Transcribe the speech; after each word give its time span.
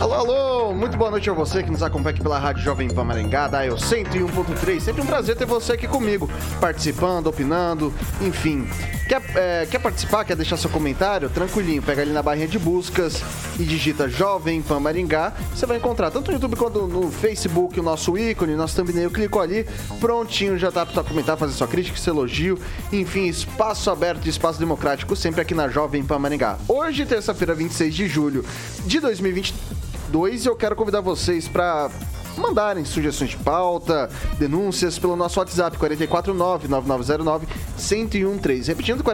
Alô, 0.00 0.14
alô, 0.14 0.74
muito 0.74 0.96
boa 0.96 1.10
noite 1.10 1.28
a 1.28 1.34
você 1.34 1.62
que 1.62 1.70
nos 1.70 1.82
acompanha 1.82 2.14
aqui 2.14 2.22
pela 2.22 2.38
Rádio 2.38 2.62
Jovem 2.62 2.88
Pan 2.88 3.04
Maringá, 3.04 3.48
da 3.48 3.66
Eu 3.66 3.74
101.3. 3.74 4.80
Sempre 4.80 5.02
um 5.02 5.06
prazer 5.06 5.36
ter 5.36 5.44
você 5.44 5.74
aqui 5.74 5.86
comigo, 5.86 6.26
participando, 6.58 7.26
opinando, 7.26 7.92
enfim. 8.22 8.66
Quer, 9.06 9.22
é, 9.34 9.66
quer 9.70 9.78
participar, 9.78 10.24
quer 10.24 10.36
deixar 10.36 10.56
seu 10.56 10.70
comentário? 10.70 11.28
Tranquilinho, 11.28 11.82
pega 11.82 12.00
ali 12.00 12.12
na 12.12 12.22
barrinha 12.22 12.48
de 12.48 12.58
buscas 12.58 13.20
e 13.58 13.62
digita 13.64 14.08
Jovem 14.08 14.62
Pan 14.62 14.80
Maringá. 14.80 15.34
Você 15.54 15.66
vai 15.66 15.76
encontrar 15.76 16.10
tanto 16.10 16.28
no 16.28 16.36
YouTube 16.36 16.56
quanto 16.56 16.86
no 16.86 17.10
Facebook 17.10 17.78
o 17.78 17.82
nosso 17.82 18.16
ícone, 18.16 18.54
nosso 18.54 18.76
thumbnail. 18.76 19.10
Clicou 19.10 19.42
ali, 19.42 19.66
prontinho, 20.00 20.56
já 20.56 20.72
tá 20.72 20.86
para 20.86 21.04
comentar, 21.04 21.36
fazer 21.36 21.52
sua 21.52 21.68
crítica, 21.68 21.98
seu 21.98 22.14
elogio. 22.14 22.58
Enfim, 22.90 23.26
espaço 23.26 23.90
aberto 23.90 24.24
e 24.24 24.30
espaço 24.30 24.58
democrático 24.58 25.14
sempre 25.14 25.42
aqui 25.42 25.54
na 25.54 25.68
Jovem 25.68 26.02
Pan 26.02 26.18
Maringá. 26.18 26.56
Hoje, 26.66 27.04
terça-feira, 27.04 27.54
26 27.54 27.94
de 27.94 28.06
julho 28.08 28.44
de 28.86 28.98
2023. 28.98 29.89
2 30.10 30.44
e 30.44 30.48
eu 30.48 30.56
quero 30.56 30.74
convidar 30.74 31.00
vocês 31.00 31.46
para 31.48 31.88
mandarem 32.36 32.84
sugestões 32.84 33.30
de 33.30 33.36
pauta, 33.36 34.10
denúncias 34.38 34.98
pelo 34.98 35.16
nosso 35.16 35.38
WhatsApp 35.38 35.78
449-9909-1013. 35.78 38.66
Repetindo, 38.66 39.04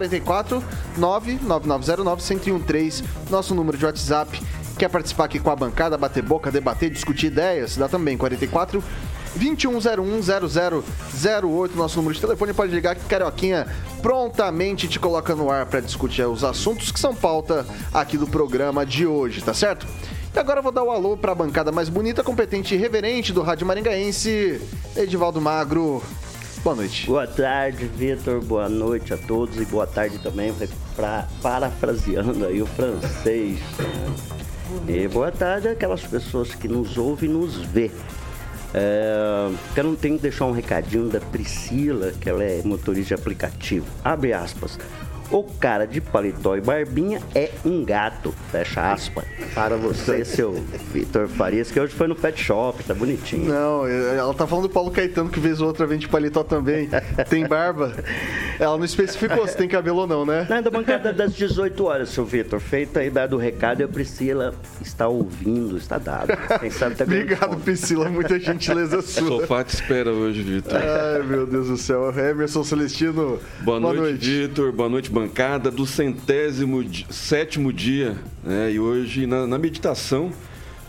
449-9909-1013, 0.98 3.05
nosso 3.30 3.55
número 3.55 3.77
de 3.77 3.84
WhatsApp. 3.84 4.41
Quer 4.78 4.89
participar 4.89 5.24
aqui 5.24 5.39
com 5.39 5.50
a 5.50 5.56
bancada, 5.56 5.97
bater 5.97 6.22
boca, 6.22 6.50
debater, 6.50 6.91
discutir 6.91 7.27
ideias? 7.27 7.77
Dá 7.77 7.89
também, 7.89 8.17
44 8.17 8.83
2101-0008, 9.39 11.74
nosso 11.74 11.97
número 11.97 12.14
de 12.14 12.20
telefone. 12.20 12.55
Pode 12.55 12.74
ligar 12.74 12.97
que 12.97 13.05
Carioquinha 13.05 13.67
prontamente 14.00 14.89
te 14.89 14.98
coloca 14.98 15.34
no 15.34 15.50
ar 15.50 15.67
para 15.67 15.80
discutir 15.80 16.27
os 16.27 16.42
assuntos 16.42 16.91
que 16.91 16.98
são 16.98 17.14
pauta 17.14 17.67
aqui 17.92 18.17
do 18.17 18.27
programa 18.27 18.86
de 18.86 19.06
hoje, 19.06 19.42
tá 19.42 19.52
certo? 19.52 19.86
E 20.37 20.39
agora 20.39 20.61
vou 20.61 20.70
dar 20.70 20.83
o 20.83 20.89
um 20.89 20.91
alô 20.91 21.17
para 21.17 21.33
a 21.33 21.34
bancada 21.34 21.73
mais 21.73 21.89
bonita, 21.89 22.23
competente 22.23 22.75
e 22.75 22.77
reverente 22.77 23.33
do 23.33 23.41
Rádio 23.41 23.67
Maringaense, 23.67 24.61
Edivaldo 24.95 25.41
Magro. 25.41 26.03
Boa 26.62 26.77
noite. 26.77 27.06
Boa 27.06 27.27
tarde, 27.27 27.87
Vitor. 27.87 28.45
Boa 28.45 28.69
noite 28.69 29.14
a 29.14 29.17
todos 29.17 29.59
e 29.59 29.64
boa 29.64 29.87
tarde 29.87 30.19
também, 30.19 30.55
pra, 30.95 31.27
parafraseando 31.41 32.45
aí 32.45 32.61
o 32.61 32.67
francês. 32.67 33.61
Né? 34.86 35.05
E 35.05 35.08
boa 35.08 35.33
tarde 35.33 35.69
àquelas 35.69 36.02
pessoas 36.02 36.55
que 36.55 36.68
nos 36.68 36.98
ouvem 36.98 37.30
e 37.30 37.33
nos 37.33 37.57
vê. 37.57 37.91
É, 38.74 39.51
eu 39.74 39.85
não 39.85 39.97
tenho 39.97 40.17
que 40.17 40.23
deixar 40.23 40.45
um 40.45 40.53
recadinho 40.53 41.08
da 41.08 41.18
Priscila, 41.18 42.13
que 42.13 42.29
ela 42.29 42.45
é 42.45 42.61
motorista 42.63 43.14
de 43.14 43.23
aplicativo. 43.23 43.86
Abre 44.05 44.35
aspas. 44.35 44.79
O 45.31 45.42
cara 45.42 45.87
de 45.87 46.01
paletó 46.01 46.57
e 46.57 46.61
barbinha 46.61 47.20
é 47.35 47.51
um 47.64 47.85
gato. 47.85 48.33
Fecha 48.51 48.92
aspas. 48.92 49.25
Para 49.55 49.77
você, 49.77 50.25
seu 50.27 50.53
Vitor 50.92 51.29
Farias, 51.29 51.70
que 51.70 51.81
hoje 51.81 51.95
foi 51.95 52.07
no 52.07 52.14
pet 52.14 52.41
shop, 52.41 52.83
tá 52.85 52.95
bonitinho. 52.95 53.53
Não, 53.53 53.86
ela 53.86 54.33
tá 54.35 54.47
falando 54.47 54.69
do 54.69 54.70
Paulo 54.70 54.91
Caetano, 54.91 55.29
que 55.29 55.41
vez 55.41 55.61
ou 55.61 55.67
outra 55.67 55.86
vem 55.86 55.98
de 55.98 56.09
paletó 56.09 56.42
também. 56.42 56.89
Tem 57.29 57.47
barba. 57.47 57.92
Ela 58.59 58.77
não 58.77 58.85
especificou 58.85 59.47
se 59.47 59.57
tem 59.57 59.69
cabelo 59.69 60.01
ou 60.01 60.07
não, 60.07 60.25
né? 60.25 60.47
Não, 60.48 60.57
é 60.57 60.63
da 60.63 60.70
bancada 60.70 61.13
das 61.13 61.35
18 61.35 61.85
horas, 61.85 62.09
seu 62.11 62.25
Vitor. 62.25 62.61
Feito 62.61 62.98
aí 62.98 63.11
dado 63.11 63.36
o 63.36 63.39
recado 63.39 63.81
e 63.81 63.85
a 63.85 63.89
Priscila 63.89 64.55
está 64.81 65.09
ouvindo, 65.09 65.77
está 65.77 65.98
dado. 65.98 66.29
Quem 66.61 66.70
sabe 66.70 66.95
tá 66.95 67.05
Obrigado, 67.05 67.57
Priscila. 67.59 68.09
Muita 68.09 68.39
gentileza 68.39 69.03
sua. 69.03 69.41
Sofá 69.41 69.65
te 69.65 69.75
espera 69.75 70.11
hoje, 70.11 70.42
Vitor. 70.42 70.77
Ai, 70.77 71.23
meu 71.23 71.47
Deus 71.47 71.69
do 71.69 71.77
céu. 71.77 72.13
Emerson 72.17 72.65
Celestino. 72.65 73.39
Boa, 73.61 73.81
Boa 73.81 73.81
noite, 73.81 74.01
noite. 74.01 74.47
Vitor. 74.47 74.73
Boa 74.73 74.89
noite, 74.89 75.11
bancada 75.17 75.71
do 75.71 75.87
centésimo 75.87 76.85
sétimo 77.09 77.73
dia, 77.73 78.19
né? 78.45 78.71
E 78.71 78.79
hoje 78.79 79.27
na, 79.27 79.47
na, 79.47 79.57
meditação 79.57 80.31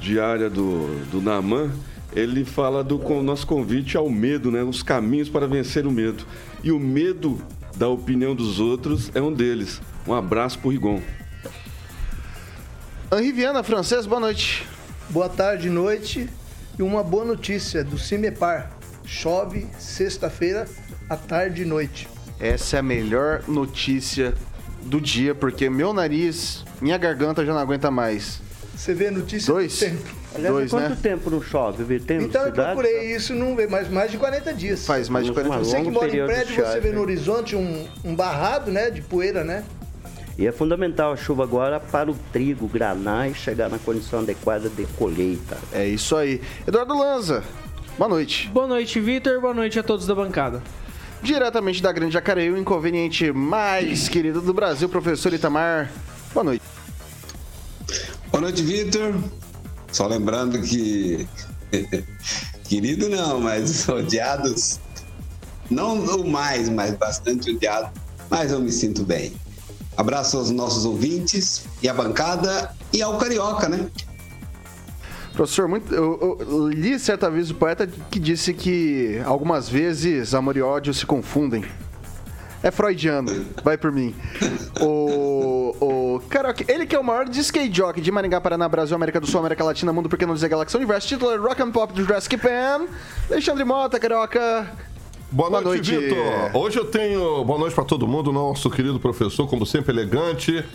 diária 0.01 0.49
do, 0.49 1.05
do 1.05 1.21
Naman, 1.21 1.71
ele 2.13 2.43
fala 2.43 2.83
do 2.83 2.99
com, 2.99 3.23
nosso 3.23 3.47
convite 3.47 3.95
ao 3.95 4.09
medo, 4.09 4.51
né? 4.51 4.63
Os 4.63 4.83
caminhos 4.83 5.29
para 5.29 5.47
vencer 5.47 5.87
o 5.87 5.91
medo. 5.91 6.25
E 6.61 6.73
o 6.73 6.79
medo 6.79 7.41
da 7.77 7.87
opinião 7.87 8.35
dos 8.35 8.59
outros 8.59 9.09
é 9.15 9.21
um 9.21 9.31
deles. 9.31 9.81
Um 10.05 10.13
abraço 10.13 10.59
pro 10.59 10.71
Rigon. 10.71 11.01
Henri 13.09 13.31
Viana, 13.31 13.63
francês, 13.63 14.05
boa 14.05 14.19
noite. 14.19 14.67
Boa 15.09 15.29
tarde, 15.29 15.69
noite. 15.69 16.27
E 16.77 16.83
uma 16.83 17.01
boa 17.01 17.23
notícia 17.23 17.81
do 17.81 17.97
Cimepar. 17.97 18.73
Chove 19.05 19.67
sexta-feira 19.79 20.67
à 21.09 21.15
tarde 21.15 21.61
e 21.61 21.65
noite. 21.65 22.16
Essa 22.39 22.77
é 22.77 22.79
a 22.79 22.83
melhor 22.83 23.43
notícia 23.47 24.33
do 24.83 25.01
dia, 25.01 25.33
porque 25.33 25.69
meu 25.69 25.91
nariz, 25.91 26.63
minha 26.79 26.97
garganta 26.97 27.45
já 27.45 27.53
não 27.53 27.59
aguenta 27.59 27.89
mais. 27.89 28.39
Você 28.75 28.93
vê 28.93 29.09
notícia 29.09 29.51
Dois? 29.51 29.79
tempo. 29.79 30.03
Aliás, 30.35 30.53
Dois, 30.53 30.69
quanto 30.69 30.89
né? 30.89 30.97
tempo 31.01 31.29
não 31.31 31.41
chove? 31.41 31.83
Vê? 31.83 31.99
Tem 31.99 32.21
então 32.21 32.45
eu 32.45 32.51
procurei 32.51 33.15
isso, 33.15 33.33
não 33.33 33.55
vê 33.55 33.65
mais, 33.65 33.89
mais 33.89 34.11
de 34.11 34.17
40 34.17 34.53
dias. 34.53 34.85
Faz 34.85 35.09
mais 35.09 35.25
de 35.25 35.31
40 35.31 35.55
dias. 35.55 35.67
Você 35.67 35.81
que 35.81 35.89
mora 35.89 36.15
em 36.15 36.25
prédio, 36.25 36.63
você 36.63 36.79
vê 36.79 36.91
no 36.91 37.01
horizonte 37.01 37.55
um, 37.55 37.87
um 38.03 38.15
barrado 38.15 38.71
né, 38.71 38.91
de 38.91 39.01
poeira, 39.01 39.43
né? 39.43 39.63
E 40.37 40.45
é 40.45 40.51
fundamental 40.51 41.11
a 41.11 41.17
chuva 41.17 41.43
agora 41.43 41.79
para 41.79 42.11
o 42.11 42.15
trigo 42.31 42.67
granar 42.67 43.27
e 43.27 43.33
chegar 43.33 43.69
na 43.69 43.79
condição 43.79 44.19
adequada 44.19 44.69
de 44.69 44.85
colheita. 44.95 45.57
É 45.73 45.87
isso 45.87 46.15
aí. 46.15 46.39
Eduardo 46.67 46.95
Lanza, 46.95 47.43
boa 47.97 48.07
noite. 48.07 48.47
Boa 48.49 48.67
noite, 48.67 48.99
Vitor. 48.99 49.41
Boa 49.41 49.55
noite 49.55 49.79
a 49.79 49.83
todos 49.83 50.05
da 50.05 50.13
bancada. 50.13 50.61
Diretamente 51.21 51.81
da 51.81 51.91
Grande 51.91 52.13
Jacareí, 52.13 52.51
o 52.51 52.57
inconveniente 52.57 53.31
mais 53.31 54.07
querido 54.07 54.41
do 54.41 54.53
Brasil, 54.53 54.87
professor 54.87 55.33
Itamar. 55.33 55.91
Boa 56.33 56.43
noite. 56.43 56.63
Boa 58.31 58.41
noite, 58.41 58.61
Vitor. 58.61 59.15
Só 59.91 60.05
lembrando 60.07 60.61
que. 60.61 61.27
querido 62.65 63.09
não, 63.09 63.39
mas 63.39 63.87
odiados. 63.89 64.79
Não 65.69 65.95
o 65.97 66.29
mais, 66.29 66.69
mas 66.69 66.93
bastante 66.95 67.51
odiado. 67.51 67.89
Mas 68.29 68.51
eu 68.51 68.59
me 68.59 68.71
sinto 68.71 69.03
bem. 69.03 69.33
Abraço 69.97 70.37
aos 70.37 70.51
nossos 70.51 70.85
ouvintes 70.85 71.65
e 71.81 71.89
à 71.89 71.93
bancada 71.93 72.71
e 72.93 73.01
ao 73.01 73.17
Carioca, 73.17 73.67
né? 73.67 73.87
Professor, 75.37 75.67
muito, 75.67 75.93
eu, 75.93 76.39
eu, 76.39 76.67
li 76.67 76.97
certa 76.97 77.29
vez 77.29 77.51
o 77.51 77.53
poeta 77.53 77.87
que 78.09 78.19
disse 78.19 78.55
que 78.55 79.21
algumas 79.23 79.69
vezes 79.69 80.33
amor 80.33 80.57
e 80.57 80.63
ódio 80.63 80.91
se 80.95 81.05
confundem. 81.05 81.63
É 82.63 82.71
freudiano, 82.71 83.45
vai 83.63 83.77
por 83.77 83.91
mim. 83.91 84.15
O, 84.81 85.75
o 85.79 86.19
Karaoke, 86.27 86.65
ele 86.67 86.87
que 86.87 86.95
é 86.95 86.99
o 86.99 87.03
maior 87.03 87.29
de 87.29 87.39
skate 87.39 87.71
jockey 87.71 88.01
de 88.01 88.11
Maringá, 88.11 88.41
Paraná, 88.41 88.67
Brasil, 88.67 88.95
América 88.95 89.19
do 89.19 89.27
Sul, 89.27 89.39
América 89.39 89.63
Latina, 89.63 89.93
Mundo, 89.93 90.09
porque 90.09 90.25
não 90.25 90.33
dizer 90.33 90.49
Galáxia 90.49 90.77
Universo, 90.77 91.07
titular 91.07 91.39
Rock 91.39 91.61
and 91.61 91.69
Pop 91.69 91.93
do 91.93 92.03
Jurassic 92.03 92.35
Pan, 92.35 92.87
Alexandre 93.29 93.63
Mota, 93.63 93.99
Carioca. 93.99 94.67
Boa, 95.31 95.51
boa 95.51 95.61
noite, 95.61 95.91
noite. 95.91 96.15
Vitor. 96.15 96.55
Hoje 96.55 96.79
eu 96.79 96.85
tenho 96.85 97.45
boa 97.45 97.59
noite 97.59 97.75
para 97.75 97.85
todo 97.85 98.07
mundo, 98.07 98.33
nosso 98.33 98.71
querido 98.71 98.99
professor, 98.99 99.47
como 99.47 99.67
sempre 99.67 99.91
elegante. 99.91 100.65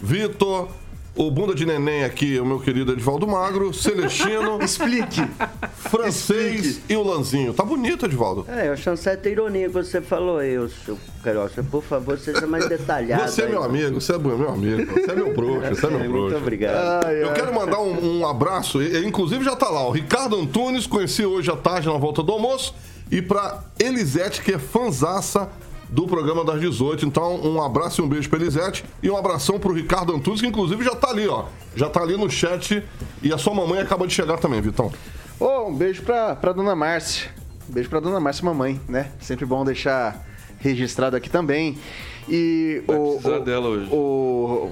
Vitor, 0.00 0.68
o 1.18 1.30
bunda 1.32 1.52
de 1.52 1.66
neném 1.66 2.04
aqui, 2.04 2.38
o 2.38 2.46
meu 2.46 2.60
querido 2.60 2.92
Edvaldo 2.92 3.26
Magro, 3.26 3.74
Celestino. 3.74 4.60
Explique. 4.62 5.20
Francês 5.76 6.64
Explique. 6.64 6.92
e 6.92 6.96
o 6.96 7.02
Lanzinho. 7.02 7.52
Tá 7.52 7.64
bonito, 7.64 8.06
Edvaldo. 8.06 8.46
É, 8.48 8.68
eu 8.68 8.72
achei 8.74 8.96
certa 8.96 9.28
ironia 9.28 9.66
que 9.66 9.74
você 9.74 10.00
falou 10.00 10.38
aí, 10.38 10.56
seu 10.84 10.96
Carioca. 11.24 11.62
Por 11.64 11.82
favor, 11.82 12.16
seja 12.18 12.46
mais 12.46 12.68
detalhado. 12.68 13.30
Você 13.30 13.42
é 13.42 13.48
meu 13.48 13.64
amigo, 13.64 14.00
você 14.00 14.14
é 14.14 14.18
meu 14.18 14.48
amigo. 14.48 14.92
Você 14.92 15.10
é 15.10 15.14
meu 15.14 15.34
bruxo, 15.34 15.68
você 15.74 15.86
é 15.86 15.90
meu 15.90 15.98
bruxo. 16.08 16.20
Muito 16.20 16.36
obrigado. 16.36 17.04
Ai, 17.04 17.16
ai. 17.16 17.22
Eu 17.24 17.32
quero 17.32 17.52
mandar 17.52 17.80
um, 17.80 18.20
um 18.20 18.26
abraço, 18.26 18.80
inclusive 18.82 19.44
já 19.44 19.56
tá 19.56 19.68
lá, 19.68 19.88
o 19.88 19.90
Ricardo 19.90 20.36
Antunes, 20.40 20.86
conheci 20.86 21.26
hoje 21.26 21.50
à 21.50 21.56
tarde 21.56 21.88
na 21.88 21.98
volta 21.98 22.22
do 22.22 22.30
almoço. 22.32 22.74
E 23.10 23.20
pra 23.22 23.64
Elisete, 23.80 24.42
que 24.42 24.52
é 24.52 24.58
fanzaça 24.58 25.48
do 25.88 26.06
programa 26.06 26.44
das 26.44 26.60
18. 26.60 27.06
Então, 27.06 27.40
um 27.42 27.62
abraço 27.62 28.00
e 28.00 28.04
um 28.04 28.08
beijo 28.08 28.28
pra 28.28 28.38
Elisete 28.38 28.84
e 29.02 29.10
um 29.10 29.16
abração 29.16 29.58
pro 29.58 29.72
Ricardo 29.72 30.14
Antunes, 30.14 30.40
que 30.40 30.46
inclusive 30.46 30.84
já 30.84 30.94
tá 30.94 31.10
ali, 31.10 31.26
ó. 31.26 31.46
Já 31.74 31.88
tá 31.88 32.00
ali 32.02 32.16
no 32.16 32.30
chat 32.30 32.82
e 33.22 33.32
a 33.32 33.38
sua 33.38 33.54
mamãe 33.54 33.80
acaba 33.80 34.06
de 34.06 34.12
chegar 34.12 34.38
também, 34.38 34.60
Vitão. 34.60 34.92
Ô, 35.40 35.68
um 35.68 35.74
beijo 35.74 36.02
pra, 36.02 36.34
pra 36.34 36.52
dona 36.52 36.74
Márcia. 36.74 37.30
Um 37.68 37.72
beijo 37.72 37.88
pra 37.88 38.00
dona 38.00 38.20
Márcia, 38.20 38.44
mamãe, 38.44 38.80
né? 38.88 39.12
Sempre 39.20 39.46
bom 39.46 39.64
deixar 39.64 40.26
registrado 40.58 41.16
aqui 41.16 41.30
também. 41.30 41.78
E 42.28 42.82
Vai 42.86 42.96
o. 42.96 43.10
precisar 43.12 43.38
o, 43.38 43.44
dela 43.44 43.68
hoje. 43.68 43.88
O... 43.92 44.70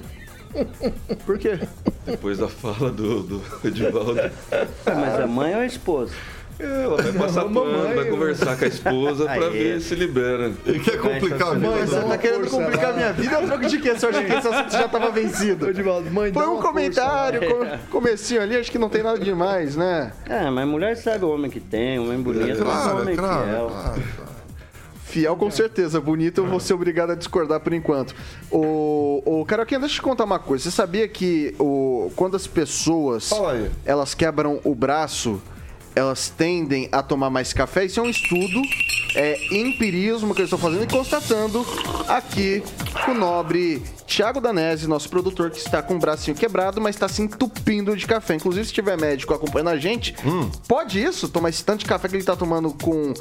Por 1.24 1.38
quê? 1.38 1.58
Depois 2.04 2.38
da 2.38 2.48
fala 2.48 2.90
do, 2.90 3.22
do 3.22 3.42
Edivaldo. 3.64 4.14
Mas 4.86 5.20
a 5.20 5.26
mãe 5.26 5.54
ou 5.54 5.60
a 5.60 5.66
esposa? 5.66 6.14
Ela 6.58 7.02
vai 7.02 7.12
passar 7.12 7.42
pano, 7.44 7.54
mamãe, 7.66 7.94
vai 7.94 8.04
conversar 8.06 8.56
com 8.56 8.64
a 8.64 8.68
esposa 8.68 9.24
pra 9.26 9.48
ver 9.50 9.80
se 9.80 9.94
libera. 9.94 10.52
E 10.64 10.78
quer 10.78 10.98
complicar 10.98 11.48
a 11.48 11.54
vida? 11.54 11.68
Mãe, 11.70 11.86
você 11.86 12.00
tá 12.00 12.18
querendo 12.18 12.40
força 12.48 12.56
complicar 12.64 12.90
lá. 12.90 12.96
minha 12.96 13.12
vida? 13.12 13.34
Eu 13.40 13.46
troco 13.46 13.66
de 13.66 13.78
quê? 13.78 13.94
Você 13.94 14.06
acha 14.06 14.24
que 14.24 14.32
esse 14.32 14.48
assunto 14.48 14.72
já 14.72 14.88
tava 14.88 15.10
vencido? 15.10 15.68
Edivaldo, 15.68 16.10
mãe, 16.10 16.32
Foi 16.32 16.42
um 16.44 16.46
força 16.52 16.62
comentário, 16.62 17.40
com- 17.42 17.78
comecinho 17.90 18.40
ali, 18.40 18.56
acho 18.56 18.70
que 18.72 18.78
não 18.78 18.88
tem 18.88 19.02
nada 19.02 19.18
demais, 19.18 19.76
né? 19.76 20.12
É, 20.28 20.48
mas 20.50 20.66
mulher 20.66 20.96
sabe 20.96 21.24
o 21.24 21.28
homem 21.30 21.50
que 21.50 21.60
tem, 21.60 21.98
o 21.98 22.04
homem 22.04 22.20
bonito, 22.22 22.46
mas 22.48 22.58
o 22.60 22.64
Claro, 22.64 23.00
homem 23.02 23.16
claro, 23.16 23.44
fiel. 23.46 23.66
claro. 23.70 24.02
Fiel 25.04 25.36
com 25.36 25.50
certeza, 25.50 26.00
bonito 26.00 26.40
eu 26.42 26.46
vou 26.46 26.58
ser 26.60 26.74
obrigado 26.74 27.10
a 27.10 27.14
discordar 27.14 27.60
por 27.60 27.72
enquanto. 27.72 28.14
O, 28.50 29.22
o 29.24 29.44
Caroquinha, 29.46 29.78
deixa 29.80 29.94
eu 29.94 29.96
te 29.96 30.02
contar 30.02 30.24
uma 30.24 30.38
coisa. 30.38 30.64
Você 30.64 30.70
sabia 30.70 31.06
que 31.06 31.54
o, 31.58 32.10
quando 32.16 32.34
as 32.36 32.46
pessoas 32.46 33.30
elas 33.84 34.14
quebram 34.14 34.60
o 34.64 34.74
braço, 34.74 35.40
elas 35.96 36.28
tendem 36.28 36.88
a 36.92 37.02
tomar 37.02 37.30
mais 37.30 37.54
café? 37.54 37.86
Isso 37.86 37.98
é 37.98 38.02
um 38.02 38.10
estudo, 38.10 38.62
é 39.14 39.38
empirismo 39.50 40.34
que 40.34 40.42
eu 40.42 40.44
estou 40.44 40.58
fazendo 40.58 40.84
e 40.84 40.86
constatando 40.86 41.66
aqui 42.06 42.62
com 43.04 43.12
o 43.12 43.14
nobre 43.14 43.82
Thiago 44.06 44.40
Danese, 44.40 44.86
nosso 44.86 45.08
produtor, 45.08 45.50
que 45.50 45.58
está 45.58 45.82
com 45.82 45.96
o 45.96 45.98
bracinho 45.98 46.36
quebrado, 46.36 46.80
mas 46.80 46.94
está 46.94 47.08
se 47.08 47.22
entupindo 47.22 47.96
de 47.96 48.06
café. 48.06 48.34
Inclusive, 48.34 48.66
se 48.66 48.72
tiver 48.72 48.96
médico 48.96 49.34
acompanhando 49.34 49.70
a 49.70 49.78
gente, 49.78 50.14
pode 50.68 51.02
isso? 51.02 51.28
Tomar 51.28 51.48
esse 51.48 51.64
tanto 51.64 51.80
de 51.80 51.86
café 51.86 52.08
que 52.08 52.14
ele 52.14 52.22
está 52.22 52.36
tomando 52.36 52.70
com... 52.72 53.12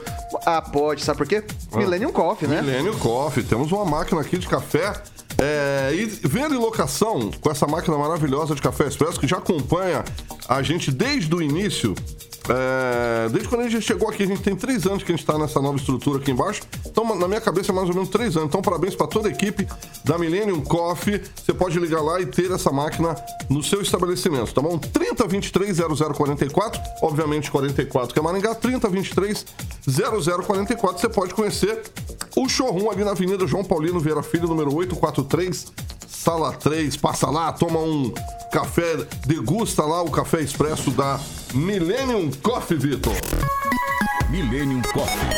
Ah, 0.45 0.61
pode, 0.61 1.03
sabe 1.03 1.17
por 1.17 1.27
quê? 1.27 1.43
Millennium 1.73 2.11
Coffee, 2.11 2.47
né? 2.47 2.61
Milênio 2.61 2.95
Coffee. 2.97 3.43
Temos 3.43 3.71
uma 3.71 3.85
máquina 3.85 4.21
aqui 4.21 4.37
de 4.37 4.47
café. 4.47 4.93
É, 5.37 5.91
e 5.93 6.05
venda 6.27 6.55
em 6.55 6.57
locação 6.57 7.29
com 7.41 7.51
essa 7.51 7.67
máquina 7.67 7.97
maravilhosa 7.97 8.55
de 8.55 8.61
café 8.61 8.87
expresso 8.87 9.19
que 9.19 9.27
já 9.27 9.37
acompanha 9.37 10.05
a 10.47 10.61
gente 10.61 10.91
desde 10.91 11.33
o 11.33 11.41
início. 11.41 11.93
É, 12.47 13.27
desde 13.29 13.49
quando 13.49 13.61
a 13.61 13.69
gente 13.69 13.85
chegou 13.85 14.09
aqui, 14.09 14.23
a 14.23 14.27
gente 14.27 14.41
tem 14.41 14.55
três 14.55 14.85
anos 14.85 15.03
que 15.03 15.11
a 15.11 15.15
gente 15.15 15.23
está 15.23 15.37
nessa 15.37 15.61
nova 15.61 15.77
estrutura 15.77 16.19
aqui 16.19 16.31
embaixo. 16.31 16.61
Então, 16.85 17.03
na 17.17 17.27
minha 17.27 17.41
cabeça, 17.41 17.71
é 17.71 17.75
mais 17.75 17.89
ou 17.89 17.95
menos 17.95 18.09
três 18.09 18.35
anos. 18.35 18.49
Então, 18.49 18.61
parabéns 18.61 18.95
para 18.95 19.07
toda 19.07 19.27
a 19.27 19.31
equipe 19.31 19.67
da 20.03 20.17
Millennium 20.17 20.61
Coffee. 20.61 21.21
Você 21.35 21.53
pode 21.53 21.79
ligar 21.79 22.01
lá 22.01 22.21
e 22.21 22.25
ter 22.25 22.51
essa 22.51 22.71
máquina 22.71 23.15
no 23.49 23.63
seu 23.63 23.81
estabelecimento, 23.81 24.53
tá 24.53 24.61
bom? 24.61 24.77
3023 24.77 25.77
0044, 26.15 26.81
obviamente 27.01 27.49
44 27.49 28.13
que 28.13 28.19
é 28.19 28.21
Maringá, 28.21 28.53
3023 28.53 29.45
0044. 29.87 31.01
Você 31.01 31.09
pode 31.09 31.33
conhecer 31.33 31.81
o 32.35 32.47
showroom 32.47 32.91
ali 32.91 33.03
na 33.03 33.11
Avenida 33.11 33.47
João 33.47 33.63
Paulino 33.63 33.99
Vieira 33.99 34.21
Filho, 34.21 34.47
número 34.47 34.73
843, 34.73 35.67
sala 36.07 36.51
3. 36.53 36.95
Passa 36.97 37.29
lá, 37.29 37.51
toma 37.51 37.79
um 37.79 38.13
café, 38.51 38.97
degusta 39.25 39.83
lá 39.83 40.01
o 40.01 40.11
café 40.11 40.41
expresso 40.41 40.91
da 40.91 41.19
Millennium 41.55 42.29
Coffee, 42.43 42.77
Vitor. 42.77 43.13
Millennium 44.29 44.81
Coffee. 44.91 45.29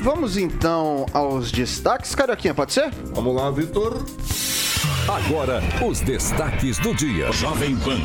Vamos 0.00 0.38
então 0.38 1.04
aos 1.12 1.52
destaques, 1.52 2.14
Carioquinha, 2.14 2.54
pode 2.54 2.72
ser? 2.72 2.90
Vamos 3.12 3.36
lá, 3.36 3.50
Vitor. 3.50 4.02
Agora, 5.06 5.62
os 5.86 6.00
destaques 6.00 6.78
do 6.78 6.94
dia. 6.94 7.30
Jovem 7.32 7.76
Pan. 7.76 7.98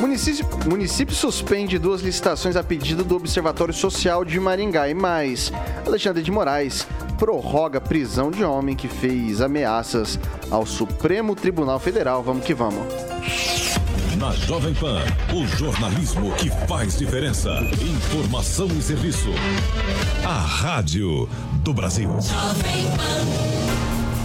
Município, 0.00 0.46
município 0.66 1.14
suspende 1.14 1.78
duas 1.78 2.00
licitações 2.00 2.56
a 2.56 2.64
pedido 2.64 3.04
do 3.04 3.16
Observatório 3.16 3.74
Social 3.74 4.24
de 4.24 4.40
Maringá. 4.40 4.88
E 4.88 4.94
mais, 4.94 5.52
Alexandre 5.86 6.22
de 6.22 6.30
Moraes 6.30 6.86
prorroga 7.18 7.82
prisão 7.82 8.30
de 8.30 8.42
homem 8.42 8.74
que 8.74 8.88
fez 8.88 9.42
ameaças 9.42 10.18
ao 10.50 10.64
Supremo 10.64 11.36
Tribunal 11.36 11.78
Federal. 11.78 12.22
Vamos 12.22 12.46
que 12.46 12.54
vamos. 12.54 12.86
Na 14.18 14.32
Jovem 14.32 14.74
Pan, 14.74 15.00
o 15.32 15.46
jornalismo 15.46 16.32
que 16.34 16.50
faz 16.66 16.98
diferença. 16.98 17.50
Informação 17.80 18.66
e 18.66 18.82
serviço. 18.82 19.28
A 20.26 20.40
Rádio 20.40 21.28
do 21.62 21.72
Brasil. 21.72 22.10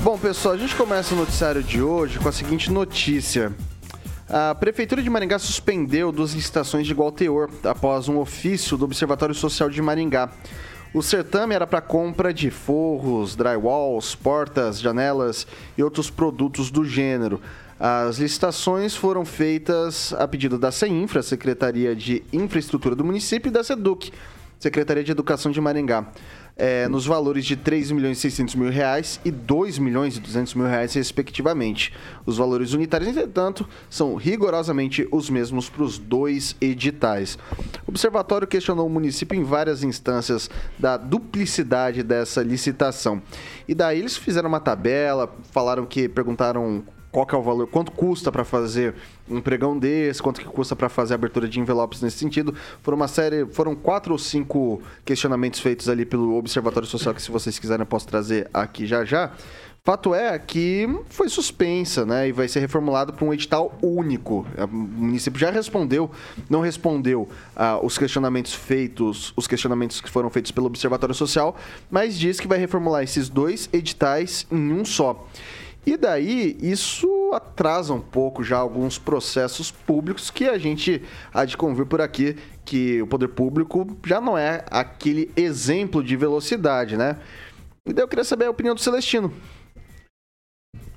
Bom, 0.04 0.18
pessoal, 0.18 0.56
a 0.56 0.58
gente 0.58 0.76
começa 0.76 1.14
o 1.14 1.18
noticiário 1.18 1.62
de 1.62 1.80
hoje 1.80 2.18
com 2.18 2.28
a 2.28 2.32
seguinte 2.32 2.72
notícia. 2.72 3.54
A 4.28 4.56
Prefeitura 4.56 5.00
de 5.00 5.12
Maringá 5.12 5.38
suspendeu 5.38 6.12
duas 6.12 6.34
licitações 6.34 6.88
de 6.88 6.92
igual 6.92 7.12
teor 7.12 7.52
após 7.64 8.10
um 8.10 8.18
ofício 8.18 8.76
do 8.76 8.86
Observatório 8.86 9.36
Social 9.36 9.70
de 9.70 9.80
Maringá. 9.80 10.32
O 10.94 11.02
certame 11.02 11.56
era 11.56 11.66
para 11.66 11.82
compra 11.82 12.32
de 12.32 12.52
forros, 12.52 13.36
drywalls, 13.36 14.14
portas, 14.14 14.80
janelas 14.80 15.48
e 15.76 15.82
outros 15.82 16.12
produtos 16.12 16.70
do 16.70 16.86
gênero. 16.86 17.42
As 17.80 18.20
licitações 18.20 18.96
foram 18.96 19.26
feitas 19.26 20.14
a 20.14 20.28
pedido 20.28 20.56
da 20.60 20.72
CEINFRA, 20.72 21.24
Secretaria 21.24 21.96
de 21.96 22.24
Infraestrutura 22.32 22.96
do 22.96 23.04
município, 23.04 23.50
e 23.50 23.52
da 23.52 23.64
SEDUC, 23.64 24.14
Secretaria 24.60 25.04
de 25.04 25.12
Educação 25.12 25.52
de 25.52 25.60
Maringá, 25.60 26.06
é, 26.56 26.88
nos 26.88 27.06
valores 27.06 27.46
de 27.46 27.56
3 27.56 27.92
milhões 27.92 28.18
e 28.18 28.22
600 28.22 28.56
mil 28.56 28.70
reais 28.70 29.20
e 29.26 29.32
2 29.32 29.80
milhões 29.80 30.18
e 30.18 30.20
200 30.20 30.54
mil 30.54 30.68
reais, 30.68 30.94
respectivamente. 30.94 31.94
Os 32.26 32.38
valores 32.38 32.74
unitários, 32.74 33.10
entretanto, 33.10 33.68
são 33.90 34.16
rigorosamente 34.16 35.08
os 35.12 35.30
mesmos 35.30 35.70
para 35.70 35.84
os 35.84 35.98
dois 35.98 36.56
editais. 36.62 37.38
O 37.88 37.92
observatório 37.92 38.48
questionou 38.48 38.86
o 38.86 38.90
município 38.90 39.38
em 39.38 39.44
várias 39.44 39.84
instâncias 39.84 40.50
da 40.78 40.98
duplicidade 40.98 42.04
dessa 42.04 42.44
licitação. 42.44 43.22
E 43.68 43.74
daí 43.74 44.00
eles 44.00 44.16
fizeram 44.16 44.50
uma 44.50 44.60
tabela, 44.60 45.34
falaram 45.52 45.86
que 45.86 46.08
perguntaram 46.08 46.84
qual 47.14 47.28
que 47.28 47.36
é 47.36 47.38
o 47.38 47.44
valor, 47.44 47.68
quanto 47.68 47.92
custa 47.92 48.32
para 48.32 48.44
fazer 48.44 48.96
um 49.30 49.40
pregão 49.40 49.78
desse, 49.78 50.22
quanto 50.22 50.42
que 50.42 50.48
custa 50.48 50.76
para 50.76 50.90
fazer 50.90 51.14
a 51.14 51.16
abertura 51.16 51.48
de 51.48 51.60
envelopes 51.60 52.02
nesse 52.02 52.18
sentido. 52.18 52.56
Foram 52.82 52.96
uma 52.96 53.08
série, 53.08 53.46
foram 53.46 53.76
quatro 53.76 54.14
ou 54.14 54.18
cinco 54.18 54.82
questionamentos 55.06 55.60
feitos 55.60 55.88
ali 55.88 56.06
pelo 56.06 56.36
Observatório 56.36 56.90
Social 56.90 57.14
que 57.14 57.22
se 57.22 57.30
vocês 57.30 57.60
quiserem 57.60 57.84
eu 57.84 57.86
posso 57.86 58.08
trazer 58.08 58.50
aqui 58.52 58.88
já 58.88 59.06
já. 59.06 59.32
Fato 59.86 60.16
é 60.16 60.40
que 60.40 60.88
foi 61.10 61.28
suspensa, 61.28 62.06
né? 62.06 62.30
E 62.30 62.32
vai 62.32 62.48
ser 62.48 62.62
reformulado 62.62 63.12
para 63.12 63.26
um 63.26 63.34
edital 63.34 63.78
único. 63.82 64.48
O 64.58 64.68
município 64.68 65.38
já 65.38 65.52
respondeu, 65.52 66.10
não 66.50 66.62
respondeu 66.62 67.28
ah, 67.54 67.78
os 67.84 67.98
questionamentos 67.98 68.54
feitos, 68.54 69.34
os 69.36 69.46
questionamentos 69.46 70.00
que 70.00 70.10
foram 70.10 70.30
feitos 70.30 70.52
pelo 70.52 70.68
Observatório 70.68 71.14
Social, 71.14 71.58
mas 71.92 72.18
diz 72.18 72.40
que 72.40 72.48
vai 72.48 72.58
reformular 72.58 73.04
esses 73.04 73.28
dois 73.28 73.70
editais 73.74 74.48
em 74.50 74.72
um 74.72 74.86
só. 74.86 75.28
E 75.86 75.98
daí, 75.98 76.58
isso 76.62 77.32
atrasa 77.34 77.94
um 77.94 78.00
pouco 78.00 78.44
já 78.44 78.58
alguns 78.58 78.98
processos 78.98 79.70
públicos 79.70 80.30
que 80.30 80.46
a 80.46 80.58
gente 80.58 81.02
há 81.34 81.44
de 81.44 81.58
convir 81.58 81.86
por 81.86 82.00
aqui, 82.00 82.38
que 82.64 83.02
o 83.02 83.08
poder 83.08 83.28
público 83.28 83.86
já 84.06 84.22
não 84.22 84.38
é 84.38 84.64
aquele 84.72 85.30
exemplo 85.36 86.02
de 86.02 86.16
velocidade, 86.16 86.96
né? 86.96 87.18
E 87.86 87.92
daí 87.92 88.04
eu 88.04 88.08
queria 88.08 88.24
saber 88.24 88.46
a 88.46 88.50
opinião 88.50 88.74
do 88.74 88.82
Celestino. 88.82 89.34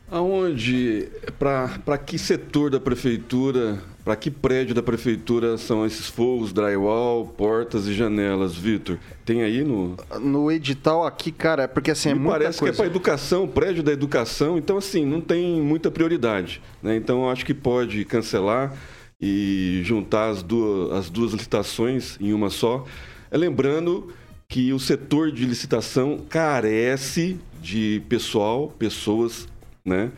Aonde, 0.08 1.08
para 1.36 1.98
que 1.98 2.16
setor 2.16 2.70
da 2.70 2.78
prefeitura, 2.78 3.82
para 4.06 4.14
que 4.14 4.30
prédio 4.30 4.72
da 4.72 4.84
prefeitura 4.84 5.58
são 5.58 5.84
esses 5.84 6.06
fogos, 6.06 6.52
drywall, 6.52 7.26
portas 7.26 7.88
e 7.88 7.92
janelas, 7.92 8.54
Vitor? 8.54 8.98
Tem 9.24 9.42
aí 9.42 9.64
no. 9.64 9.96
No 10.20 10.48
edital 10.52 11.04
aqui, 11.04 11.32
cara, 11.32 11.64
é 11.64 11.66
porque 11.66 11.90
assim, 11.90 12.10
é 12.10 12.14
Me 12.14 12.20
muita 12.20 12.38
parece 12.38 12.58
que 12.60 12.64
é 12.64 12.68
coisa. 12.68 12.76
para 12.76 12.86
educação, 12.86 13.48
prédio 13.48 13.82
da 13.82 13.90
educação, 13.90 14.56
então 14.56 14.76
assim, 14.76 15.04
não 15.04 15.20
tem 15.20 15.60
muita 15.60 15.90
prioridade. 15.90 16.62
Né? 16.80 16.94
Então 16.94 17.24
eu 17.24 17.30
acho 17.30 17.44
que 17.44 17.52
pode 17.52 18.04
cancelar 18.04 18.72
e 19.20 19.80
juntar 19.82 20.28
as 20.28 20.40
duas, 20.40 20.92
as 20.92 21.10
duas 21.10 21.32
licitações 21.32 22.16
em 22.20 22.32
uma 22.32 22.48
só. 22.48 22.84
É, 23.28 23.36
lembrando 23.36 24.14
que 24.46 24.72
o 24.72 24.78
setor 24.78 25.32
de 25.32 25.44
licitação 25.44 26.20
carece 26.28 27.40
de 27.60 28.00
pessoal, 28.08 28.72
pessoas, 28.78 29.48
né? 29.84 30.12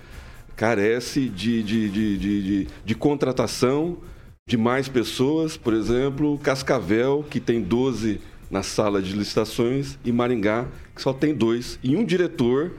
Carece 0.59 1.29
de, 1.29 1.63
de, 1.63 1.89
de, 1.89 2.19
de, 2.19 2.67
de, 2.85 2.95
contratação 2.97 3.99
de 4.45 4.57
mais 4.57 4.89
pessoas, 4.89 5.57
por 5.57 5.73
exemplo, 5.73 6.37
Cascavel, 6.39 7.25
que 7.31 7.39
tem 7.39 7.63
12 7.63 8.21
na 8.51 8.65
sala 8.65 9.01
de 9.01 9.13
licitações, 9.13 9.97
e 10.05 10.11
Maringá, 10.11 10.67
que 10.97 11.01
só 11.01 11.13
tem 11.13 11.33
dois, 11.33 11.79
e 11.81 11.97
um 11.97 12.05
diretor 12.05 12.73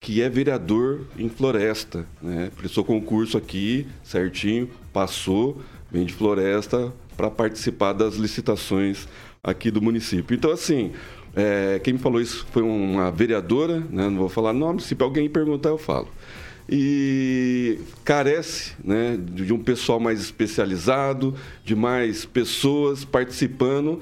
que 0.00 0.22
é 0.22 0.28
vereador 0.30 1.02
em 1.18 1.28
Floresta, 1.28 2.06
né? 2.22 2.50
Prestou 2.56 2.82
concurso 2.82 3.36
aqui, 3.36 3.86
certinho, 4.02 4.70
passou, 4.90 5.60
vem 5.90 6.06
de 6.06 6.14
Floresta 6.14 6.94
para 7.14 7.30
participar 7.30 7.92
das 7.92 8.14
licitações 8.14 9.06
aqui 9.44 9.70
do 9.70 9.82
município. 9.82 10.34
Então, 10.34 10.50
assim, 10.50 10.92
é, 11.36 11.78
quem 11.84 11.92
me 11.92 11.98
falou 11.98 12.22
isso 12.22 12.46
foi 12.50 12.62
uma 12.62 13.10
vereadora, 13.10 13.80
né? 13.80 14.08
não 14.08 14.16
vou 14.16 14.28
falar 14.30 14.54
nome, 14.54 14.80
se 14.80 14.96
alguém 14.98 15.28
perguntar 15.28 15.68
eu 15.68 15.78
falo. 15.78 16.08
E 16.68 17.78
carece 18.04 18.74
né, 18.84 19.18
de 19.18 19.52
um 19.52 19.58
pessoal 19.58 19.98
mais 19.98 20.20
especializado, 20.20 21.34
de 21.64 21.74
mais 21.74 22.24
pessoas 22.24 23.04
participando. 23.04 24.00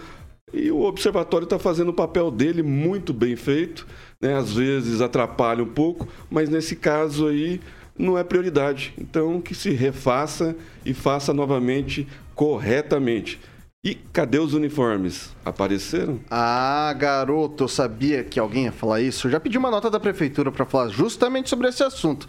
E 0.52 0.70
o 0.70 0.82
observatório 0.82 1.44
está 1.44 1.58
fazendo 1.58 1.90
o 1.90 1.94
papel 1.94 2.30
dele 2.30 2.62
muito 2.62 3.12
bem 3.12 3.36
feito. 3.36 3.86
Né? 4.20 4.34
Às 4.34 4.52
vezes 4.52 5.00
atrapalha 5.00 5.62
um 5.62 5.68
pouco, 5.68 6.08
mas 6.30 6.48
nesse 6.48 6.74
caso 6.74 7.28
aí 7.28 7.60
não 7.98 8.18
é 8.18 8.24
prioridade. 8.24 8.92
Então 8.98 9.40
que 9.40 9.54
se 9.54 9.70
refaça 9.70 10.56
e 10.84 10.92
faça 10.92 11.32
novamente 11.32 12.06
corretamente. 12.34 13.38
E 13.86 13.94
cadê 13.94 14.40
os 14.40 14.52
uniformes? 14.52 15.30
Apareceram? 15.44 16.18
Ah, 16.28 16.92
garoto, 16.98 17.62
eu 17.62 17.68
sabia 17.68 18.24
que 18.24 18.40
alguém 18.40 18.64
ia 18.64 18.72
falar 18.72 19.00
isso. 19.00 19.28
Eu 19.28 19.30
já 19.30 19.38
pedi 19.38 19.56
uma 19.56 19.70
nota 19.70 19.88
da 19.88 20.00
prefeitura 20.00 20.50
para 20.50 20.66
falar 20.66 20.88
justamente 20.88 21.48
sobre 21.48 21.68
esse 21.68 21.84
assunto. 21.84 22.26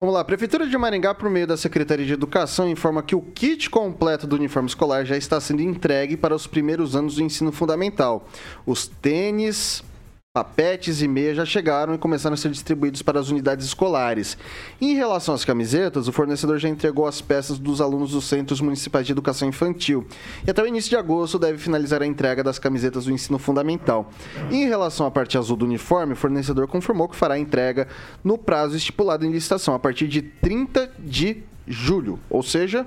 Vamos 0.00 0.14
lá, 0.14 0.22
a 0.22 0.24
Prefeitura 0.24 0.66
de 0.66 0.78
Maringá, 0.78 1.12
por 1.14 1.28
meio 1.28 1.46
da 1.46 1.58
Secretaria 1.58 2.06
de 2.06 2.14
Educação, 2.14 2.70
informa 2.70 3.02
que 3.02 3.14
o 3.14 3.20
kit 3.20 3.68
completo 3.68 4.26
do 4.26 4.34
uniforme 4.34 4.66
escolar 4.66 5.04
já 5.04 5.14
está 5.14 5.38
sendo 5.42 5.60
entregue 5.60 6.16
para 6.16 6.34
os 6.34 6.46
primeiros 6.46 6.96
anos 6.96 7.16
do 7.16 7.22
ensino 7.22 7.52
fundamental. 7.52 8.26
Os 8.64 8.88
tênis, 8.88 9.84
Papetes 10.34 11.02
e 11.02 11.08
meias 11.08 11.36
já 11.36 11.44
chegaram 11.44 11.94
e 11.94 11.98
começaram 11.98 12.32
a 12.32 12.38
ser 12.38 12.50
distribuídos 12.50 13.02
para 13.02 13.20
as 13.20 13.28
unidades 13.28 13.66
escolares. 13.66 14.38
Em 14.80 14.94
relação 14.94 15.34
às 15.34 15.44
camisetas, 15.44 16.08
o 16.08 16.12
fornecedor 16.12 16.58
já 16.58 16.70
entregou 16.70 17.06
as 17.06 17.20
peças 17.20 17.58
dos 17.58 17.82
alunos 17.82 18.12
dos 18.12 18.24
Centros 18.24 18.58
Municipais 18.58 19.04
de 19.04 19.12
Educação 19.12 19.46
Infantil. 19.46 20.06
E 20.46 20.50
até 20.50 20.62
o 20.62 20.66
início 20.66 20.88
de 20.88 20.96
agosto 20.96 21.38
deve 21.38 21.58
finalizar 21.58 22.00
a 22.00 22.06
entrega 22.06 22.42
das 22.42 22.58
camisetas 22.58 23.04
do 23.04 23.12
ensino 23.12 23.38
fundamental. 23.38 24.10
Em 24.50 24.66
relação 24.66 25.04
à 25.04 25.10
parte 25.10 25.36
azul 25.36 25.54
do 25.54 25.66
uniforme, 25.66 26.14
o 26.14 26.16
fornecedor 26.16 26.66
confirmou 26.66 27.10
que 27.10 27.16
fará 27.16 27.34
a 27.34 27.38
entrega 27.38 27.86
no 28.24 28.38
prazo 28.38 28.74
estipulado 28.74 29.26
em 29.26 29.30
licitação, 29.30 29.74
a 29.74 29.78
partir 29.78 30.08
de 30.08 30.22
30 30.22 30.92
de 30.98 31.42
julho, 31.66 32.18
ou 32.30 32.42
seja, 32.42 32.86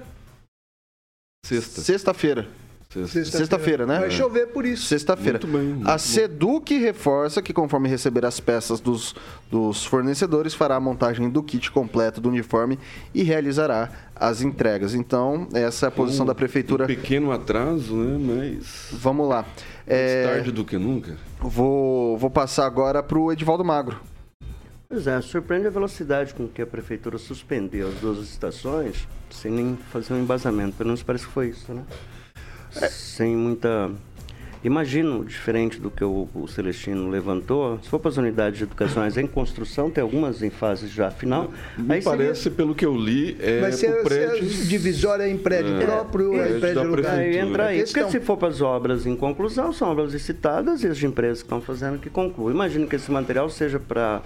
Sexta. 1.46 1.82
sexta-feira. 1.82 2.65
Sexta-feira, 3.08 3.86
né? 3.86 4.00
Vai 4.00 4.12
chover 4.12 4.48
por 4.48 4.66
isso. 4.66 4.86
Sexta-feira. 4.86 5.40
Muito 5.40 5.48
bem, 5.48 5.68
muito 5.68 5.88
A 5.88 5.94
bom. 5.94 5.98
Seduc 5.98 6.78
reforça 6.78 7.42
que, 7.42 7.54
conforme 7.54 7.90
receber 7.90 8.26
as 8.26 8.40
peças 8.40 8.80
dos, 8.80 9.16
dos 9.52 9.86
fornecedores, 9.86 10.54
fará 10.54 10.76
a 10.76 10.80
montagem 10.80 11.30
do 11.30 11.44
kit 11.44 11.72
completo 11.72 12.22
do 12.22 12.30
uniforme 12.30 12.80
e 13.14 13.24
realizará 13.24 13.90
as 14.16 14.42
entregas. 14.42 14.94
Então, 14.94 15.48
essa 15.54 15.86
é 15.86 15.90
a 15.90 15.92
posição 15.92 16.26
da 16.26 16.34
prefeitura. 16.34 16.86
Um 16.86 16.88
pequeno 16.88 17.32
atraso, 17.32 17.96
né? 17.96 18.18
Mas 18.18 18.88
Vamos 18.92 19.28
lá. 19.28 19.46
É, 19.86 20.26
mais 20.26 20.36
tarde 20.38 20.52
do 20.52 20.64
que 20.64 20.78
nunca. 20.78 21.18
vou, 21.40 22.18
vou 22.18 22.30
passar 22.30 22.66
agora 22.66 23.04
para 23.04 23.20
o 23.20 23.32
Edivaldo 23.32 23.64
Magro. 23.64 24.00
Pois 24.88 25.08
é, 25.08 25.20
surpreende 25.20 25.68
a 25.68 25.70
velocidade 25.72 26.34
com 26.34 26.48
que 26.48 26.62
a 26.62 26.66
prefeitura 26.66 27.18
suspendeu 27.18 27.88
as 27.90 27.96
duas 27.96 28.20
estações 28.20 29.08
sem 29.30 29.52
nem 29.52 29.78
fazer 29.92 30.14
um 30.14 30.20
embasamento. 30.22 30.76
Pelo 30.78 30.88
menos 30.90 31.04
parece 31.04 31.26
que 31.26 31.32
foi 31.34 31.50
isso, 31.50 31.74
né? 31.74 31.84
Sem 32.90 33.36
muita. 33.36 33.92
Imagino, 34.64 35.24
diferente 35.24 35.80
do 35.80 35.92
que 35.92 36.04
o, 36.04 36.28
o 36.34 36.48
Celestino 36.48 37.08
levantou, 37.08 37.78
se 37.84 37.88
for 37.88 38.00
para 38.00 38.10
as 38.10 38.18
unidades 38.18 38.64
educacionais 38.64 39.16
em 39.16 39.28
construção, 39.28 39.92
tem 39.92 40.02
algumas 40.02 40.42
em 40.42 40.50
fase 40.50 40.88
já 40.88 41.12
final. 41.12 41.52
Me 41.78 41.94
aí 41.96 42.02
seria- 42.02 42.18
parece, 42.18 42.50
pelo 42.50 42.74
que 42.74 42.84
eu 42.84 42.96
li, 42.98 43.38
é 43.40 43.62
Vai 43.62 43.72
ser, 43.72 43.92
pro 43.92 44.06
prédio... 44.06 44.50
ser 44.50 44.66
divisória 44.66 45.30
em 45.30 45.38
prédio 45.38 45.76
É. 45.80 45.86
próprio, 45.86 46.32
Prédio 46.32 46.58
em 46.58 46.60
prédio 46.60 46.82
da 46.82 46.90
lugar. 46.90 47.20
Aí 47.20 47.38
entra 47.38 47.66
aí. 47.68 47.80
Questão. 47.82 48.04
Porque 48.06 48.20
se 48.20 48.26
for 48.26 48.38
para 48.38 48.48
as 48.48 48.60
obras 48.60 49.06
em 49.06 49.16
conclusão, 49.16 49.72
são 49.72 49.88
obras 49.92 50.14
licitadas 50.14 50.84
e 50.84 50.88
as 50.88 50.98
de 50.98 51.06
empresas 51.06 51.44
que 51.44 51.46
estão 51.46 51.62
fazendo 51.62 52.00
que 52.00 52.10
concluem. 52.10 52.56
Imagino 52.56 52.88
que 52.88 52.96
esse 52.96 53.12
material 53.12 53.48
seja 53.52 53.80
para 53.80 54.24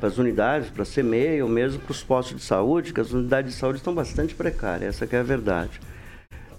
para 0.00 0.08
as 0.08 0.18
unidades, 0.18 0.68
para 0.70 0.82
a 0.82 0.86
CMEI 0.86 1.42
ou 1.42 1.48
mesmo 1.48 1.78
para 1.78 1.92
os 1.92 2.02
postos 2.02 2.36
de 2.36 2.42
saúde, 2.42 2.92
que 2.92 3.00
as 3.00 3.12
unidades 3.12 3.52
de 3.52 3.60
saúde 3.60 3.78
estão 3.78 3.94
bastante 3.94 4.34
precárias, 4.34 4.96
essa 4.96 5.06
que 5.06 5.14
é 5.14 5.20
a 5.20 5.22
verdade. 5.22 5.78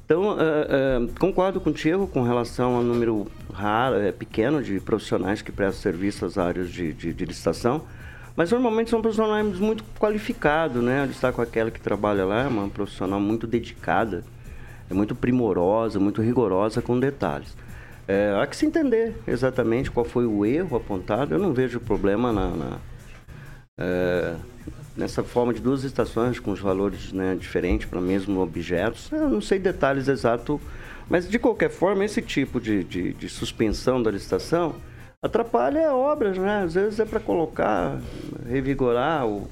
Então, 0.05 0.37
eh, 0.39 0.67
eh, 0.69 1.07
concordo 1.17 1.61
contigo 1.61 2.07
com 2.07 2.23
relação 2.23 2.75
ao 2.75 2.83
número 2.83 3.25
raro, 3.53 3.95
eh, 3.95 4.11
pequeno 4.11 4.61
de 4.61 4.79
profissionais 4.79 5.41
que 5.41 5.51
prestam 5.51 5.81
serviço 5.81 6.25
às 6.25 6.37
áreas 6.37 6.69
de, 6.69 6.91
de, 6.93 7.13
de 7.13 7.25
licitação, 7.25 7.81
mas 8.35 8.51
normalmente 8.51 8.89
são 8.89 9.01
profissionais 9.01 9.57
muito 9.59 9.83
qualificados, 9.99 10.83
né? 10.83 11.03
Eu 11.03 11.07
destaco 11.07 11.41
aquela 11.41 11.71
que 11.71 11.79
trabalha 11.79 12.25
lá, 12.25 12.43
é 12.43 12.47
uma 12.47 12.67
profissional 12.67 13.19
muito 13.19 13.47
dedicada, 13.47 14.23
é 14.89 14.93
muito 14.93 15.15
primorosa, 15.15 15.99
muito 15.99 16.21
rigorosa 16.21 16.81
com 16.81 16.99
detalhes. 16.99 17.55
É, 18.05 18.37
há 18.41 18.45
que 18.45 18.57
se 18.57 18.65
entender 18.65 19.15
exatamente 19.25 19.89
qual 19.89 20.05
foi 20.05 20.25
o 20.25 20.45
erro 20.45 20.75
apontado. 20.75 21.33
Eu 21.33 21.39
não 21.39 21.53
vejo 21.53 21.79
problema 21.79 22.33
na, 22.33 22.47
na- 22.49 22.77
é, 23.77 24.35
nessa 24.95 25.23
forma 25.23 25.53
de 25.53 25.61
duas 25.61 25.83
estações 25.83 26.39
com 26.39 26.51
os 26.51 26.59
valores 26.59 27.11
né, 27.11 27.35
diferentes 27.35 27.87
para 27.87 27.99
mesmo 27.99 28.39
objetos. 28.41 29.11
Eu 29.11 29.29
não 29.29 29.41
sei 29.41 29.59
detalhes 29.59 30.07
exatos, 30.07 30.59
mas 31.09 31.29
de 31.29 31.39
qualquer 31.39 31.69
forma, 31.69 32.05
esse 32.05 32.21
tipo 32.21 32.59
de, 32.61 32.83
de, 32.83 33.13
de 33.13 33.29
suspensão 33.29 34.01
da 34.01 34.11
licitação 34.11 34.75
atrapalha 35.21 35.93
obras, 35.93 36.37
né? 36.37 36.63
Às 36.63 36.73
vezes 36.73 36.99
é 36.99 37.05
para 37.05 37.19
colocar, 37.19 37.97
revigorar 38.45 39.25
ou 39.25 39.47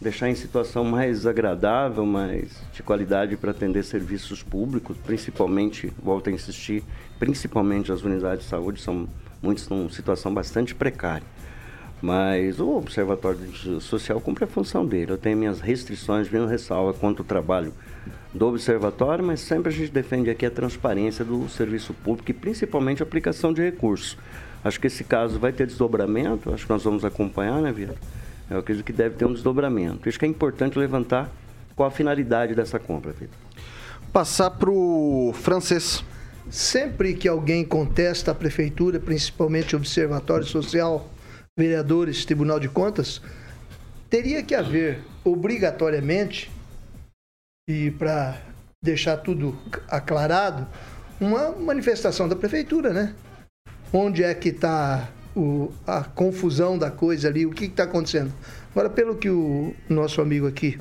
deixar 0.00 0.28
em 0.28 0.34
situação 0.34 0.84
mais 0.84 1.26
agradável, 1.26 2.06
mais 2.06 2.62
de 2.72 2.82
qualidade 2.82 3.36
para 3.36 3.50
atender 3.50 3.82
serviços 3.82 4.42
públicos, 4.42 4.96
principalmente, 5.04 5.92
volto 6.00 6.30
a 6.30 6.32
insistir, 6.32 6.84
principalmente 7.18 7.90
as 7.90 8.02
unidades 8.02 8.44
de 8.44 8.50
saúde, 8.50 8.80
são 8.80 9.08
muitos 9.42 9.64
estão 9.64 9.84
em 9.84 9.90
situação 9.90 10.32
bastante 10.32 10.74
precária. 10.74 11.26
Mas 12.00 12.60
o 12.60 12.76
Observatório 12.76 13.80
Social 13.80 14.20
cumpre 14.20 14.44
a 14.44 14.46
função 14.46 14.86
dele. 14.86 15.12
Eu 15.12 15.18
tenho 15.18 15.36
minhas 15.36 15.60
restrições, 15.60 16.30
minha 16.30 16.46
ressalva 16.46 16.92
quanto 16.92 17.20
ao 17.22 17.24
trabalho 17.24 17.72
do 18.32 18.46
Observatório, 18.46 19.24
mas 19.24 19.40
sempre 19.40 19.70
a 19.70 19.72
gente 19.72 19.90
defende 19.90 20.30
aqui 20.30 20.46
a 20.46 20.50
transparência 20.50 21.24
do 21.24 21.48
serviço 21.48 21.92
público 21.92 22.30
e 22.30 22.34
principalmente 22.34 23.02
a 23.02 23.06
aplicação 23.06 23.52
de 23.52 23.62
recursos. 23.62 24.16
Acho 24.64 24.78
que 24.78 24.86
esse 24.86 25.02
caso 25.02 25.38
vai 25.38 25.52
ter 25.52 25.66
desdobramento, 25.66 26.52
acho 26.52 26.66
que 26.66 26.72
nós 26.72 26.84
vamos 26.84 27.04
acompanhar, 27.04 27.60
né, 27.60 27.72
Vitor? 27.72 27.96
Eu 28.50 28.58
acredito 28.58 28.84
que 28.84 28.92
deve 28.92 29.16
ter 29.16 29.24
um 29.24 29.32
desdobramento. 29.32 30.08
Acho 30.08 30.18
que 30.18 30.24
é 30.24 30.28
importante 30.28 30.78
levantar 30.78 31.30
qual 31.76 31.88
a 31.88 31.90
finalidade 31.90 32.54
dessa 32.54 32.78
compra, 32.78 33.12
Vitor. 33.12 33.36
Passar 34.12 34.50
para 34.50 34.70
o 34.70 35.32
francês. 35.34 36.04
Sempre 36.50 37.12
que 37.12 37.28
alguém 37.28 37.62
contesta 37.62 38.30
a 38.30 38.34
prefeitura, 38.34 38.98
principalmente 38.98 39.76
o 39.76 39.78
Observatório 39.78 40.46
Social, 40.46 41.06
vereadores, 41.58 42.24
Tribunal 42.24 42.60
de 42.60 42.68
Contas, 42.68 43.20
teria 44.08 44.44
que 44.44 44.54
haver 44.54 45.00
obrigatoriamente, 45.24 46.48
e 47.68 47.90
para 47.90 48.40
deixar 48.80 49.16
tudo 49.16 49.58
aclarado, 49.88 50.68
uma 51.20 51.50
manifestação 51.50 52.28
da 52.28 52.36
prefeitura, 52.36 52.92
né? 52.92 53.12
Onde 53.92 54.22
é 54.22 54.32
que 54.34 54.50
está 54.50 55.10
a 55.84 56.04
confusão 56.04 56.78
da 56.78 56.92
coisa 56.92 57.26
ali, 57.26 57.44
o 57.44 57.50
que 57.50 57.64
está 57.64 57.82
acontecendo? 57.82 58.32
Agora, 58.70 58.88
pelo 58.88 59.16
que 59.16 59.28
o 59.28 59.74
nosso 59.88 60.20
amigo 60.20 60.46
aqui 60.46 60.78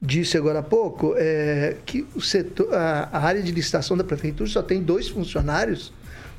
disse 0.00 0.36
agora 0.36 0.60
há 0.60 0.62
pouco, 0.62 1.14
é 1.16 1.76
que 1.84 2.06
o 2.14 2.20
setor, 2.20 2.72
a, 2.72 3.08
a 3.12 3.18
área 3.18 3.42
de 3.42 3.50
licitação 3.50 3.96
da 3.96 4.04
prefeitura 4.04 4.48
só 4.48 4.62
tem 4.62 4.80
dois 4.80 5.08
funcionários. 5.08 5.92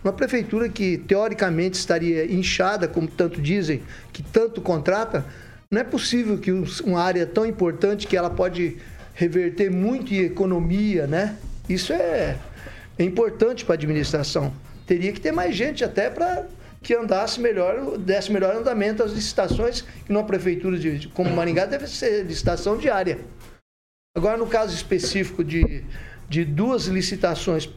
Uma 0.03 0.12
prefeitura 0.13 0.67
que 0.67 0.98
teoricamente 0.98 1.77
estaria 1.77 2.25
inchada, 2.31 2.88
como 2.88 3.08
tanto 3.08 3.39
dizem, 3.41 3.84
que 4.12 4.24
tanto 4.24 4.60
contrata, 4.62 5.25
não 5.72 5.79
é 5.79 5.84
possível 5.84 6.38
que 6.38 6.51
um- 6.51 6.65
uma 6.84 7.01
área 7.01 7.25
tão 7.25 7.46
importante 7.46 8.08
que 8.08 8.17
ela 8.17 8.29
pode 8.29 8.77
reverter 9.13 9.70
muito 9.70 10.13
em 10.13 10.20
economia, 10.20 11.05
né? 11.05 11.38
Isso 11.70 11.93
é, 11.93 12.38
é 12.98 13.03
importante 13.03 13.63
para 13.63 13.75
a 13.75 13.77
administração. 13.77 14.51
Teria 14.88 15.12
que 15.13 15.22
ter 15.22 15.31
mais 15.31 15.55
gente 15.55 15.84
até 15.84 16.10
para 16.10 16.48
que 16.81 16.96
andasse 16.96 17.39
melhor, 17.39 17.96
desse 18.00 18.31
melhor 18.31 18.55
andamento 18.55 19.03
às 19.03 19.12
licitações, 19.12 19.81
que 20.05 20.12
numa 20.12 20.24
prefeitura 20.25 20.79
de- 20.79 21.08
como 21.10 21.29
Maringá 21.29 21.65
deve 21.67 21.86
ser 21.86 22.24
licitação 22.25 22.75
diária. 22.75 23.20
Agora, 24.17 24.36
no 24.36 24.48
caso 24.48 24.75
específico 24.75 25.43
de, 25.43 25.84
de 26.27 26.43
duas 26.43 26.86
licitações 26.88 27.70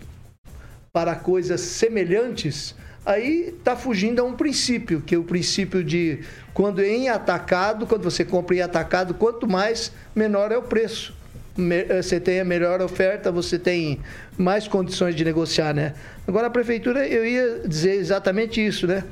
para 0.95 1.17
coisas 1.17 1.61
semelhantes, 1.61 2.73
aí 3.05 3.49
está 3.49 3.75
fugindo 3.75 4.21
a 4.21 4.25
um 4.25 4.35
princípio, 4.35 5.01
que 5.01 5.17
é 5.17 5.19
o 5.19 5.25
princípio 5.25 5.83
de 5.83 6.21
quando 6.55 6.81
em 6.81 7.09
atacado, 7.09 7.85
quando 7.85 8.05
você 8.05 8.25
compra 8.25 8.55
em 8.55 8.61
atacado, 8.61 9.13
quanto 9.13 9.45
mais, 9.49 9.91
menor 10.15 10.53
é 10.53 10.57
o 10.57 10.63
preço. 10.63 11.13
Eh, 11.59 12.01
Você 12.01 12.21
tem 12.21 12.39
a 12.39 12.45
melhor 12.45 12.81
oferta, 12.81 13.33
você 13.33 13.59
tem 13.59 14.01
mais 14.39 14.69
condições 14.69 15.17
de 15.17 15.25
negociar, 15.25 15.75
né? 15.75 15.95
Agora 16.29 16.47
a 16.47 16.51
prefeitura, 16.51 17.05
eu 17.09 17.27
ia 17.27 17.69
dizer 17.69 17.97
exatamente 17.97 18.65
isso, 18.65 18.87
né? 18.87 19.03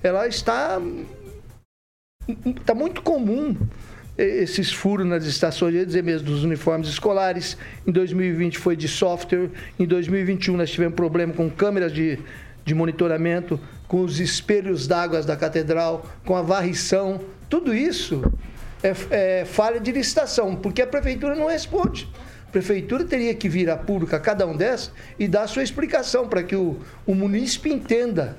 Ela 0.00 0.28
está 0.28 0.80
está 2.56 2.72
muito 2.72 3.02
comum 3.02 3.56
esses 4.16 4.72
furos 4.72 5.06
nas 5.06 5.24
estações, 5.24 5.74
ia 5.74 5.86
dizer 5.86 6.02
mesmo, 6.02 6.26
dos 6.26 6.44
uniformes 6.44 6.88
escolares. 6.88 7.56
Em 7.86 7.92
2020 7.92 8.58
foi 8.58 8.76
de 8.76 8.88
software. 8.88 9.50
Em 9.78 9.86
2021 9.86 10.56
nós 10.56 10.70
tivemos 10.70 10.94
problema 10.94 11.32
com 11.32 11.48
câmeras 11.50 11.92
de, 11.92 12.18
de 12.64 12.74
monitoramento, 12.74 13.58
com 13.88 14.02
os 14.02 14.20
espelhos 14.20 14.86
d'água 14.86 15.22
da 15.22 15.36
catedral, 15.36 16.06
com 16.24 16.36
a 16.36 16.42
varrição. 16.42 17.20
Tudo 17.48 17.74
isso 17.74 18.22
é, 18.82 18.92
é 19.10 19.44
falha 19.44 19.80
de 19.80 19.90
licitação, 19.92 20.56
porque 20.56 20.82
a 20.82 20.86
prefeitura 20.86 21.34
não 21.34 21.46
responde. 21.46 22.08
A 22.48 22.52
prefeitura 22.52 23.04
teria 23.04 23.34
que 23.34 23.48
vir 23.48 23.70
a 23.70 23.76
público 23.78 24.14
a 24.14 24.20
cada 24.20 24.46
um 24.46 24.54
dessas 24.54 24.92
e 25.18 25.26
dar 25.26 25.44
a 25.44 25.46
sua 25.46 25.62
explicação 25.62 26.28
para 26.28 26.42
que 26.42 26.54
o, 26.54 26.78
o 27.06 27.14
munícipe 27.14 27.70
entenda 27.70 28.36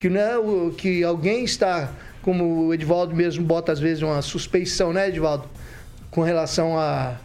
que, 0.00 0.08
não 0.08 0.20
é 0.20 0.38
o, 0.38 0.70
que 0.70 1.02
alguém 1.02 1.42
está 1.42 1.90
como 2.22 2.66
o 2.66 2.74
Edivaldo 2.74 3.14
mesmo 3.14 3.44
bota 3.44 3.72
às 3.72 3.80
vezes 3.80 4.02
uma 4.02 4.20
suspeição, 4.22 4.92
né, 4.92 5.08
Edivaldo? 5.08 5.44
Com 6.10 6.22
relação 6.22 6.78
a, 6.78 7.16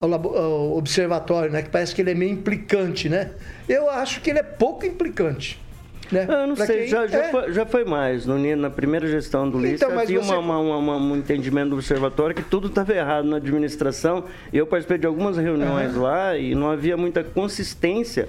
ao, 0.00 0.12
ao, 0.12 0.76
observatório, 0.76 1.50
né? 1.50 1.62
Que 1.62 1.70
parece 1.70 1.94
que 1.94 2.02
ele 2.02 2.10
é 2.10 2.14
meio 2.14 2.32
implicante, 2.32 3.08
né? 3.08 3.30
Eu 3.68 3.88
acho 3.88 4.20
que 4.20 4.30
ele 4.30 4.40
é 4.40 4.42
pouco 4.42 4.84
implicante. 4.84 5.60
Né? 6.12 6.26
Eu 6.28 6.46
não 6.46 6.54
pra 6.54 6.66
sei, 6.66 6.80
quem... 6.80 6.88
já, 6.88 7.06
já, 7.06 7.18
é. 7.18 7.30
foi, 7.30 7.52
já, 7.52 7.66
foi, 7.66 7.84
mais. 7.84 8.26
No, 8.26 8.38
na 8.56 8.70
primeira 8.70 9.06
gestão 9.06 9.48
do 9.48 9.58
Lício, 9.58 9.86
então, 9.86 9.98
havia 9.98 10.20
você... 10.20 10.34
uma, 10.34 10.58
uma, 10.58 10.76
uma, 10.76 10.96
um 10.96 11.16
entendimento 11.16 11.70
do 11.70 11.76
observatório 11.76 12.34
que 12.34 12.42
tudo 12.42 12.68
estava 12.68 12.92
errado 12.92 13.24
na 13.26 13.36
administração. 13.36 14.24
Eu 14.52 14.66
participei 14.66 14.98
de 14.98 15.06
algumas 15.06 15.36
reuniões 15.36 15.94
uhum. 15.96 16.02
lá 16.02 16.36
e 16.36 16.54
não 16.54 16.70
havia 16.70 16.96
muita 16.96 17.24
consistência 17.24 18.28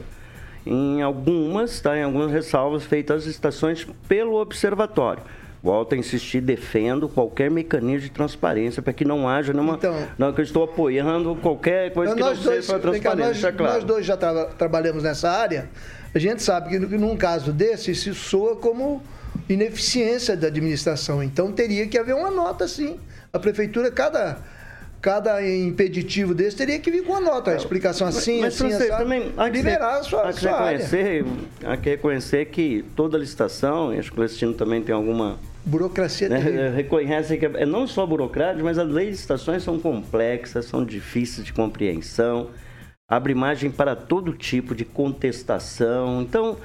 em 0.66 1.02
algumas, 1.02 1.80
tá, 1.80 1.98
em 1.98 2.04
algumas 2.04 2.32
ressalvas 2.32 2.84
feitas 2.86 3.24
às 3.24 3.28
estações 3.28 3.86
pelo 4.08 4.36
observatório. 4.40 5.22
Volto 5.66 5.96
a 5.96 5.98
insistir, 5.98 6.42
defendo 6.42 7.10
qualquer 7.10 7.50
mecanismo 7.50 8.02
de 8.02 8.12
transparência 8.12 8.84
para 8.84 8.94
que 8.94 9.04
não 9.04 9.28
haja 9.28 9.52
nenhuma. 9.52 9.74
Então, 9.74 9.96
não, 10.16 10.32
que 10.32 10.40
eu 10.40 10.44
estou 10.44 10.64
apoiando 10.64 11.36
qualquer 11.38 11.92
coisa 11.92 12.14
que 12.14 12.20
não 12.20 12.36
dois, 12.36 12.40
seja 12.44 12.74
para 12.74 12.92
transparência, 12.92 13.48
nós, 13.50 13.58
claro. 13.58 13.74
Nós 13.74 13.84
dois 13.84 14.06
já 14.06 14.16
tra 14.16 14.46
trabalhamos 14.46 15.02
nessa 15.02 15.28
área. 15.28 15.68
A 16.14 16.20
gente 16.20 16.44
sabe 16.44 16.70
que 16.70 16.78
num 16.78 17.18
caso 17.18 17.52
desse, 17.52 17.90
isso 17.90 18.14
soa 18.14 18.56
como 18.56 19.02
ineficiência 19.50 20.38
da 20.38 20.46
administração. 20.46 21.24
Então 21.24 21.52
teria 21.52 21.88
que 21.88 21.98
haver 21.98 22.14
uma 22.14 22.30
nota, 22.30 22.68
sim. 22.68 23.00
A 23.34 23.40
prefeitura, 23.40 23.90
cada 23.90 24.38
cada 25.02 25.44
impeditivo 25.48 26.36
desse 26.36 26.58
teria 26.58 26.78
que 26.78 26.92
vir 26.92 27.04
com 27.04 27.16
a 27.16 27.22
nota, 27.22 27.52
a 27.52 27.56
explicação 27.56 28.08
assim, 28.08 28.42
mas, 28.42 28.60
mas 28.62 28.76
assim, 28.76 28.88
também 28.88 29.34
há 29.36 29.50
que 29.50 29.58
liberar 29.58 29.98
a 29.98 30.04
sua, 30.04 30.30
há 30.30 30.34
que 30.34 30.40
sua 30.40 30.52
reconhecer, 30.52 31.26
área. 31.64 31.74
Há 31.74 31.78
que 31.78 31.90
reconhecer 31.90 32.46
que 32.46 32.86
toda 32.96 33.18
licitação, 33.18 33.94
e 33.94 34.00
acho 34.00 34.12
que 34.12 34.20
o 34.20 34.28
Celestino 34.28 34.54
também 34.54 34.82
tem 34.84 34.94
alguma 34.94 35.40
Burocracia 35.66 36.30
né? 36.30 36.70
Reconhece 36.76 37.38
que 37.38 37.46
é 37.46 37.66
não 37.66 37.88
só 37.88 38.06
burocrático, 38.06 38.64
mas 38.64 38.78
as 38.78 38.88
leis 38.88 39.10
de 39.10 39.16
estações 39.16 39.64
são 39.64 39.80
complexas, 39.80 40.66
são 40.66 40.86
difíceis 40.86 41.46
de 41.46 41.52
compreensão, 41.52 42.50
abre 43.08 43.34
margem 43.34 43.72
para 43.72 43.96
todo 43.96 44.34
tipo 44.34 44.76
de 44.76 44.86
contestação. 44.86 46.22
Então, 46.22 46.58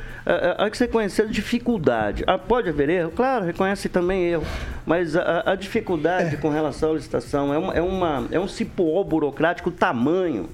há 0.59 0.69
que 0.69 0.76
você 0.76 0.87
conhecer 0.87 1.23
a 1.23 1.26
dificuldade. 1.26 2.25
Ah, 2.26 2.38
pode 2.38 2.69
haver 2.69 2.88
erro? 2.88 3.11
Claro, 3.11 3.45
reconhece 3.45 3.88
também 3.88 4.25
erro. 4.25 4.45
Mas 4.87 5.16
a, 5.16 5.52
a 5.52 5.54
dificuldade 5.54 6.35
é. 6.35 6.38
com 6.38 6.49
relação 6.49 6.92
à 6.92 6.95
licitação 6.95 7.52
é, 7.52 7.59
uma, 7.59 7.73
é, 7.75 7.83
uma, 7.83 8.28
é 8.30 8.40
um 8.40 8.49
cipoó 8.49 9.02
burocrático 9.04 9.71
tamanho 9.71 10.49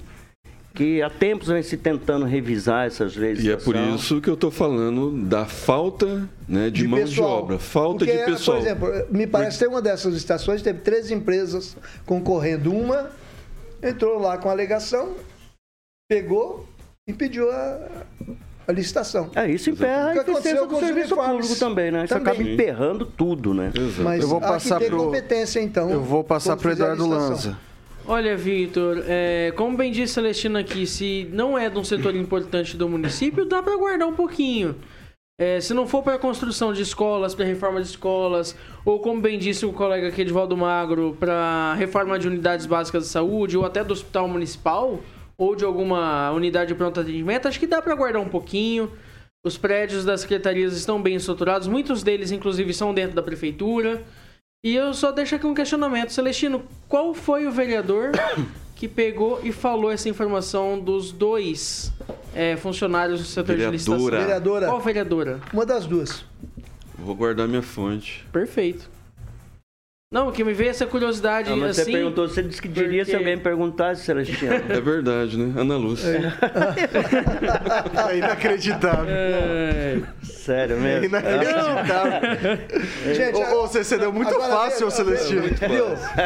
que 0.77 1.01
há 1.01 1.09
tempos 1.09 1.47
vem 1.47 1.63
se 1.63 1.75
tentando 1.75 2.23
revisar 2.23 2.85
essas 2.85 3.15
leis. 3.15 3.43
E 3.43 3.51
é 3.51 3.57
por 3.57 3.75
isso 3.75 4.21
que 4.21 4.29
eu 4.29 4.35
estou 4.35 4.51
falando 4.51 5.09
da 5.25 5.43
falta 5.43 6.29
né, 6.47 6.65
de, 6.65 6.83
de 6.83 6.87
mão 6.87 6.99
pessoal. 6.99 7.37
de 7.37 7.43
obra, 7.43 7.59
falta 7.59 8.05
Porque, 8.05 8.15
de 8.15 8.25
pessoal. 8.25 8.57
Por 8.59 8.63
exemplo, 8.63 9.07
me 9.09 9.25
parece 9.25 9.57
que 9.57 9.65
uma 9.65 9.81
dessas 9.81 10.13
estações 10.13 10.61
teve 10.61 10.81
três 10.81 11.09
empresas 11.09 11.75
concorrendo. 12.05 12.71
Uma 12.71 13.09
entrou 13.81 14.19
lá 14.19 14.37
com 14.37 14.51
alegação, 14.51 15.15
pegou 16.07 16.67
e 17.07 17.13
pediu 17.13 17.49
a, 17.49 17.79
a 18.67 18.71
licitação. 18.71 19.31
É, 19.33 19.49
isso 19.49 19.71
emperra 19.71 20.11
a 20.11 20.15
eficiência 20.15 20.67
do 20.67 20.79
serviço 20.79 21.15
público 21.15 21.55
também, 21.55 21.89
né? 21.89 22.03
Isso 22.03 22.13
também. 22.13 22.33
acaba 22.33 22.49
emperrando 22.51 23.03
tudo, 23.03 23.51
né? 23.51 23.71
Exato. 23.75 24.03
Mas 24.03 24.21
eu 24.21 24.27
vou 24.27 24.39
passar 24.39 24.79
pro... 24.79 25.05
competência, 25.05 25.59
então. 25.59 25.89
Eu 25.89 26.03
vou 26.03 26.23
passar 26.23 26.55
para 26.55 26.69
o 26.69 26.71
Eduardo 26.71 27.07
Lanza. 27.07 27.57
Olha, 28.09 28.37
Vitor, 28.37 29.03
é, 29.05 29.51
como 29.57 29.75
bem 29.75 29.91
disse 29.91 30.13
Celestino 30.13 30.57
aqui, 30.57 30.87
se 30.87 31.27
não 31.33 31.57
é 31.57 31.69
de 31.69 31.77
um 31.77 31.83
setor 31.83 32.15
importante 32.15 32.77
do 32.77 32.87
município, 32.87 33.43
dá 33.43 33.61
para 33.61 33.75
guardar 33.75 34.07
um 34.07 34.13
pouquinho. 34.13 34.77
É, 35.37 35.59
se 35.59 35.73
não 35.73 35.85
for 35.85 36.01
para 36.01 36.13
a 36.13 36.17
construção 36.17 36.71
de 36.71 36.81
escolas, 36.81 37.35
para 37.35 37.43
reforma 37.43 37.81
de 37.81 37.87
escolas, 37.87 38.55
ou 38.85 39.01
como 39.01 39.19
bem 39.19 39.37
disse 39.37 39.65
o 39.65 39.73
colega 39.73 40.07
aqui, 40.07 40.21
Edvaldo 40.21 40.55
Magro, 40.55 41.17
para 41.19 41.73
reforma 41.73 42.17
de 42.17 42.29
unidades 42.29 42.65
básicas 42.65 43.03
de 43.03 43.09
saúde, 43.09 43.57
ou 43.57 43.65
até 43.65 43.83
do 43.83 43.91
hospital 43.91 44.25
municipal, 44.29 45.01
ou 45.37 45.53
de 45.53 45.65
alguma 45.65 46.31
unidade 46.31 46.69
de 46.69 46.75
pronto 46.75 47.01
atendimento, 47.01 47.49
acho 47.49 47.59
que 47.59 47.67
dá 47.67 47.81
para 47.81 47.93
guardar 47.93 48.21
um 48.21 48.29
pouquinho. 48.29 48.89
Os 49.45 49.57
prédios 49.57 50.05
das 50.05 50.21
secretarias 50.21 50.77
estão 50.77 51.01
bem 51.01 51.15
estruturados, 51.15 51.67
muitos 51.67 52.03
deles, 52.03 52.31
inclusive, 52.31 52.73
são 52.73 52.93
dentro 52.93 53.17
da 53.17 53.21
prefeitura. 53.21 54.01
E 54.63 54.75
eu 54.75 54.93
só 54.93 55.11
deixo 55.11 55.35
aqui 55.35 55.45
um 55.45 55.53
questionamento. 55.53 56.11
Celestino, 56.11 56.63
qual 56.89 57.13
foi 57.13 57.45
o 57.45 57.51
vereador 57.51 58.11
que 58.75 58.87
pegou 58.87 59.39
e 59.43 59.51
falou 59.51 59.91
essa 59.91 60.09
informação 60.09 60.79
dos 60.79 61.11
dois 61.11 61.91
é, 62.33 62.57
funcionários 62.57 63.19
do 63.19 63.25
setor 63.25 63.55
Vereadora. 63.55 63.71
de 63.71 63.77
licitação? 63.77 64.19
Vereadora. 64.19 64.65
Qual 64.65 64.79
vereadora? 64.81 65.39
Uma 65.53 65.65
das 65.65 65.85
duas. 65.85 66.25
Vou 66.97 67.13
guardar 67.13 67.47
minha 67.47 67.61
fonte. 67.61 68.25
Perfeito. 68.31 68.89
Não, 70.09 70.31
que 70.31 70.41
me 70.41 70.53
veio 70.53 70.69
essa 70.69 70.87
curiosidade 70.87 71.49
não, 71.49 71.57
mas 71.57 71.71
assim... 71.71 71.91
Você 71.91 71.97
perguntou, 71.97 72.29
você 72.29 72.41
disse 72.41 72.61
que 72.61 72.69
diria 72.69 72.99
porque... 72.99 73.11
se 73.11 73.15
alguém 73.17 73.37
perguntasse, 73.37 74.05
Celestino. 74.05 74.53
É 74.69 74.79
verdade, 74.79 75.37
né? 75.37 75.59
Ana 75.59 75.75
Lúcia. 75.75 76.33
É, 78.07 78.13
é 78.13 78.17
inacreditável. 78.17 79.05
É... 79.09 80.01
Sério 80.23 80.79
mesmo? 80.79 81.03
É 81.03 81.07
inacreditável. 81.07 82.57
Gente, 83.13 83.35
ô, 83.53 83.67
você 83.67 83.83
cedeu 83.83 84.13
muito 84.13 84.33
agora, 84.33 84.49
fácil, 84.49 84.89
Celestino. 84.89 85.43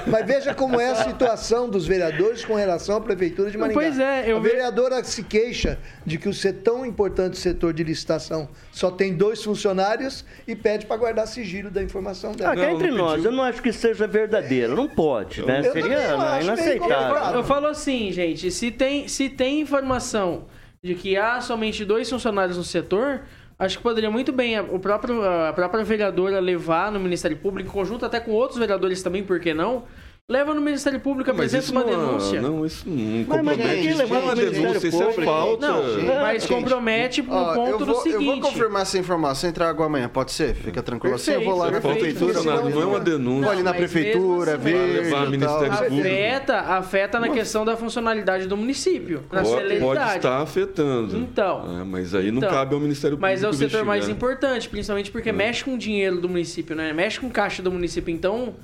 Mas 0.05 0.27
veja 0.27 0.53
como 0.53 0.79
é 0.79 0.91
a 0.91 0.95
situação 0.97 1.67
dos 1.67 1.87
vereadores 1.87 2.45
com 2.45 2.53
relação 2.53 2.97
à 2.97 3.01
Prefeitura 3.01 3.49
de 3.49 3.57
Maringá. 3.57 3.81
Pois 3.81 3.97
é. 3.97 4.31
Eu 4.31 4.37
a 4.37 4.41
vereadora 4.41 5.03
se 5.03 5.23
queixa 5.23 5.79
de 6.05 6.19
que 6.19 6.29
o 6.29 6.33
ser 6.35 6.53
tão 6.53 6.85
importante 6.85 7.35
setor 7.39 7.73
de 7.73 7.83
licitação 7.83 8.47
só 8.71 8.91
tem 8.91 9.15
dois 9.15 9.43
funcionários 9.43 10.23
e 10.47 10.55
pede 10.55 10.85
para 10.85 10.97
guardar 10.97 11.27
sigilo 11.27 11.71
da 11.71 11.81
informação 11.81 12.33
dela. 12.33 12.53
Ah, 12.53 12.55
cá 12.55 12.71
entre 12.71 12.91
nós, 12.91 13.25
eu 13.25 13.31
não 13.31 13.43
acho 13.43 13.59
que 13.59 13.70
seja 13.71 14.07
verdadeiro. 14.07 14.75
Não 14.75 14.87
pode, 14.87 15.45
né? 15.45 15.59
Eu 15.59 15.71
Seria 15.71 16.17
não, 16.17 16.41
inaceitável. 16.41 17.39
Eu 17.39 17.43
falo 17.43 17.67
assim, 17.67 18.11
gente, 18.11 18.51
se 18.51 18.71
tem, 18.71 19.07
se 19.07 19.29
tem 19.29 19.61
informação 19.61 20.45
de 20.83 20.95
que 20.95 21.15
há 21.15 21.39
somente 21.41 21.85
dois 21.85 22.09
funcionários 22.09 22.57
no 22.57 22.63
setor, 22.63 23.21
acho 23.57 23.77
que 23.77 23.83
poderia 23.83 24.09
muito 24.09 24.31
bem 24.31 24.57
a, 24.57 24.63
o 24.63 24.79
próprio, 24.79 25.23
a 25.23 25.53
própria 25.53 25.83
vereadora 25.83 26.39
levar 26.39 26.91
no 26.91 26.99
Ministério 26.99 27.37
Público, 27.37 27.69
em 27.69 27.71
conjunto 27.71 28.05
até 28.05 28.19
com 28.19 28.31
outros 28.31 28.57
vereadores 28.57 29.03
também, 29.03 29.23
por 29.23 29.39
que 29.39 29.53
não? 29.53 29.83
Leva 30.31 30.53
no 30.53 30.61
Ministério 30.61 30.97
Público, 30.97 31.29
apresenta 31.29 31.69
uma 31.73 31.83
denúncia. 31.83 32.41
Não, 32.41 32.65
isso 32.65 32.87
não 32.87 33.25
compromete. 33.25 33.61
Mas, 33.61 33.85
mas 33.85 33.97
levar 33.97 34.19
uma 34.19 34.33
denúncia, 34.33 34.87
isso 34.87 35.03
é 35.03 35.11
falta. 35.25 35.67
Não, 35.67 36.21
mas 36.21 36.43
gente, 36.43 36.53
compromete 36.53 37.21
no 37.21 37.33
ó, 37.33 37.53
ponto 37.53 37.85
vou, 37.85 37.87
do 37.87 38.01
seguinte. 38.01 38.25
Eu 38.25 38.31
vou 38.31 38.39
confirmar 38.39 38.83
essa 38.83 38.97
informação 38.97 39.49
e 39.49 39.53
trago 39.53 39.83
amanhã, 39.83 40.07
pode 40.07 40.31
ser? 40.31 40.55
Fica 40.55 40.81
tranquilo 40.81 41.15
assim, 41.15 41.31
eu 41.31 41.43
vou 41.43 41.57
lá 41.57 41.69
na 41.69 41.81
prefeitura. 41.81 42.41
Não, 42.43 42.69
não 42.69 42.81
é 42.81 42.85
uma 42.85 42.99
denúncia. 43.01 43.43
Vou 43.43 43.51
ali 43.51 43.61
na 43.61 43.73
prefeitura, 43.73 44.55
assim, 44.55 44.63
ver. 44.63 45.01
Levar 45.03 45.29
Ministério 45.29 45.77
Público. 45.77 46.07
Afeta, 46.07 46.59
afeta 46.59 47.19
na 47.19 47.27
questão 47.27 47.65
da 47.65 47.75
funcionalidade 47.75 48.47
do 48.47 48.55
município, 48.55 49.23
na 49.29 49.43
pode, 49.43 49.79
pode 49.79 50.15
estar 50.15 50.41
afetando. 50.41 51.17
Então. 51.17 51.81
É, 51.81 51.83
mas 51.83 52.15
aí 52.15 52.31
não 52.31 52.37
então, 52.37 52.51
cabe 52.51 52.73
ao 52.73 52.79
Ministério 52.79 53.17
Público 53.17 53.33
Mas 53.33 53.43
é 53.43 53.49
o 53.49 53.53
setor 53.53 53.83
mais 53.83 54.07
importante, 54.07 54.69
principalmente 54.69 55.11
porque 55.11 55.27
é. 55.27 55.33
mexe 55.33 55.61
com 55.65 55.73
o 55.73 55.77
dinheiro 55.77 56.21
do 56.21 56.29
município, 56.29 56.73
né? 56.73 56.93
Mexe 56.93 57.19
com 57.19 57.29
caixa 57.29 57.61
do 57.61 57.69
município. 57.69 58.13
Então... 58.13 58.55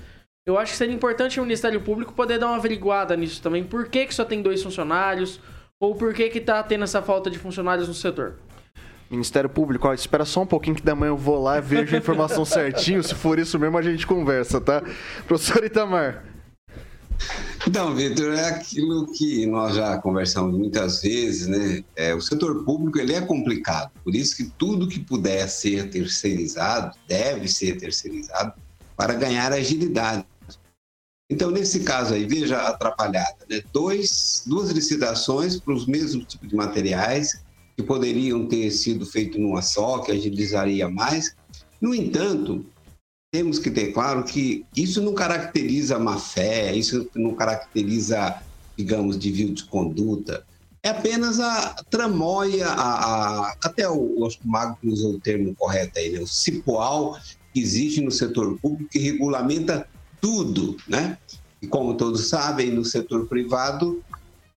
Eu 0.47 0.57
acho 0.57 0.71
que 0.71 0.77
seria 0.77 0.95
importante 0.95 1.41
o 1.41 1.43
Ministério 1.43 1.81
Público 1.81 2.13
poder 2.13 2.39
dar 2.39 2.47
uma 2.47 2.55
averiguada 2.55 3.17
nisso 3.17 3.41
também. 3.41 3.65
Por 3.65 3.89
que, 3.89 4.05
que 4.05 4.15
só 4.15 4.23
tem 4.23 4.41
dois 4.41 4.63
funcionários? 4.63 5.41
Ou 5.77 5.93
por 5.93 6.13
que, 6.13 6.29
que 6.29 6.39
tá 6.39 6.63
tendo 6.63 6.85
essa 6.85 7.01
falta 7.01 7.29
de 7.29 7.37
funcionários 7.37 7.89
no 7.89 7.93
setor? 7.93 8.35
Ministério 9.11 9.49
Público, 9.49 9.89
ó, 9.89 9.93
espera 9.93 10.23
só 10.23 10.43
um 10.43 10.45
pouquinho 10.45 10.77
que 10.77 10.81
da 10.81 10.95
manhã 10.95 11.09
eu 11.09 11.17
vou 11.17 11.43
lá, 11.43 11.59
vejo 11.59 11.93
a 11.93 11.99
informação 11.99 12.45
certinho. 12.47 13.03
Se 13.03 13.13
for 13.13 13.37
isso 13.37 13.59
mesmo, 13.59 13.77
a 13.77 13.81
gente 13.81 14.07
conversa, 14.07 14.61
tá? 14.61 14.81
Professor 15.27 15.65
Itamar. 15.65 16.23
Então, 17.67 17.93
Vitor, 17.93 18.33
é 18.33 18.47
aquilo 18.47 19.11
que 19.11 19.45
nós 19.47 19.75
já 19.75 19.97
conversamos 19.97 20.57
muitas 20.57 21.01
vezes, 21.01 21.47
né? 21.47 21.83
É, 21.93 22.15
o 22.15 22.21
setor 22.21 22.63
público 22.63 22.97
ele 22.99 23.13
é 23.13 23.19
complicado, 23.19 23.91
por 24.01 24.15
isso 24.15 24.37
que 24.37 24.45
tudo 24.57 24.87
que 24.87 25.01
puder 25.01 25.49
ser 25.49 25.89
terceirizado 25.89 26.95
deve 27.05 27.49
ser 27.49 27.75
terceirizado 27.77 28.53
para 28.95 29.13
ganhar 29.13 29.51
agilidade. 29.51 30.25
Então, 31.29 31.51
nesse 31.51 31.81
caso 31.81 32.13
aí, 32.13 32.25
veja 32.25 32.57
a 32.57 32.69
atrapalhada, 32.69 33.45
né? 33.49 33.61
Dois, 33.73 34.43
duas 34.45 34.69
licitações 34.71 35.59
para 35.59 35.73
os 35.73 35.85
mesmos 35.85 36.25
tipos 36.25 36.47
de 36.47 36.55
materiais 36.55 37.43
que 37.75 37.83
poderiam 37.83 38.47
ter 38.47 38.71
sido 38.71 39.05
feitos 39.05 39.39
numa 39.39 39.61
só, 39.61 39.99
que 39.99 40.11
agilizaria 40.11 40.89
mais. 40.89 41.35
No 41.81 41.93
entanto, 41.93 42.65
temos 43.31 43.59
que 43.59 43.69
ter 43.69 43.91
claro 43.91 44.23
que 44.23 44.65
isso 44.75 45.01
não 45.01 45.13
caracteriza 45.13 45.99
má 45.99 46.17
fé, 46.17 46.73
isso 46.73 47.09
não 47.13 47.35
caracteriza, 47.35 48.41
digamos, 48.77 49.19
desvio 49.19 49.53
de 49.53 49.65
conduta. 49.65 50.45
É 50.81 50.89
apenas 50.89 51.39
a 51.41 51.75
tramóia, 51.89 52.67
a, 52.67 53.49
a, 53.49 53.55
até 53.63 53.89
o, 53.89 54.23
o 54.23 54.29
Mago 54.45 54.77
usou 54.83 55.15
o 55.15 55.19
termo 55.19 55.53
correto 55.53 55.99
aí, 55.99 56.11
né? 56.11 56.19
o 56.19 56.27
cipoal 56.27 57.19
que 57.53 57.59
existe 57.59 57.99
no 58.01 58.11
setor 58.11 58.57
público 58.59 58.89
que 58.89 58.99
regulamenta 58.99 59.87
tudo, 60.21 60.77
né? 60.87 61.17
E 61.61 61.67
como 61.67 61.95
todos 61.95 62.27
sabem, 62.27 62.71
no 62.71 62.85
setor 62.85 63.27
privado, 63.27 64.03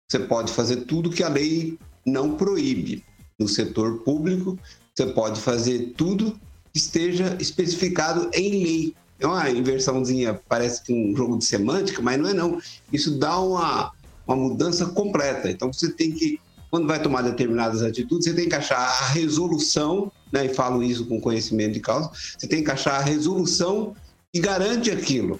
você 0.09 0.19
pode 0.19 0.51
fazer 0.51 0.77
tudo 0.85 1.09
que 1.09 1.23
a 1.23 1.29
lei 1.29 1.77
não 2.05 2.35
proíbe. 2.35 3.03
No 3.39 3.47
setor 3.47 3.99
público, 3.99 4.57
você 4.95 5.05
pode 5.05 5.39
fazer 5.39 5.93
tudo 5.95 6.39
que 6.73 6.79
esteja 6.79 7.37
especificado 7.39 8.29
em 8.33 8.63
lei. 8.63 8.95
É 9.19 9.27
uma 9.27 9.49
inversãozinha, 9.49 10.39
parece 10.47 10.83
que 10.83 10.93
um 10.93 11.15
jogo 11.15 11.37
de 11.37 11.45
semântica, 11.45 12.01
mas 12.01 12.19
não 12.19 12.29
é 12.29 12.33
não. 12.33 12.59
Isso 12.91 13.17
dá 13.17 13.39
uma, 13.39 13.91
uma 14.25 14.35
mudança 14.35 14.85
completa. 14.87 15.49
Então 15.49 15.71
você 15.71 15.91
tem 15.91 16.11
que, 16.11 16.39
quando 16.71 16.87
vai 16.87 17.01
tomar 17.01 17.21
determinadas 17.21 17.81
atitudes, 17.81 18.25
você 18.25 18.33
tem 18.33 18.49
que 18.49 18.55
achar 18.55 18.79
a 18.79 19.07
resolução, 19.09 20.11
né, 20.31 20.45
e 20.45 20.53
falo 20.53 20.83
isso 20.83 21.05
com 21.05 21.21
conhecimento 21.21 21.73
de 21.73 21.79
causa, 21.79 22.11
você 22.37 22.47
tem 22.47 22.63
que 22.63 22.71
achar 22.71 22.99
a 22.99 23.03
resolução 23.03 23.95
que 24.33 24.39
garante 24.39 24.91
aquilo. 24.91 25.39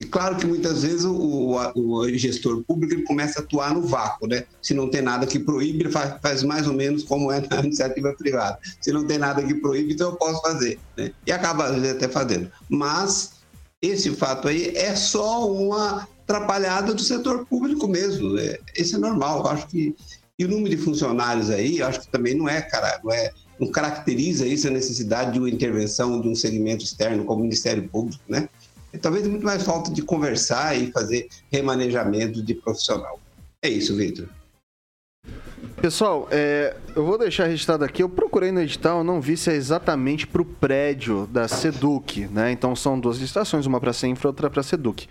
E 0.00 0.06
claro 0.06 0.36
que 0.36 0.46
muitas 0.46 0.82
vezes 0.82 1.04
o, 1.04 1.12
o, 1.14 1.56
o, 1.74 2.08
gestor 2.16 2.64
público 2.64 2.94
ele 2.94 3.02
começa 3.02 3.40
a 3.40 3.42
atuar 3.42 3.74
no 3.74 3.82
vácuo, 3.82 4.26
né? 4.26 4.44
Se 4.62 4.72
não 4.72 4.88
tem 4.88 5.02
nada 5.02 5.26
que 5.26 5.38
proíbe, 5.38 5.80
ele 5.80 5.90
faz, 5.90 6.18
faz, 6.22 6.42
mais 6.42 6.66
ou 6.66 6.72
menos 6.72 7.02
como 7.02 7.30
é 7.30 7.40
na 7.40 7.60
iniciativa 7.64 8.14
privada. 8.14 8.58
Se 8.80 8.92
não 8.92 9.04
tem 9.04 9.18
nada 9.18 9.42
que 9.42 9.54
proíbe, 9.54 9.92
então 9.92 10.10
eu 10.10 10.16
posso 10.16 10.40
fazer, 10.40 10.78
né? 10.96 11.12
E 11.26 11.30
acaba 11.30 11.66
às 11.66 11.74
vezes 11.74 11.96
até 11.96 12.08
fazendo. 12.08 12.50
Mas 12.68 13.32
esse 13.82 14.10
fato 14.12 14.48
aí 14.48 14.74
é 14.74 14.96
só 14.96 15.46
uma 15.52 16.08
atrapalhada 16.22 16.94
do 16.94 17.02
setor 17.02 17.44
público 17.44 17.86
mesmo. 17.86 18.38
É, 18.38 18.58
esse 18.74 18.94
é 18.94 18.98
normal. 18.98 19.40
Eu 19.40 19.46
acho 19.48 19.66
que 19.66 19.94
e 20.38 20.44
o 20.46 20.48
número 20.48 20.74
de 20.74 20.78
funcionários 20.78 21.50
aí, 21.50 21.82
acho 21.82 22.00
que 22.00 22.08
também 22.08 22.34
não 22.34 22.48
é, 22.48 22.62
cara, 22.62 22.98
não 23.04 23.12
é 23.12 23.30
não 23.60 23.70
caracteriza 23.70 24.46
isso 24.46 24.66
a 24.66 24.70
necessidade 24.70 25.34
de 25.34 25.38
uma 25.38 25.50
intervenção 25.50 26.18
de 26.18 26.26
um 26.26 26.34
segmento 26.34 26.82
externo 26.82 27.26
como 27.26 27.40
o 27.40 27.42
Ministério 27.42 27.86
Público, 27.86 28.22
né? 28.26 28.48
Talvez 28.98 29.26
muito 29.26 29.44
mais 29.44 29.62
falta 29.62 29.90
de 29.92 30.02
conversar 30.02 30.76
e 30.76 30.90
fazer 30.90 31.28
remanejamento 31.50 32.42
de 32.42 32.54
profissional. 32.54 33.20
É 33.62 33.68
isso, 33.68 33.94
Vitor. 33.96 34.28
Pessoal, 35.80 36.28
é, 36.30 36.76
eu 36.94 37.04
vou 37.04 37.16
deixar 37.16 37.46
registrado 37.46 37.84
aqui. 37.84 38.02
Eu 38.02 38.08
procurei 38.08 38.52
no 38.52 38.60
edital, 38.60 39.02
não 39.02 39.20
vi 39.20 39.36
se 39.36 39.50
é 39.50 39.54
exatamente 39.54 40.26
para 40.26 40.42
o 40.42 40.44
prédio 40.44 41.26
da 41.26 41.48
Seduc, 41.48 42.26
né? 42.28 42.52
Então 42.52 42.76
são 42.76 42.98
duas 42.98 43.18
licitações, 43.18 43.64
uma 43.64 43.80
para 43.80 43.90
a 43.90 43.94
Senfra, 43.94 44.28
outra 44.28 44.50
para 44.50 44.60
a 44.60 44.62
Seduc. 44.62 45.08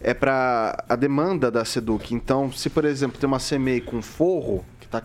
É 0.00 0.14
para 0.14 0.84
a 0.88 0.96
demanda 0.96 1.50
da 1.50 1.64
Seduc. 1.64 2.14
Então, 2.14 2.52
se 2.52 2.70
por 2.70 2.84
exemplo 2.84 3.18
tem 3.18 3.26
uma 3.26 3.38
CMEI 3.38 3.80
com 3.80 4.00
forro 4.00 4.64
que 4.78 4.86
está 4.86 5.02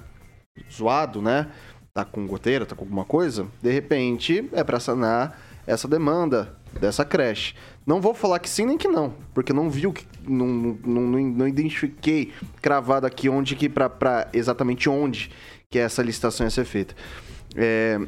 zoado, 0.71 1.21
né? 1.21 1.51
Tá 1.93 2.05
com 2.05 2.27
goteira, 2.27 2.65
tá 2.65 2.75
com 2.75 2.83
alguma 2.83 3.05
coisa, 3.05 3.47
de 3.61 3.71
repente 3.71 4.49
é 4.51 4.63
para 4.63 4.79
sanar 4.79 5.39
essa 5.65 5.87
demanda 5.87 6.55
dessa 6.79 7.05
creche. 7.05 7.55
Não 7.85 8.01
vou 8.01 8.15
falar 8.15 8.39
que 8.39 8.49
sim 8.49 8.65
nem 8.65 8.77
que 8.77 8.87
não, 8.87 9.13
porque 9.33 9.53
não 9.53 9.69
viu, 9.69 9.93
não, 10.27 10.47
não, 10.47 11.01
não, 11.01 11.21
não 11.21 11.47
identifiquei 11.47 12.33
cravado 12.59 13.05
aqui 13.05 13.29
onde 13.29 13.55
que 13.55 13.69
para 13.69 14.27
exatamente 14.33 14.89
onde 14.89 15.29
que 15.69 15.77
essa 15.77 16.01
licitação 16.01 16.47
ia 16.47 16.49
ser 16.49 16.65
feita. 16.65 16.95
É, 17.55 17.99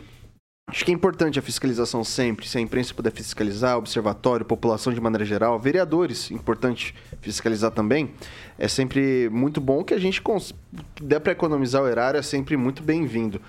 acho 0.68 0.84
que 0.84 0.90
é 0.90 0.94
importante 0.96 1.38
a 1.38 1.44
fiscalização 1.44 2.04
sempre, 2.04 2.48
se 2.48 2.58
a 2.58 2.62
imprensa 2.62 2.92
puder 2.92 3.12
fiscalizar, 3.12 3.78
observatório, 3.78 4.44
população 4.44 4.92
de 4.92 5.00
maneira 5.00 5.24
geral, 5.24 5.60
vereadores, 5.60 6.32
importante 6.32 6.96
fiscalizar 7.22 7.70
também. 7.70 8.12
É 8.58 8.68
sempre 8.68 9.30
muito 9.30 9.62
bom 9.62 9.84
que 9.84 9.94
a 9.94 10.00
gente 10.00 10.24
cons... 10.24 10.56
der 11.00 11.20
para 11.20 11.34
economizar 11.34 11.84
o 11.84 11.88
erário, 11.88 12.18
é 12.18 12.24
sempre 12.24 12.58
muito 12.58 12.82
bem-vindo. 12.82 13.40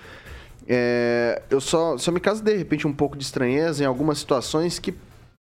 É, 0.67 1.41
eu 1.49 1.59
só, 1.59 1.97
só 1.97 2.11
me 2.11 2.19
caso 2.19 2.43
de 2.43 2.55
repente 2.55 2.85
um 2.85 2.93
pouco 2.93 3.17
de 3.17 3.23
estranheza 3.23 3.83
em 3.83 3.87
algumas 3.87 4.19
situações 4.19 4.77
que 4.77 4.93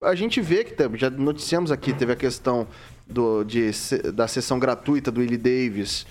a 0.04 0.16
gente 0.16 0.42
vê 0.42 0.64
que 0.64 0.76
já 0.98 1.10
noticiamos 1.10 1.72
aqui, 1.72 1.94
teve 1.94 2.12
a 2.12 2.16
questão 2.16 2.68
do, 3.08 3.44
de, 3.44 3.70
da 4.14 4.28
sessão 4.28 4.58
gratuita 4.58 5.12
do 5.12 5.22
Willie 5.22 5.38
Davis 5.38 6.06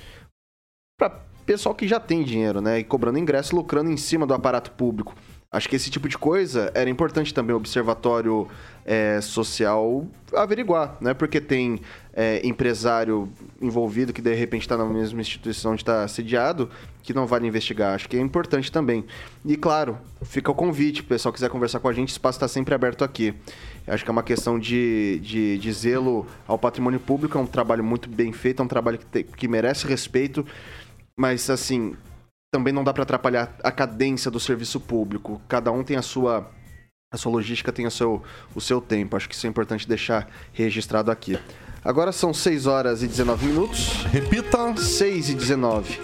para 0.96 1.10
pessoal 1.44 1.74
que 1.74 1.88
já 1.88 1.98
tem 1.98 2.22
dinheiro, 2.22 2.60
né? 2.60 2.78
E 2.78 2.84
cobrando 2.84 3.18
ingresso, 3.18 3.56
lucrando 3.56 3.90
em 3.90 3.96
cima 3.96 4.26
do 4.26 4.34
aparato 4.34 4.70
público. 4.70 5.16
Acho 5.52 5.68
que 5.68 5.74
esse 5.74 5.90
tipo 5.90 6.08
de 6.08 6.16
coisa 6.16 6.70
era 6.76 6.88
importante 6.88 7.34
também 7.34 7.52
o 7.52 7.56
observatório 7.56 8.46
é, 8.84 9.20
social 9.20 10.06
averiguar, 10.32 10.96
né? 11.00 11.12
Porque 11.12 11.40
tem 11.40 11.80
é, 12.12 12.40
empresário 12.46 13.28
envolvido 13.60 14.12
que 14.12 14.22
de 14.22 14.32
repente 14.32 14.62
está 14.62 14.76
na 14.76 14.84
mesma 14.84 15.20
instituição 15.20 15.72
onde 15.72 15.82
está 15.82 16.06
sediado 16.06 16.70
que 17.02 17.12
não 17.12 17.26
vale 17.26 17.48
investigar. 17.48 17.94
Acho 17.94 18.08
que 18.08 18.16
é 18.16 18.20
importante 18.20 18.70
também. 18.70 19.04
E 19.44 19.56
claro, 19.56 19.98
fica 20.22 20.52
o 20.52 20.54
convite, 20.54 21.00
o 21.00 21.04
pessoal 21.04 21.32
quiser 21.32 21.50
conversar 21.50 21.80
com 21.80 21.88
a 21.88 21.92
gente, 21.92 22.10
o 22.10 22.12
espaço 22.12 22.36
está 22.36 22.46
sempre 22.46 22.72
aberto 22.72 23.02
aqui. 23.02 23.34
Acho 23.86 24.04
que 24.04 24.10
é 24.10 24.12
uma 24.12 24.22
questão 24.22 24.58
de, 24.58 25.20
de, 25.20 25.58
de, 25.58 25.72
zelo 25.72 26.26
ao 26.46 26.58
patrimônio 26.58 27.00
público, 27.00 27.36
é 27.36 27.40
um 27.40 27.46
trabalho 27.46 27.82
muito 27.82 28.08
bem 28.08 28.32
feito, 28.32 28.60
é 28.60 28.64
um 28.64 28.68
trabalho 28.68 28.98
que, 28.98 29.06
te, 29.06 29.24
que 29.24 29.48
merece 29.48 29.86
respeito, 29.86 30.46
mas 31.18 31.50
assim, 31.50 31.96
também 32.52 32.72
não 32.72 32.84
dá 32.84 32.92
para 32.92 33.02
atrapalhar 33.02 33.56
a 33.62 33.72
cadência 33.72 34.30
do 34.30 34.38
serviço 34.38 34.80
público. 34.80 35.40
Cada 35.48 35.72
um 35.72 35.82
tem 35.82 35.96
a 35.96 36.02
sua 36.02 36.50
a 37.12 37.16
sua 37.16 37.32
logística 37.32 37.72
tem 37.72 37.86
o 37.86 37.90
seu, 37.90 38.22
o 38.54 38.60
seu 38.60 38.80
tempo. 38.80 39.16
Acho 39.16 39.28
que 39.28 39.34
isso 39.34 39.44
é 39.44 39.50
importante 39.50 39.88
deixar 39.88 40.30
registrado 40.52 41.10
aqui. 41.10 41.36
Agora 41.84 42.12
são 42.12 42.32
6 42.32 42.68
horas 42.68 43.02
e 43.02 43.08
19 43.08 43.46
minutos. 43.46 44.04
Repita. 44.12 44.76
6 44.76 45.30
e 45.30 45.34
19. 45.34 45.98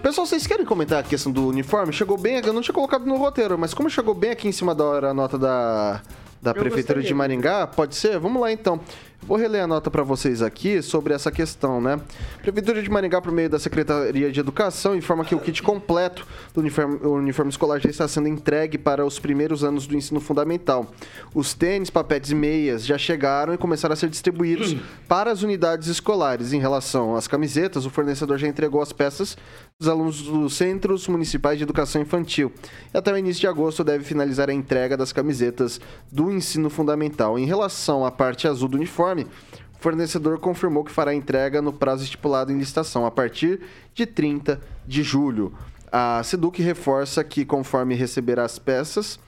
Pessoal, 0.00 0.26
vocês 0.26 0.46
querem 0.46 0.64
comentar 0.64 1.00
a 1.00 1.02
questão 1.02 1.32
do 1.32 1.48
uniforme? 1.48 1.92
Chegou 1.92 2.16
bem, 2.16 2.40
eu 2.44 2.52
não 2.52 2.62
tinha 2.62 2.74
colocado 2.74 3.04
no 3.06 3.16
roteiro, 3.16 3.58
mas 3.58 3.74
como 3.74 3.90
chegou 3.90 4.14
bem 4.14 4.30
aqui 4.30 4.46
em 4.46 4.52
cima 4.52 4.74
da 4.74 4.84
hora 4.84 5.10
a 5.10 5.14
nota 5.14 5.36
da, 5.36 6.00
da 6.40 6.54
Prefeitura 6.54 7.02
de 7.02 7.12
Maringá, 7.12 7.66
pode 7.66 7.94
ser? 7.94 8.18
Vamos 8.18 8.40
lá 8.40 8.50
então. 8.50 8.80
Vou 9.22 9.36
reler 9.36 9.62
a 9.62 9.66
nota 9.66 9.90
para 9.90 10.02
vocês 10.02 10.40
aqui 10.40 10.80
sobre 10.80 11.12
essa 11.12 11.30
questão, 11.30 11.78
né? 11.78 12.00
Prefeitura 12.40 12.82
de 12.82 12.88
Maringá, 12.88 13.20
por 13.20 13.30
meio 13.30 13.50
da 13.50 13.58
Secretaria 13.58 14.32
de 14.32 14.40
Educação, 14.40 14.96
informa 14.96 15.26
que 15.26 15.34
o 15.34 15.38
kit 15.38 15.62
completo 15.62 16.26
do 16.54 16.60
uniforme, 16.60 16.96
uniforme 17.06 17.50
escolar 17.50 17.78
já 17.80 17.90
está 17.90 18.08
sendo 18.08 18.28
entregue 18.28 18.78
para 18.78 19.04
os 19.04 19.18
primeiros 19.18 19.62
anos 19.62 19.86
do 19.86 19.94
ensino 19.94 20.20
fundamental. 20.20 20.90
Os 21.34 21.52
tênis, 21.52 21.90
papetes 21.90 22.30
e 22.30 22.34
meias 22.34 22.84
já 22.84 22.96
chegaram 22.96 23.52
e 23.52 23.58
começaram 23.58 23.92
a 23.92 23.96
ser 23.96 24.08
distribuídos 24.08 24.74
para 25.06 25.30
as 25.30 25.42
unidades 25.42 25.88
escolares. 25.88 26.54
Em 26.54 26.58
relação 26.58 27.14
às 27.14 27.28
camisetas, 27.28 27.84
o 27.84 27.90
fornecedor 27.90 28.38
já 28.38 28.48
entregou 28.48 28.80
as 28.80 28.92
peças 28.92 29.36
dos 29.80 29.88
alunos 29.88 30.20
dos 30.20 30.52
Centros 30.52 31.08
Municipais 31.08 31.56
de 31.56 31.64
Educação 31.64 32.02
Infantil. 32.02 32.52
E 32.92 32.98
até 32.98 33.10
o 33.10 33.16
início 33.16 33.40
de 33.40 33.46
agosto 33.46 33.82
deve 33.82 34.04
finalizar 34.04 34.50
a 34.50 34.52
entrega 34.52 34.94
das 34.94 35.10
camisetas 35.10 35.80
do 36.12 36.30
ensino 36.30 36.68
fundamental. 36.68 37.38
Em 37.38 37.46
relação 37.46 38.04
à 38.04 38.10
parte 38.10 38.46
azul 38.46 38.68
do 38.68 38.76
uniforme, 38.76 39.22
o 39.24 39.78
fornecedor 39.82 40.38
confirmou 40.38 40.84
que 40.84 40.92
fará 40.92 41.14
entrega 41.14 41.62
no 41.62 41.72
prazo 41.72 42.04
estipulado 42.04 42.52
em 42.52 42.58
licitação, 42.58 43.06
a 43.06 43.10
partir 43.10 43.60
de 43.94 44.04
30 44.04 44.60
de 44.86 45.02
julho. 45.02 45.54
A 45.90 46.22
Seduc 46.22 46.60
reforça 46.60 47.24
que, 47.24 47.46
conforme 47.46 47.94
receber 47.94 48.38
as 48.38 48.58
peças 48.58 49.18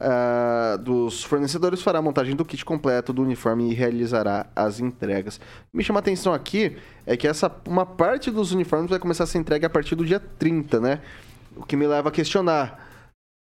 uh, 0.00 0.78
dos 0.78 1.22
fornecedores, 1.22 1.82
fará 1.82 1.98
a 1.98 2.02
montagem 2.02 2.34
do 2.34 2.44
kit 2.44 2.64
completo 2.64 3.12
do 3.12 3.22
uniforme 3.22 3.70
e 3.70 3.74
realizará 3.74 4.46
as 4.56 4.80
entregas. 4.80 5.40
Me 5.72 5.84
chama 5.84 5.98
a 5.98 6.00
atenção 6.00 6.32
aqui 6.32 6.76
é 7.06 7.16
que 7.16 7.28
essa, 7.28 7.54
uma 7.66 7.84
parte 7.84 8.30
dos 8.30 8.52
uniformes 8.52 8.90
vai 8.90 8.98
começar 8.98 9.24
a 9.24 9.26
ser 9.26 9.38
entregue 9.38 9.66
a 9.66 9.70
partir 9.70 9.94
do 9.94 10.04
dia 10.04 10.20
30, 10.20 10.80
né? 10.80 11.00
O 11.56 11.64
que 11.64 11.76
me 11.76 11.86
leva 11.86 12.08
a 12.08 12.12
questionar 12.12 12.88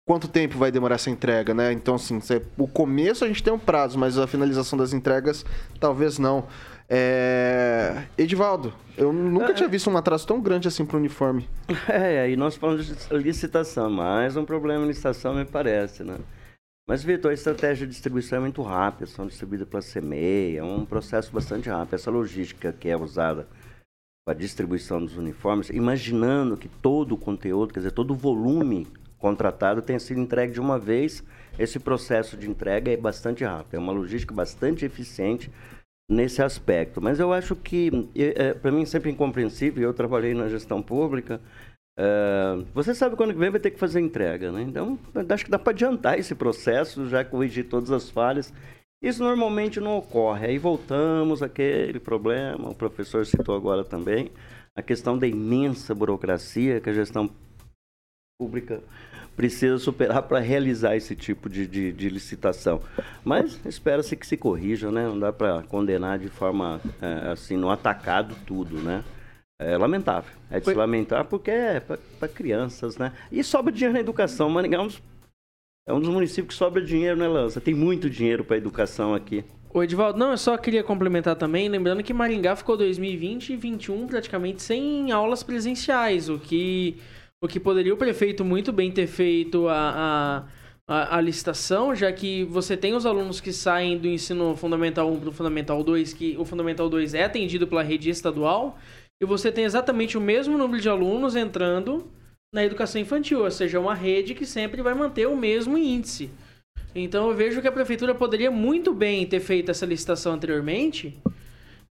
quanto 0.06 0.26
tempo 0.26 0.56
vai 0.56 0.72
demorar 0.72 0.94
essa 0.94 1.10
entrega, 1.10 1.52
né? 1.52 1.70
Então, 1.70 1.94
assim, 1.94 2.18
o 2.56 2.66
começo 2.66 3.24
a 3.24 3.28
gente 3.28 3.42
tem 3.42 3.52
um 3.52 3.58
prazo, 3.58 3.98
mas 3.98 4.18
a 4.18 4.26
finalização 4.26 4.78
das 4.78 4.92
entregas 4.92 5.44
talvez 5.78 6.18
não. 6.18 6.44
É... 6.88 8.04
Edivaldo, 8.16 8.72
eu 8.96 9.12
nunca 9.12 9.50
é, 9.50 9.52
tinha 9.52 9.68
visto 9.68 9.90
um 9.90 9.96
atraso 9.98 10.26
tão 10.26 10.40
grande 10.40 10.66
assim 10.66 10.86
para 10.86 10.96
o 10.96 10.98
uniforme. 10.98 11.46
É, 11.86 12.22
aí 12.22 12.36
nós 12.36 12.56
falamos 12.56 12.86
de 12.86 13.14
licitação, 13.14 13.90
mais 13.90 14.34
um 14.36 14.44
problema 14.46 14.84
em 14.84 14.88
licitação 14.88 15.34
me 15.34 15.44
parece, 15.44 16.02
né? 16.02 16.16
Mas, 16.88 17.04
Vitor, 17.04 17.30
a 17.30 17.34
estratégia 17.34 17.86
de 17.86 17.92
distribuição 17.92 18.38
é 18.38 18.40
muito 18.40 18.62
rápida, 18.62 19.04
são 19.04 19.26
distribuídas 19.26 19.68
pela 19.68 19.82
CMEI, 19.82 20.56
é 20.56 20.64
um 20.64 20.86
processo 20.86 21.30
bastante 21.30 21.68
rápido. 21.68 21.92
Essa 21.92 22.10
logística 22.10 22.72
que 22.72 22.88
é 22.88 22.96
usada 22.96 23.46
para 24.26 24.34
a 24.34 24.38
distribuição 24.38 24.98
dos 24.98 25.14
uniformes, 25.18 25.68
imaginando 25.68 26.56
que 26.56 26.66
todo 26.66 27.12
o 27.12 27.18
conteúdo, 27.18 27.74
quer 27.74 27.80
dizer, 27.80 27.90
todo 27.90 28.12
o 28.12 28.16
volume 28.16 28.86
contratado 29.18 29.82
tenha 29.82 30.00
sido 30.00 30.18
entregue 30.18 30.54
de 30.54 30.60
uma 30.60 30.78
vez. 30.78 31.22
Esse 31.58 31.78
processo 31.78 32.38
de 32.38 32.48
entrega 32.48 32.90
é 32.90 32.96
bastante 32.96 33.44
rápido, 33.44 33.74
é 33.74 33.78
uma 33.78 33.92
logística 33.92 34.34
bastante 34.34 34.86
eficiente 34.86 35.50
nesse 36.10 36.40
aspecto. 36.40 37.02
Mas 37.02 37.20
eu 37.20 37.34
acho 37.34 37.54
que, 37.54 38.08
é, 38.16 38.54
para 38.54 38.72
mim, 38.72 38.86
sempre 38.86 39.10
incompreensível, 39.10 39.82
eu 39.82 39.92
trabalhei 39.92 40.32
na 40.32 40.48
gestão 40.48 40.80
pública, 40.80 41.38
É, 42.00 42.62
você 42.72 42.94
sabe 42.94 43.16
quando 43.16 43.32
que 43.32 43.38
vem 43.40 43.50
vai 43.50 43.58
ter 43.58 43.72
que 43.72 43.78
fazer 43.78 43.98
entrega, 43.98 44.52
né? 44.52 44.62
Então, 44.62 44.96
acho 45.28 45.44
que 45.44 45.50
dá 45.50 45.58
para 45.58 45.72
adiantar 45.72 46.16
esse 46.16 46.32
processo, 46.32 47.08
já 47.08 47.24
corrigir 47.24 47.68
todas 47.68 47.90
as 47.90 48.08
falhas. 48.08 48.54
Isso 49.02 49.24
normalmente 49.24 49.80
não 49.80 49.98
ocorre. 49.98 50.46
Aí 50.46 50.58
voltamos 50.58 51.42
àquele 51.42 51.98
problema, 51.98 52.70
o 52.70 52.74
professor 52.74 53.26
citou 53.26 53.56
agora 53.56 53.84
também, 53.84 54.30
a 54.76 54.82
questão 54.82 55.18
da 55.18 55.26
imensa 55.26 55.92
burocracia 55.92 56.80
que 56.80 56.88
a 56.88 56.94
gestão 56.94 57.28
pública 58.40 58.80
precisa 59.34 59.78
superar 59.78 60.22
para 60.22 60.38
realizar 60.38 60.96
esse 60.96 61.16
tipo 61.16 61.48
de, 61.48 61.66
de, 61.66 61.92
de 61.92 62.08
licitação. 62.08 62.80
Mas 63.24 63.60
espera-se 63.66 64.16
que 64.16 64.26
se 64.26 64.36
corrija, 64.36 64.90
né? 64.92 65.04
Não 65.04 65.18
dá 65.18 65.32
para 65.32 65.62
condenar 65.64 66.18
de 66.20 66.28
forma 66.28 66.80
é, 67.02 67.32
assim, 67.32 67.56
no 67.56 67.70
atacado 67.70 68.36
tudo, 68.46 68.76
né? 68.78 69.02
É 69.60 69.76
lamentável. 69.76 70.32
É 70.50 70.60
de 70.60 70.66
se 70.66 70.74
lamentar 70.74 71.24
porque 71.24 71.50
é 71.50 71.80
para 71.80 72.28
crianças, 72.28 72.96
né? 72.96 73.12
E 73.30 73.42
sobra 73.42 73.72
dinheiro 73.72 73.94
na 73.94 74.00
educação. 74.00 74.48
Maringá 74.48 74.78
é 74.78 74.80
um, 74.80 74.86
dos, 74.86 75.02
é 75.88 75.92
um 75.92 76.00
dos 76.00 76.08
municípios 76.08 76.54
que 76.54 76.58
sobra 76.58 76.80
dinheiro, 76.80 77.18
né, 77.18 77.26
Lança? 77.26 77.60
Tem 77.60 77.74
muito 77.74 78.08
dinheiro 78.08 78.44
para 78.44 78.56
educação 78.56 79.14
aqui. 79.14 79.44
O 79.74 79.82
Edvaldo, 79.82 80.18
não, 80.18 80.30
eu 80.30 80.38
só 80.38 80.56
queria 80.56 80.82
complementar 80.82 81.36
também, 81.36 81.68
lembrando 81.68 82.02
que 82.02 82.14
Maringá 82.14 82.56
ficou 82.56 82.76
2020 82.76 83.50
e 83.50 83.56
2021 83.56 84.06
praticamente 84.06 84.62
sem 84.62 85.12
aulas 85.12 85.42
presenciais, 85.42 86.28
o 86.30 86.38
que 86.38 86.96
o 87.40 87.46
que 87.46 87.60
poderia 87.60 87.94
o 87.94 87.96
prefeito 87.96 88.44
muito 88.44 88.72
bem 88.72 88.90
ter 88.90 89.06
feito 89.06 89.68
a, 89.68 90.44
a, 90.88 90.92
a, 90.92 91.16
a 91.18 91.20
licitação, 91.20 91.94
já 91.94 92.10
que 92.12 92.44
você 92.44 92.76
tem 92.76 92.94
os 92.94 93.06
alunos 93.06 93.40
que 93.40 93.52
saem 93.52 93.96
do 93.96 94.08
ensino 94.08 94.56
fundamental 94.56 95.08
1 95.12 95.20
para 95.20 95.28
o 95.28 95.32
fundamental 95.32 95.84
2, 95.84 96.12
que 96.14 96.36
o 96.36 96.44
fundamental 96.44 96.88
2 96.88 97.14
é 97.14 97.24
atendido 97.24 97.68
pela 97.68 97.82
rede 97.82 98.10
estadual, 98.10 98.76
e 99.20 99.26
você 99.26 99.50
tem 99.50 99.64
exatamente 99.64 100.16
o 100.16 100.20
mesmo 100.20 100.56
número 100.56 100.80
de 100.80 100.88
alunos 100.88 101.34
entrando 101.34 102.10
na 102.52 102.64
educação 102.64 103.00
infantil, 103.00 103.44
ou 103.44 103.50
seja, 103.50 103.80
uma 103.80 103.94
rede 103.94 104.34
que 104.34 104.46
sempre 104.46 104.80
vai 104.80 104.94
manter 104.94 105.26
o 105.26 105.36
mesmo 105.36 105.76
índice. 105.76 106.30
Então 106.94 107.28
eu 107.28 107.36
vejo 107.36 107.60
que 107.60 107.68
a 107.68 107.72
prefeitura 107.72 108.14
poderia 108.14 108.50
muito 108.50 108.94
bem 108.94 109.26
ter 109.26 109.40
feito 109.40 109.70
essa 109.70 109.84
licitação 109.84 110.32
anteriormente 110.32 111.20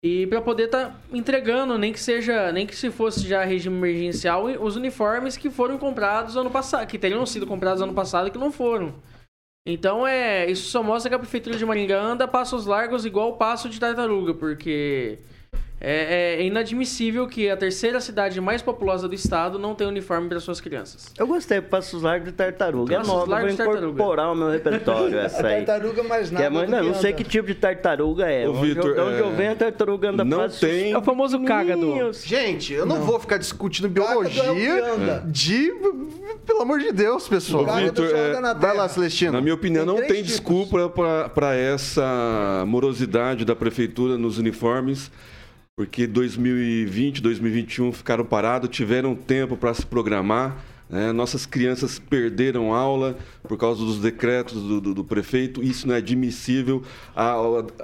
e 0.02 0.26
para 0.26 0.40
poder 0.40 0.64
estar 0.64 0.86
tá 0.86 1.00
entregando, 1.12 1.76
nem 1.76 1.92
que 1.92 2.00
seja, 2.00 2.52
nem 2.52 2.66
que 2.66 2.76
se 2.76 2.90
fosse 2.90 3.26
já 3.26 3.44
regime 3.44 3.76
emergencial, 3.76 4.44
os 4.44 4.76
uniformes 4.76 5.36
que 5.36 5.50
foram 5.50 5.78
comprados 5.78 6.36
ano 6.36 6.50
passado, 6.50 6.86
que 6.86 6.98
teriam 6.98 7.26
sido 7.26 7.46
comprados 7.46 7.82
ano 7.82 7.92
passado 7.92 8.28
e 8.28 8.30
que 8.30 8.38
não 8.38 8.52
foram. 8.52 8.94
Então 9.66 10.06
é, 10.06 10.48
isso 10.48 10.70
só 10.70 10.82
mostra 10.82 11.10
que 11.10 11.16
a 11.16 11.18
prefeitura 11.18 11.58
de 11.58 11.66
Maringá 11.66 12.00
anda 12.00 12.28
passos 12.28 12.66
largos 12.66 13.04
igual 13.04 13.30
o 13.30 13.36
passo 13.36 13.68
de 13.68 13.80
tartaruga, 13.80 14.32
porque 14.32 15.18
é, 15.80 16.38
é, 16.38 16.46
inadmissível 16.46 17.26
que 17.26 17.50
a 17.50 17.56
terceira 17.56 18.00
cidade 18.00 18.40
mais 18.40 18.62
populosa 18.62 19.06
do 19.06 19.14
estado 19.14 19.58
não 19.58 19.74
tenha 19.74 19.88
uniforme 19.88 20.28
para 20.28 20.40
suas 20.40 20.60
crianças. 20.60 21.12
Eu 21.18 21.26
gostei, 21.26 21.60
Passos 21.60 22.02
Largos 22.02 22.28
de 22.28 22.34
Tartaruga. 22.34 22.96
Passos 22.96 23.12
é 23.12 23.14
nova, 23.14 23.40
vou 23.40 23.48
incorporar 23.50 24.26
ao 24.26 24.34
meu 24.34 24.50
repertório 24.50 25.18
essa 25.20 25.46
aí. 25.46 25.64
tartaruga 25.64 26.02
mais 26.02 26.30
nada. 26.30 26.46
É, 26.46 26.48
mas 26.48 26.70
não, 26.70 26.82
não 26.82 26.94
sei 26.94 27.12
que 27.12 27.22
tipo 27.22 27.48
de 27.48 27.54
tartaruga 27.54 28.26
é. 28.26 28.48
Ô, 28.48 28.54
Vitor, 28.54 28.90
onde, 28.98 29.18
eu, 29.18 29.28
é... 29.28 29.32
venho, 29.32 29.52
a 29.52 29.56
tartaruga 29.56 30.10
anda 30.10 30.24
não 30.24 30.48
tem... 30.48 30.92
É 30.92 30.98
o 30.98 31.02
famoso 31.02 31.42
cágado. 31.44 32.10
Gente, 32.24 32.72
eu 32.72 32.86
não, 32.86 32.98
não, 32.98 33.04
vou 33.04 33.20
ficar 33.20 33.36
discutindo 33.36 33.88
biologia 33.88 34.42
é 34.44 35.22
de... 35.26 35.72
Pelo 36.46 36.62
amor 36.62 36.78
de 36.78 36.92
Deus, 36.92 37.28
pessoal. 37.28 37.66
Vitor, 37.66 38.06
é... 38.06 38.54
vai 38.54 38.74
lá, 38.74 38.88
Celestino. 38.88 39.32
Na 39.32 39.40
minha 39.40 39.54
opinião, 39.54 39.84
tem 39.84 39.94
não 39.94 40.00
tem 40.00 40.16
tipos. 40.16 40.30
desculpa 40.30 40.88
para 41.34 41.54
essa 41.54 42.64
morosidade 42.66 43.44
da 43.44 43.54
prefeitura 43.54 44.16
nos 44.16 44.38
uniformes 44.38 45.10
porque 45.76 46.06
2020, 46.06 47.20
2021 47.20 47.92
ficaram 47.92 48.24
parados, 48.24 48.70
tiveram 48.70 49.14
tempo 49.14 49.58
para 49.58 49.74
se 49.74 49.84
programar. 49.84 50.64
Né? 50.88 51.12
Nossas 51.12 51.44
crianças 51.44 51.98
perderam 51.98 52.72
aula 52.72 53.18
por 53.42 53.58
causa 53.58 53.84
dos 53.84 54.00
decretos 54.00 54.54
do, 54.54 54.80
do, 54.80 54.94
do 54.94 55.04
prefeito, 55.04 55.62
isso 55.62 55.86
não 55.86 55.94
é 55.94 55.98
admissível. 55.98 56.82
A, 57.14 57.34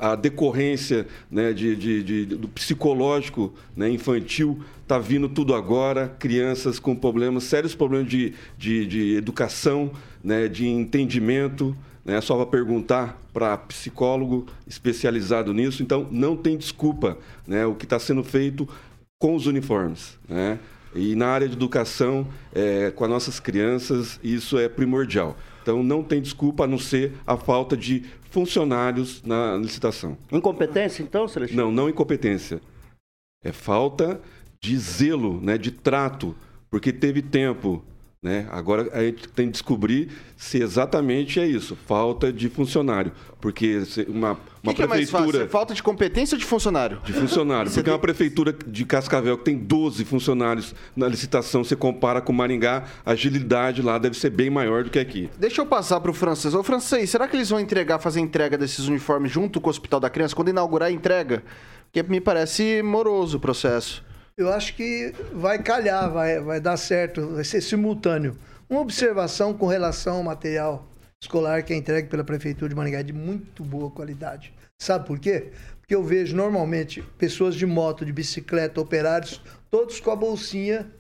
a, 0.00 0.14
decorrência 0.16 1.07
né, 1.31 1.52
de, 1.52 1.76
de, 1.76 2.02
de, 2.02 2.24
do 2.24 2.48
psicológico 2.48 3.52
né, 3.76 3.90
infantil 3.90 4.59
está 4.81 4.98
vindo 4.98 5.28
tudo 5.28 5.55
agora, 5.55 6.16
crianças 6.18 6.78
com 6.78 6.96
problemas, 6.96 7.44
sérios 7.44 7.74
problemas 7.74 8.09
de, 8.09 8.33
de, 8.57 8.87
de 8.87 9.16
educação, 9.16 9.92
né, 10.24 10.48
de 10.48 10.66
entendimento 10.66 11.76
né? 12.05 12.21
Só 12.21 12.37
para 12.37 12.47
perguntar 12.47 13.21
para 13.33 13.57
psicólogo 13.57 14.47
especializado 14.67 15.53
nisso. 15.53 15.83
Então, 15.83 16.07
não 16.11 16.37
tem 16.37 16.57
desculpa 16.57 17.17
né? 17.47 17.65
o 17.67 17.75
que 17.75 17.85
está 17.85 17.99
sendo 17.99 18.23
feito 18.23 18.69
com 19.19 19.35
os 19.35 19.47
uniformes. 19.47 20.19
Né? 20.29 20.59
E 20.95 21.15
na 21.15 21.29
área 21.29 21.49
de 21.49 21.55
educação, 21.55 22.27
é, 22.55 22.91
com 22.91 23.05
as 23.05 23.11
nossas 23.11 23.41
crianças, 23.41 24.19
isso 24.23 24.59
é 24.59 24.69
primordial. 24.69 25.37
Então, 25.62 25.83
não 25.83 26.03
tem 26.03 26.21
desculpa 26.21 26.65
a 26.65 26.67
não 26.67 26.79
ser 26.79 27.15
a 27.27 27.37
falta 27.37 27.77
de 27.77 28.05
funcionários 28.31 29.23
na 29.23 29.57
licitação. 29.57 30.17
Incompetência, 30.31 31.03
então, 31.03 31.29
Celestino? 31.29 31.65
Não, 31.65 31.73
não 31.73 31.88
incompetência. 31.88 32.61
É 33.45 33.53
falta 33.53 34.21
de 34.61 34.77
zelo, 34.79 35.41
né, 35.41 35.59
de 35.59 35.71
trato, 35.71 36.35
porque 36.71 36.93
teve 36.93 37.21
tempo 37.21 37.85
né? 38.22 38.46
Agora 38.52 38.88
a 38.92 39.02
gente 39.02 39.28
tem 39.30 39.46
que 39.46 39.52
descobrir 39.52 40.08
se 40.37 40.62
exatamente 40.62 41.40
é 41.40 41.46
isso, 41.46 41.76
falta 41.87 42.32
de 42.32 42.48
funcionário. 42.48 43.11
Porque 43.40 43.82
uma, 44.06 44.38
uma 44.62 44.72
que 44.72 44.87
prefeitura. 44.87 45.32
Que 45.32 45.37
é 45.37 45.40
mais 45.40 45.50
Falta 45.50 45.74
de 45.74 45.82
competência 45.82 46.37
ou 46.37 46.38
de 46.38 46.44
funcionário? 46.44 47.00
De 47.04 47.12
funcionário. 47.12 47.66
porque 47.72 47.82
tem... 47.82 47.92
uma 47.92 47.98
prefeitura 47.98 48.52
de 48.52 48.85
Cascavel 48.85 49.37
que 49.37 49.44
tem 49.44 49.58
12 49.58 50.04
funcionários 50.04 50.72
na 50.94 51.08
licitação, 51.08 51.64
você 51.64 51.74
compara 51.74 52.20
com 52.20 52.32
Maringá, 52.32 52.85
a 53.04 53.11
agilidade 53.11 53.82
lá 53.82 53.98
deve 53.98 54.16
ser 54.16 54.30
bem 54.30 54.48
maior 54.48 54.85
do 54.85 54.90
que 54.90 55.00
aqui. 55.00 55.28
Deixa 55.37 55.61
eu 55.61 55.66
passar 55.66 55.98
para 55.98 56.12
o 56.12 56.14
francês. 56.14 56.54
Ô, 56.54 56.62
francês, 56.62 57.11
será 57.11 57.26
que 57.26 57.37
eles 57.37 57.50
vão 57.50 57.58
entregar, 57.58 57.98
fazer 57.98 58.20
entrega 58.20 58.56
desses 58.56 58.87
uniformes 58.87 59.32
junto 59.32 59.61
com 59.61 59.66
o 59.66 59.70
Hospital 59.70 59.98
da 59.98 60.08
Criança? 60.08 60.37
Quando 60.37 60.50
inaugurar 60.50 60.90
a 60.90 60.92
entrega? 60.92 61.42
Porque 61.90 62.08
me 62.08 62.20
parece 62.20 62.82
moroso 62.82 63.38
o 63.38 63.40
processo 63.40 64.04
eu 64.37 64.53
acho 64.53 64.75
que 64.75 65.12
vai 65.33 65.62
calhar, 65.62 66.11
vai, 66.11 66.40
vai 66.40 66.61
dar 66.61 66.77
certo, 66.77 67.35
vai 67.35 67.45
ser 67.45 67.61
simultâneo. 67.61 68.37
Uma 68.68 68.81
observação 68.81 69.53
com 69.53 69.66
relação 69.66 70.16
ao 70.16 70.23
material 70.23 70.88
escolar 71.23 71.62
que 71.62 71.73
é 71.73 71.77
entregue 71.77 72.09
pela 72.09 72.25
Prefeitura 72.25 72.68
de 72.68 72.75
Maringá 72.75 73.01
é 73.01 73.03
de 73.03 73.12
muito 73.12 73.62
boa 73.62 73.90
qualidade. 73.90 74.53
Sabe 74.81 75.07
por 75.07 75.18
quê? 75.18 75.53
Porque 75.81 75.95
eu 75.95 76.03
vejo 76.03 76.35
normalmente 76.35 77.03
pessoas 77.18 77.55
de 77.55 77.66
moto, 77.66 78.05
de 78.05 78.12
bicicleta, 78.12 78.81
operários, 78.81 79.40
todos 79.71 80.01
com 80.01 80.11
a 80.11 80.16
bolsinha 80.16 80.90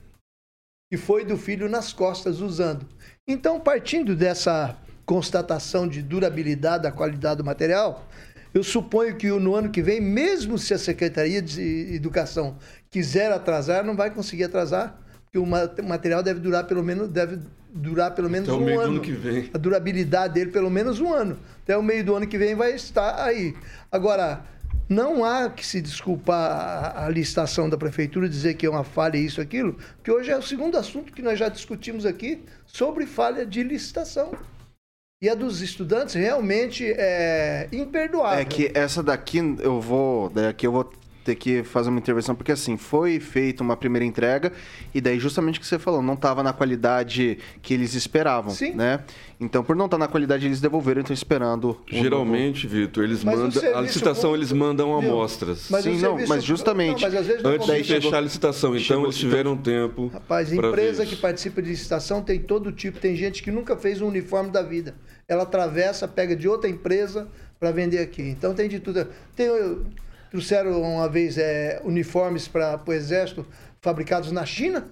que 0.90 0.96
foi 0.96 1.24
do 1.24 1.36
filho 1.38 1.68
nas 1.68 1.92
costas 1.92 2.40
usando. 2.40 2.86
Então, 3.26 3.58
partindo 3.58 4.14
dessa 4.14 4.76
constatação 5.06 5.88
de 5.88 6.02
durabilidade 6.02 6.82
da 6.82 6.92
qualidade 6.92 7.38
do 7.38 7.44
material, 7.44 8.06
eu 8.54 8.62
suponho 8.62 9.16
que 9.16 9.28
no 9.28 9.54
ano 9.54 9.70
que 9.70 9.82
vem, 9.82 10.00
mesmo 10.00 10.58
se 10.58 10.74
a 10.74 10.78
Secretaria 10.78 11.40
de 11.40 11.94
Educação 11.94 12.56
quiser 12.90 13.32
atrasar, 13.32 13.84
não 13.84 13.96
vai 13.96 14.10
conseguir 14.10 14.44
atrasar, 14.44 14.98
porque 15.24 15.38
o 15.38 15.46
material 15.86 16.22
deve 16.22 16.40
durar 16.40 16.64
pelo 16.66 16.82
menos, 16.82 17.08
deve 17.08 17.38
durar 17.72 18.14
pelo 18.14 18.28
menos 18.28 18.48
Até 18.48 18.58
um 18.58 18.62
o 18.62 18.64
meio 18.64 18.80
ano. 18.80 18.88
Do 18.88 18.94
ano 18.96 19.00
que 19.00 19.12
vem. 19.12 19.50
A 19.54 19.58
durabilidade 19.58 20.34
dele 20.34 20.50
pelo 20.50 20.70
menos 20.70 21.00
um 21.00 21.12
ano. 21.12 21.38
Até 21.62 21.76
o 21.76 21.82
meio 21.82 22.04
do 22.04 22.14
ano 22.14 22.26
que 22.26 22.36
vem 22.36 22.54
vai 22.54 22.74
estar 22.74 23.24
aí. 23.24 23.54
Agora, 23.90 24.44
não 24.88 25.24
há 25.24 25.48
que 25.48 25.64
se 25.64 25.80
desculpar 25.80 26.92
a, 26.96 27.08
licitação 27.08 27.70
da 27.70 27.78
prefeitura 27.78 28.28
dizer 28.28 28.54
que 28.54 28.66
é 28.66 28.70
uma 28.70 28.84
falha 28.84 29.16
isso 29.16 29.40
aquilo, 29.40 29.78
que 30.04 30.10
hoje 30.10 30.30
é 30.30 30.36
o 30.36 30.42
segundo 30.42 30.76
assunto 30.76 31.12
que 31.12 31.22
nós 31.22 31.38
já 31.38 31.48
discutimos 31.48 32.04
aqui 32.04 32.44
sobre 32.66 33.06
falha 33.06 33.46
de 33.46 33.62
licitação. 33.62 34.32
E 35.22 35.28
a 35.28 35.36
dos 35.36 35.62
estudantes 35.62 36.16
realmente 36.16 36.84
é 36.84 37.68
imperdoável. 37.70 38.40
É 38.40 38.44
que 38.44 38.72
essa 38.74 39.04
daqui 39.04 39.38
eu 39.60 39.80
vou, 39.80 40.28
daqui 40.28 40.66
eu 40.66 40.72
vou 40.72 40.90
ter 41.24 41.36
que 41.36 41.62
fazer 41.62 41.90
uma 41.90 41.98
intervenção, 41.98 42.34
porque 42.34 42.52
assim, 42.52 42.76
foi 42.76 43.20
feita 43.20 43.62
uma 43.62 43.76
primeira 43.76 44.04
entrega, 44.04 44.52
e 44.92 45.00
daí 45.00 45.18
justamente 45.18 45.58
o 45.58 45.60
que 45.60 45.66
você 45.66 45.78
falou, 45.78 46.02
não 46.02 46.14
estava 46.14 46.42
na 46.42 46.52
qualidade 46.52 47.38
que 47.60 47.72
eles 47.72 47.94
esperavam, 47.94 48.52
Sim. 48.52 48.72
né? 48.72 49.00
Então, 49.40 49.64
por 49.64 49.74
não 49.74 49.86
estar 49.86 49.96
tá 49.96 50.04
na 50.04 50.08
qualidade, 50.08 50.46
eles 50.46 50.60
devolveram, 50.60 51.00
então 51.00 51.14
esperando... 51.14 51.80
Geralmente, 51.88 52.66
novo... 52.66 52.76
Vitor, 52.76 53.04
eles 53.04 53.24
mas 53.24 53.38
mandam... 53.38 53.76
A 53.76 53.80
licitação, 53.80 54.34
eles 54.34 54.52
mandam 54.52 54.96
amostras. 54.96 55.66
Mas 55.68 55.84
Sim, 55.84 55.98
não, 55.98 56.16
mas 56.26 56.44
justamente... 56.44 57.02
Não, 57.02 57.10
mas 57.10 57.30
antes 57.44 57.66
de 57.66 57.72
fechar 57.84 58.00
chegou... 58.00 58.18
a 58.18 58.20
licitação, 58.20 58.70
então 58.70 58.84
chegou... 58.84 59.04
eles 59.04 59.16
tiveram 59.16 59.56
tempo 59.56 60.08
Rapaz, 60.12 60.52
empresa 60.52 61.04
que 61.04 61.16
participa 61.16 61.60
de 61.60 61.70
licitação 61.70 62.22
tem 62.22 62.40
todo 62.40 62.70
tipo, 62.72 62.98
tem 62.98 63.16
gente 63.16 63.42
que 63.42 63.50
nunca 63.50 63.76
fez 63.76 64.00
um 64.00 64.06
uniforme 64.06 64.50
da 64.50 64.62
vida. 64.62 64.94
Ela 65.32 65.44
atravessa, 65.44 66.06
pega 66.06 66.36
de 66.36 66.48
outra 66.48 66.68
empresa 66.68 67.28
para 67.58 67.70
vender 67.70 67.98
aqui. 67.98 68.22
Então 68.22 68.54
tem 68.54 68.68
de 68.68 68.80
tudo. 68.80 69.06
Tem 69.34 69.48
Trouxeram 70.32 70.80
uma 70.80 71.10
vez 71.10 71.36
é, 71.36 71.78
uniformes 71.84 72.48
para 72.48 72.80
o 72.86 72.92
exército 72.94 73.46
fabricados 73.82 74.32
na 74.32 74.46
China. 74.46 74.88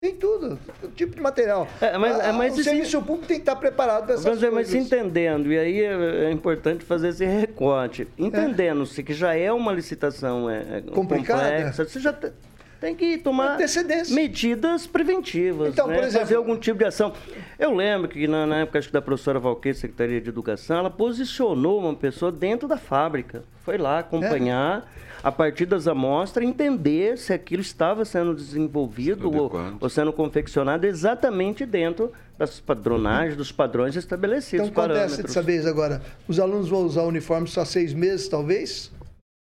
Tem 0.00 0.14
tudo, 0.14 0.56
todo 0.80 0.94
tipo 0.94 1.16
de 1.16 1.20
material. 1.20 1.68
É, 1.80 1.98
mas, 1.98 2.20
a, 2.20 2.32
mas 2.32 2.56
o 2.56 2.62
serviço 2.62 3.02
público 3.02 3.26
tem 3.26 3.38
que 3.38 3.42
estar 3.42 3.56
preparado 3.56 4.04
para 4.04 4.14
essas 4.14 4.24
mas, 4.24 4.38
coisas. 4.38 4.72
Mas 4.72 4.86
entendendo, 4.86 5.52
e 5.52 5.58
aí 5.58 5.80
é, 5.82 6.26
é 6.26 6.30
importante 6.30 6.84
fazer 6.84 7.08
esse 7.08 7.26
recorte, 7.26 8.06
entendendo-se 8.16 9.02
que 9.02 9.12
já 9.12 9.34
é 9.34 9.52
uma 9.52 9.72
licitação 9.72 10.48
é, 10.48 10.78
é 10.78 10.80
complicada, 10.80 11.42
complexa, 11.42 11.84
você 11.84 11.98
já 11.98 12.14
tem 12.80 12.94
que 12.94 13.18
tomar 13.18 13.58
medidas 14.10 14.86
preventivas, 14.86 15.68
Então, 15.72 15.86
né? 15.86 15.94
por 15.96 16.04
exemplo- 16.04 16.20
fazer 16.26 16.36
algum 16.36 16.56
tipo 16.56 16.78
de 16.78 16.84
ação. 16.86 17.12
Eu 17.58 17.74
lembro 17.74 18.08
que 18.08 18.26
na, 18.26 18.46
na 18.46 18.56
época 18.60 18.78
acho 18.78 18.88
que 18.88 18.92
da 18.94 19.02
professora 19.02 19.38
Valqueira, 19.38 19.76
Secretaria 19.76 20.20
de 20.20 20.28
Educação, 20.28 20.78
ela 20.78 20.90
posicionou 20.90 21.78
uma 21.80 21.94
pessoa 21.94 22.32
dentro 22.32 22.66
da 22.66 22.78
fábrica. 22.78 23.44
Foi 23.64 23.76
lá 23.76 23.98
acompanhar, 23.98 24.90
a 25.22 25.30
partir 25.30 25.66
das 25.66 25.86
amostras, 25.86 26.46
entender 26.48 27.18
se 27.18 27.32
aquilo 27.34 27.60
estava 27.60 28.04
sendo 28.06 28.34
desenvolvido 28.34 29.30
ou, 29.30 29.52
ou 29.78 29.88
sendo 29.90 30.12
confeccionado 30.12 30.86
exatamente 30.86 31.66
dentro 31.66 32.10
das 32.38 32.58
padronagens, 32.58 33.36
dos 33.36 33.52
padrões 33.52 33.94
estabelecidos. 33.96 34.68
Então 34.68 34.82
acontece 34.82 35.00
parâmetros. 35.00 35.26
dessa 35.34 35.42
vez 35.42 35.66
agora. 35.66 36.00
Os 36.26 36.40
alunos 36.40 36.70
vão 36.70 36.84
usar 36.84 37.02
o 37.02 37.08
uniforme 37.08 37.46
só 37.46 37.64
seis 37.66 37.92
meses, 37.92 38.26
talvez. 38.28 38.90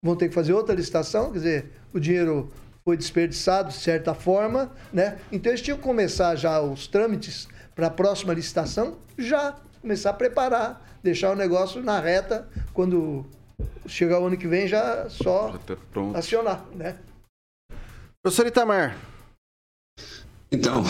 Vão 0.03 0.15
ter 0.15 0.29
que 0.29 0.33
fazer 0.33 0.53
outra 0.53 0.73
licitação, 0.73 1.27
quer 1.31 1.37
dizer, 1.37 1.65
o 1.93 1.99
dinheiro 1.99 2.51
foi 2.87 2.95
desperdiçado 2.95 3.67
de 3.67 3.75
certa 3.75 4.13
forma, 4.13 4.71
né? 4.93 5.19
Então 5.29 5.51
eles 5.51 5.61
tinham 5.61 5.77
que 5.77 5.83
começar 5.83 6.37
já 6.37 6.61
os 6.61 6.87
trâmites 6.87 7.45
para 7.75 7.87
a 7.87 7.89
próxima 7.89 8.33
licitação, 8.33 8.97
já 9.17 9.57
começar 9.81 10.11
a 10.11 10.13
preparar, 10.13 10.97
deixar 11.03 11.33
o 11.33 11.35
negócio 11.35 11.83
na 11.83 11.99
reta 11.99 12.47
quando 12.73 13.25
chegar 13.85 14.21
o 14.21 14.27
ano 14.27 14.37
que 14.37 14.47
vem 14.47 14.69
já 14.69 15.09
só 15.09 15.51
Já 15.51 15.75
tá 15.75 16.17
acionar, 16.17 16.65
né? 16.73 16.97
Professor 18.23 18.47
Itamar, 18.47 18.97
Então, 20.49 20.81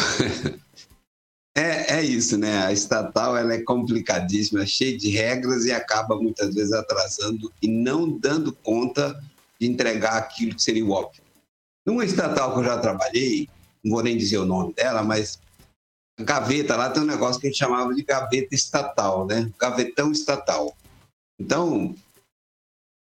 é, 1.58 1.96
é 1.96 2.04
isso, 2.04 2.38
né? 2.38 2.64
A 2.64 2.72
estatal 2.72 3.36
ela 3.36 3.56
é 3.56 3.64
complicadíssima, 3.64 4.68
cheia 4.68 4.96
de 4.96 5.10
regras 5.10 5.66
e 5.66 5.72
acaba 5.72 6.16
muitas 6.16 6.54
vezes 6.54 6.74
atrasando 6.74 7.52
e 7.60 7.68
não 7.68 8.08
dando 8.08 8.54
conta 8.54 9.20
de 9.60 9.66
entregar 9.66 10.16
aquilo 10.16 10.54
que 10.54 10.62
seria 10.62 10.86
o 10.86 10.92
óbvio. 10.92 11.26
Numa 11.88 12.04
estatal 12.04 12.54
que 12.54 12.60
eu 12.60 12.64
já 12.66 12.78
trabalhei, 12.78 13.48
não 13.82 13.94
vou 13.94 14.04
nem 14.04 14.18
dizer 14.18 14.40
o 14.40 14.46
nome 14.46 14.74
dela, 14.74 15.02
mas 15.04 15.40
gaveta 16.20 16.76
lá 16.76 16.90
tem 16.90 17.02
um 17.02 17.06
negócio 17.08 17.40
que 17.40 17.48
a 17.48 17.50
gente 17.50 17.60
chamava 17.60 17.96
de 17.96 18.04
gaveta 18.04 18.54
estatal, 18.54 19.26
né? 19.26 19.50
Gavetão 19.58 20.12
estatal. 20.12 20.76
Então, 21.40 21.96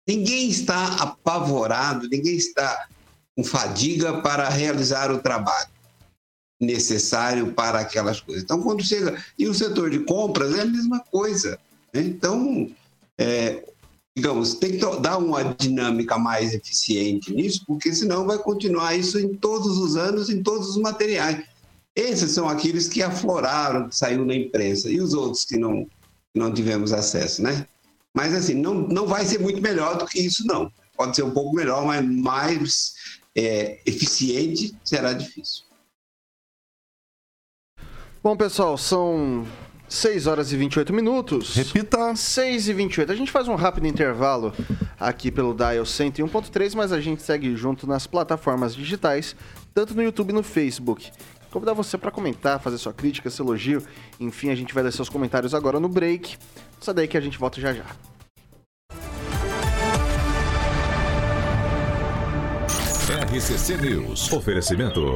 ninguém 0.08 0.50
está 0.50 1.04
apavorado, 1.04 2.08
ninguém 2.08 2.38
está 2.38 2.88
com 3.36 3.44
fadiga 3.44 4.22
para 4.22 4.48
realizar 4.48 5.12
o 5.12 5.20
trabalho 5.20 5.70
necessário 6.62 7.52
para 7.54 7.80
aquelas 7.80 8.22
coisas. 8.22 8.44
Então, 8.44 8.62
quando 8.62 8.86
chega. 8.86 9.22
E 9.38 9.48
o 9.50 9.54
setor 9.54 9.90
de 9.90 10.00
compras 10.00 10.56
é 10.56 10.62
a 10.62 10.66
mesma 10.66 11.00
coisa. 11.00 11.60
né? 11.94 12.02
Então, 12.02 12.70
é, 13.18 13.68
digamos, 14.16 14.56
tem 14.56 14.72
que 14.72 15.00
dar 15.00 15.18
uma 15.18 15.44
dinâmica 15.56 16.18
mais 16.18 16.54
eficiente 16.54 17.34
nisso, 17.34 17.64
porque 17.66 17.94
senão 17.94 18.26
vai 18.26 18.38
continuar 18.38 18.96
isso 18.96 19.18
em 19.18 19.34
todos 19.36 19.78
os 19.78 19.96
anos, 19.96 20.30
em 20.30 20.44
todos 20.44 20.70
os 20.70 20.78
materiais. 20.78 21.46
Esses 21.96 22.32
são 22.32 22.48
aqueles 22.48 22.88
que 22.88 23.02
afloraram, 23.02 23.90
que 23.90 23.96
saiu 23.96 24.26
na 24.26 24.36
imprensa, 24.36 24.90
e 24.90 25.00
os 25.00 25.14
outros 25.14 25.46
que 25.46 25.58
não, 25.58 25.88
não 26.36 26.54
tivemos 26.54 26.92
acesso, 26.94 27.42
né? 27.42 27.66
Mas, 28.14 28.34
assim, 28.34 28.56
não, 28.56 28.76
não 28.76 29.08
vai 29.08 29.26
ser 29.26 29.40
muito 29.40 29.62
melhor 29.62 29.98
do 29.98 30.06
que 30.06 30.20
isso, 30.20 30.46
não. 30.46 30.72
Pode 30.96 31.16
ser 31.16 31.24
um 31.24 31.32
pouco 31.32 31.56
melhor, 31.56 31.86
mas 31.86 32.06
mais 32.06 32.94
é, 33.36 33.80
eficiente 33.86 34.76
será 34.84 35.14
difícil. 35.14 35.64
Bom, 38.22 38.36
pessoal, 38.36 38.78
são 38.78 39.48
6 39.92 40.26
horas 40.26 40.54
e 40.54 40.56
28 40.56 40.94
minutos. 40.94 41.54
Repita. 41.54 42.16
6 42.16 42.70
e 42.70 42.74
28. 42.74 43.12
A 43.12 43.16
gente 43.16 43.30
faz 43.30 43.50
um 43.50 43.56
rápido 43.56 43.86
intervalo 43.88 44.54
aqui 44.98 45.30
pelo 45.30 45.54
Dial 45.54 45.84
101.3, 45.84 46.76
mas 46.76 46.94
a 46.94 47.02
gente 47.02 47.22
segue 47.22 47.54
junto 47.58 47.86
nas 47.86 48.08
plataformas 48.08 48.74
digitais, 48.74 49.36
tanto 49.74 49.94
no 49.94 50.02
YouTube 50.02 50.30
e 50.30 50.34
no 50.34 50.44
Facebook. 50.44 51.12
Convidar 51.52 51.74
você 51.74 51.98
para 51.98 52.10
comentar, 52.10 52.62
fazer 52.62 52.78
sua 52.78 52.94
crítica, 52.94 53.30
seu 53.30 53.46
elogio. 53.46 53.84
Enfim, 54.18 54.50
a 54.50 54.56
gente 54.56 54.74
vai 54.74 54.82
ler 54.82 54.94
seus 54.94 55.10
comentários 55.10 55.54
agora 55.54 55.78
no 55.78 55.90
break. 55.90 56.38
Sai 56.80 56.94
daí 56.94 57.08
que 57.10 57.18
a 57.18 57.22
gente 57.22 57.38
volta 57.38 57.60
já 57.60 57.74
já. 57.74 58.11
RCC 63.32 63.78
News. 63.78 64.30
Oferecimento. 64.34 65.16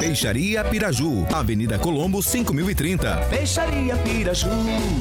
Peixaria 0.00 0.64
Piraju, 0.64 1.24
Avenida 1.32 1.78
Colombo 1.78 2.20
5030. 2.20 3.28
Peixaria 3.30 3.96
Piraju. 3.98 4.48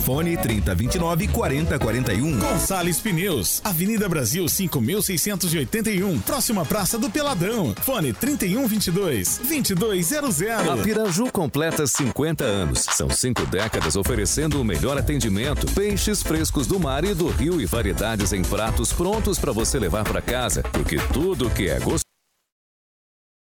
Fone 0.06 0.38
3029 0.38 1.30
4041. 1.30 2.38
Gonçalves 2.40 3.00
Pneus, 3.00 3.60
Avenida 3.64 4.08
Brasil 4.08 4.48
5681, 4.48 6.20
próxima 6.20 6.64
Praça 6.64 7.00
do 7.00 7.10
Peladão. 7.10 7.74
Fone 7.82 8.14
3122 8.14 9.40
2200. 9.40 10.42
A 10.70 10.78
Piraju 10.78 11.32
completa 11.32 11.88
50 11.88 12.44
anos. 12.44 12.86
São 12.92 13.10
cinco 13.10 13.48
décadas 13.48 13.96
oferecendo 13.96 14.62
o 14.62 14.64
melhor 14.64 14.96
atendimento. 14.96 15.66
Peixes 15.74 16.22
frescos 16.22 16.68
do 16.68 16.80
mar 16.80 17.04
e 17.04 17.16
do 17.16 17.30
rio 17.30 17.60
e 17.60 17.66
variedades 17.66 18.32
em 18.32 18.44
pratos 18.44 18.94
prontos 18.94 19.40
para 19.40 19.52
você 19.52 19.80
levar 19.80 20.04
para 20.04 20.22
casa. 20.22 20.62
Porque 20.72 20.98
tudo 21.12 21.50
que 21.50 21.68
é 21.68 21.80
gostoso. 21.80 22.13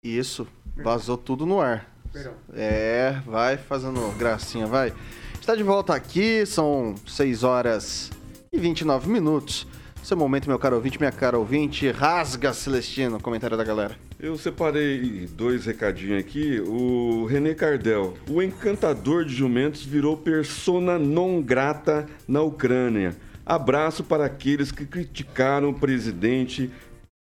Isso, 0.03 0.47
vazou 0.75 1.15
tudo 1.15 1.45
no 1.45 1.61
ar. 1.61 1.87
Perdão. 2.11 2.33
É, 2.55 3.21
vai 3.23 3.55
fazendo 3.55 4.11
gracinha, 4.17 4.65
vai. 4.65 4.91
Está 5.39 5.55
de 5.55 5.61
volta 5.61 5.93
aqui, 5.93 6.43
são 6.43 6.95
6 7.05 7.43
horas 7.43 8.09
e 8.51 8.57
29 8.57 9.07
minutos. 9.07 9.67
Seu 10.01 10.17
momento, 10.17 10.47
meu 10.47 10.57
caro 10.57 10.77
ouvinte, 10.77 10.97
minha 10.97 11.11
cara 11.11 11.37
ouvinte, 11.37 11.87
rasga 11.91 12.51
Celestino, 12.51 13.21
comentário 13.21 13.55
da 13.55 13.63
galera. 13.63 13.95
Eu 14.19 14.35
separei 14.39 15.29
dois 15.33 15.67
recadinhos 15.67 16.19
aqui. 16.19 16.59
O 16.59 17.27
René 17.27 17.53
Cardel. 17.53 18.17
O 18.27 18.41
encantador 18.41 19.23
de 19.23 19.35
jumentos 19.35 19.85
virou 19.85 20.17
persona 20.17 20.97
non 20.97 21.43
grata 21.43 22.07
na 22.27 22.41
Ucrânia. 22.41 23.15
Abraço 23.45 24.03
para 24.03 24.25
aqueles 24.25 24.71
que 24.71 24.87
criticaram 24.87 25.69
o 25.69 25.79
presidente 25.79 26.71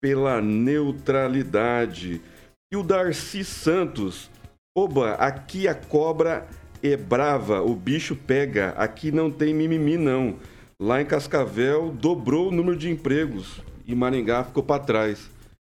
pela 0.01 0.40
neutralidade. 0.40 2.23
E 2.72 2.76
o 2.76 2.83
Darcy 2.85 3.44
Santos. 3.44 4.30
Oba, 4.76 5.14
aqui 5.14 5.66
a 5.66 5.74
cobra 5.74 6.46
é 6.80 6.96
brava, 6.96 7.62
o 7.62 7.74
bicho 7.74 8.14
pega. 8.14 8.70
Aqui 8.70 9.11
não 9.11 9.30
tem 9.30 9.52
mimimi, 9.52 9.96
não. 9.96 10.38
Lá 10.80 11.02
em 11.02 11.06
Cascavel 11.06 11.90
dobrou 11.90 12.48
o 12.48 12.52
número 12.52 12.76
de 12.76 12.88
empregos 12.88 13.61
e 13.85 13.94
Maringá 13.94 14.44
ficou 14.44 14.62
para 14.62 14.83
trás. 14.83 15.28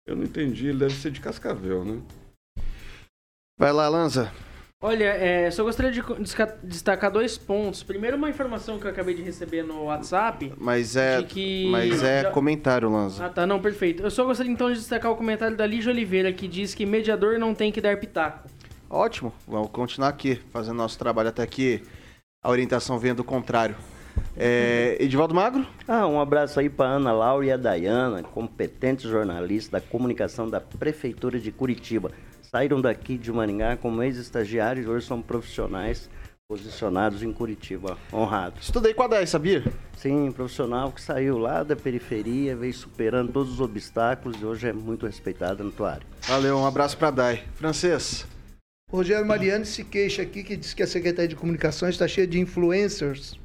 Eu 0.07 0.15
não 0.15 0.23
entendi, 0.23 0.67
ele 0.67 0.79
deve 0.79 0.95
ser 0.95 1.12
de 1.12 1.21
Cascavel, 1.21 1.86
né? 1.86 2.01
Vai 3.60 3.71
lá, 3.71 3.88
Lanza. 3.88 4.33
Olha, 4.80 5.06
é, 5.06 5.50
só 5.50 5.63
gostaria 5.63 5.92
de 5.92 6.04
destacar 6.63 7.12
dois 7.12 7.36
pontos. 7.36 7.82
Primeiro, 7.82 8.16
uma 8.16 8.30
informação 8.30 8.78
que 8.78 8.86
eu 8.86 8.92
acabei 8.92 9.16
de 9.16 9.24
receber 9.24 9.63
no 9.63 9.86
WhatsApp. 9.86 10.54
Mas 10.56 10.96
é, 10.96 11.24
que 11.24 11.68
mas 11.72 12.04
é 12.04 12.22
já- 12.22 12.30
comentário, 12.32 12.88
Lanza. 12.88 13.26
Ah, 13.26 13.30
tá, 13.30 13.48
não, 13.48 13.60
perfeito. 13.60 14.04
Eu 14.04 14.12
só 14.12 14.24
gostaria 14.24 14.52
então 14.52 14.72
de 14.72 14.78
destacar 14.78 15.12
o 15.12 15.16
comentário 15.16 15.58
da 15.58 15.66
Lígia 15.66 15.92
Oliveira, 15.92 16.32
que 16.32 16.48
diz 16.48 16.76
que 16.76 16.86
mediador 16.86 17.40
não 17.40 17.56
tem 17.56 17.72
que 17.72 17.82
dar 17.82 17.98
pitaco. 17.98 18.48
Ótimo, 18.88 19.34
vamos 19.48 19.72
continuar 19.72 20.10
aqui, 20.10 20.40
fazendo 20.54 20.78
nosso 20.78 20.98
trabalho 21.00 21.30
até 21.30 21.46
que 21.48 21.82
a 22.44 22.50
orientação 22.52 23.00
venha 23.00 23.16
do 23.16 23.24
contrário. 23.24 23.76
É, 24.38 24.96
Edivaldo 25.00 25.34
Magro? 25.34 25.66
Ah, 25.88 26.06
um 26.06 26.22
abraço 26.22 26.60
aí 26.60 26.70
para 26.70 26.88
Ana 26.88 27.12
Laura 27.12 27.46
e 27.48 27.52
a 27.52 27.58
Dayana, 27.58 28.22
competentes 28.22 29.10
jornalistas 29.10 29.72
da 29.72 29.82
comunicação 29.82 30.48
da 30.48 30.62
Prefeitura 30.62 31.40
de 31.40 31.52
Curitiba. 31.52 32.12
Saíram 32.58 32.82
daqui 32.82 33.20
de 33.20 33.32
Maringá 33.32 33.78
como 33.78 34.02
ex-estagiários 34.02 34.84
e 34.84 34.89
hoje 34.89 35.06
são 35.06 35.22
profissionais 35.22 36.10
posicionados 36.50 37.22
em 37.22 37.32
Curitiba. 37.32 37.96
Honrados. 38.12 38.63
Estudei 38.63 38.96
com 38.96 39.04
a 39.04 39.08
10, 39.08 39.30
sabia? 39.30 39.63
Sim, 39.96 40.32
profissional 40.32 40.91
que 40.91 41.00
saiu 41.00 41.38
lá 41.38 41.62
da 41.62 41.76
periferia, 41.76 42.56
veio 42.56 42.74
superando 42.74 43.32
todos 43.32 43.54
os 43.54 43.62
obstáculos 43.62 44.41
e 44.41 44.43
hoje 44.43 44.70
é 44.70 44.74
muito 44.74 45.06
respeitado 45.06 45.63
na 45.63 45.70
tua 45.70 45.91
área. 45.91 46.08
Valeu, 46.24 46.58
um 46.58 46.65
abraço 46.65 46.98
pra 46.98 47.12
Dai. 47.12 47.43
Francês? 47.54 48.26
Rogério 48.89 49.28
Mariani 49.28 49.63
se 49.63 49.84
queixa 49.84 50.24
aqui 50.24 50.41
que 50.41 50.58
diz 50.58 50.74
que 50.74 50.82
a 50.82 50.88
Secretaria 50.88 51.30
de 51.30 51.36
Comunicações 51.36 51.93
está 51.93 52.08
cheia 52.08 52.26
de 52.26 52.39
influencers 52.39 53.39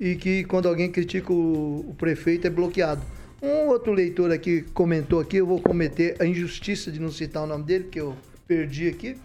e 0.00 0.16
que 0.16 0.42
quando 0.44 0.68
alguém 0.68 0.90
critica 0.90 1.30
o, 1.30 1.90
o 1.90 1.94
prefeito 1.98 2.46
é 2.46 2.50
bloqueado. 2.50 3.02
Um 3.42 3.68
outro 3.68 3.92
leitor 3.92 4.32
aqui 4.32 4.62
comentou 4.72 5.20
aqui, 5.20 5.36
eu 5.36 5.46
vou 5.46 5.60
cometer 5.60 6.16
a 6.18 6.24
injustiça 6.24 6.90
de 6.90 6.98
não 6.98 7.10
citar 7.10 7.44
o 7.44 7.46
nome 7.46 7.64
dele, 7.64 7.84
que 7.84 8.00
eu 8.00 8.16
perdi 8.48 8.88
aqui, 8.88 9.16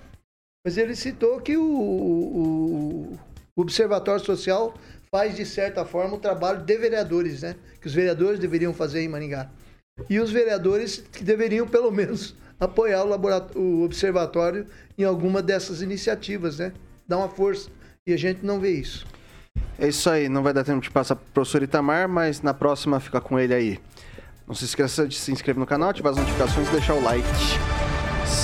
mas 0.66 0.78
ele 0.78 0.96
citou 0.96 1.40
que 1.40 1.56
o, 1.58 1.64
o- 1.64 3.20
o 3.56 3.62
Observatório 3.62 4.24
Social 4.24 4.74
faz, 5.12 5.36
de 5.36 5.46
certa 5.46 5.86
forma, 5.86 6.16
o 6.16 6.20
trabalho 6.20 6.64
de 6.64 6.78
vereadores, 6.78 7.42
né? 7.44 7.56
Que 7.80 7.88
os 7.88 7.94
vereadores 7.94 8.40
deveriam 8.40 8.74
fazer 8.74 9.02
em 9.02 9.08
Maringá. 9.08 9.50
E 10.10 10.20
os 10.20 10.32
vereadores 10.32 11.04
que 11.12 11.24
deveriam, 11.24 11.68
pelo 11.68 11.92
menos, 11.92 12.36
apoiar 12.60 13.04
o, 13.06 13.60
o 13.60 13.84
observatório 13.84 14.66
em 14.98 15.04
alguma 15.04 15.42
dessas 15.42 15.82
iniciativas, 15.82 16.58
né? 16.60 16.74
Dar 17.08 17.18
uma 17.20 17.30
força. 17.30 17.70
E 18.08 18.14
a 18.14 18.18
gente 18.18 18.44
não 18.46 18.60
vê 18.60 18.72
isso. 18.72 19.06
É 19.78 19.88
isso 19.88 20.10
aí, 20.10 20.28
não 20.28 20.42
vai 20.42 20.52
dar 20.52 20.64
tempo 20.64 20.82
de 20.82 20.90
passar 20.90 21.16
pro 21.16 21.26
professor 21.32 21.62
Itamar, 21.62 22.10
mas 22.10 22.42
na 22.42 22.54
próxima 22.54 23.00
fica 23.00 23.22
com 23.22 23.40
ele 23.40 23.54
aí. 23.54 23.80
Não 24.48 24.56
se 24.56 24.66
esqueça 24.66 25.08
de 25.08 25.16
se 25.16 25.32
inscrever 25.32 25.60
no 25.60 25.68
canal, 25.68 25.90
ativar 25.90 26.12
as 26.12 26.18
notificações 26.18 26.68
e 26.68 26.72
deixar 26.72 26.96
o 26.96 27.04
like. 27.04 27.28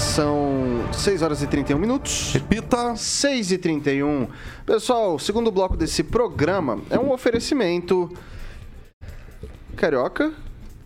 São 0.09 0.83
6 0.91 1.21
horas 1.21 1.41
e 1.43 1.47
31 1.47 1.77
minutos. 1.77 2.31
Repita. 2.33 2.95
6 2.95 3.51
e 3.51 3.57
31. 3.59 4.27
Pessoal, 4.65 5.15
o 5.15 5.19
segundo 5.19 5.51
bloco 5.51 5.77
desse 5.77 6.03
programa 6.03 6.79
é 6.89 6.97
um 6.97 7.11
oferecimento. 7.11 8.09
Carioca? 9.75 10.33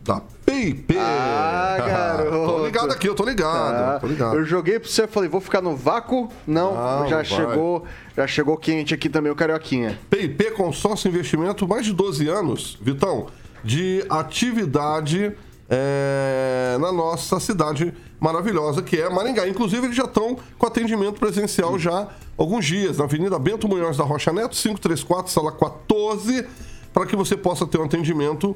Da 0.03 0.21
PIP. 0.45 0.97
Ah, 0.99 1.77
garoto. 1.79 2.31
tô 2.53 2.65
ligado 2.65 2.91
aqui, 2.91 3.07
eu 3.07 3.15
tô 3.15 3.23
ligado. 3.23 3.75
Tá. 3.93 3.99
Tô 4.01 4.07
ligado. 4.07 4.35
Eu 4.35 4.43
joguei 4.43 4.77
pra 4.77 4.89
você, 4.89 5.07
falei, 5.07 5.29
vou 5.29 5.39
ficar 5.39 5.61
no 5.61 5.73
vácuo. 5.75 6.29
Não, 6.45 6.75
Não, 6.75 7.07
já 7.07 7.15
vai. 7.15 7.25
chegou, 7.25 7.85
já 8.15 8.27
chegou 8.27 8.57
quente 8.57 8.93
aqui 8.93 9.07
também 9.07 9.31
o 9.31 9.35
Carioquinha. 9.35 9.97
PIP 10.09 10.51
Consórcio 10.51 11.07
Investimento, 11.07 11.65
mais 11.65 11.85
de 11.85 11.93
12 11.93 12.27
anos, 12.27 12.77
Vitão, 12.81 13.27
de 13.63 14.05
atividade 14.09 15.31
é, 15.69 16.77
na 16.79 16.91
nossa 16.91 17.39
cidade 17.39 17.93
maravilhosa, 18.23 18.81
que 18.81 18.95
é 18.95 19.09
Maringá. 19.09 19.45
Inclusive, 19.49 19.85
eles 19.85 19.97
já 19.97 20.05
estão 20.05 20.37
com 20.57 20.65
atendimento 20.65 21.19
presencial 21.19 21.77
já 21.77 22.07
alguns 22.37 22.65
dias, 22.65 22.97
na 22.97 23.03
Avenida 23.03 23.37
Bento 23.37 23.67
Munhoz 23.67 23.97
da 23.97 24.05
Rocha 24.05 24.31
Neto, 24.31 24.55
534, 24.55 25.29
sala 25.29 25.51
14, 25.51 26.47
para 26.93 27.05
que 27.05 27.17
você 27.17 27.35
possa 27.35 27.67
ter 27.67 27.81
um 27.81 27.83
atendimento 27.83 28.55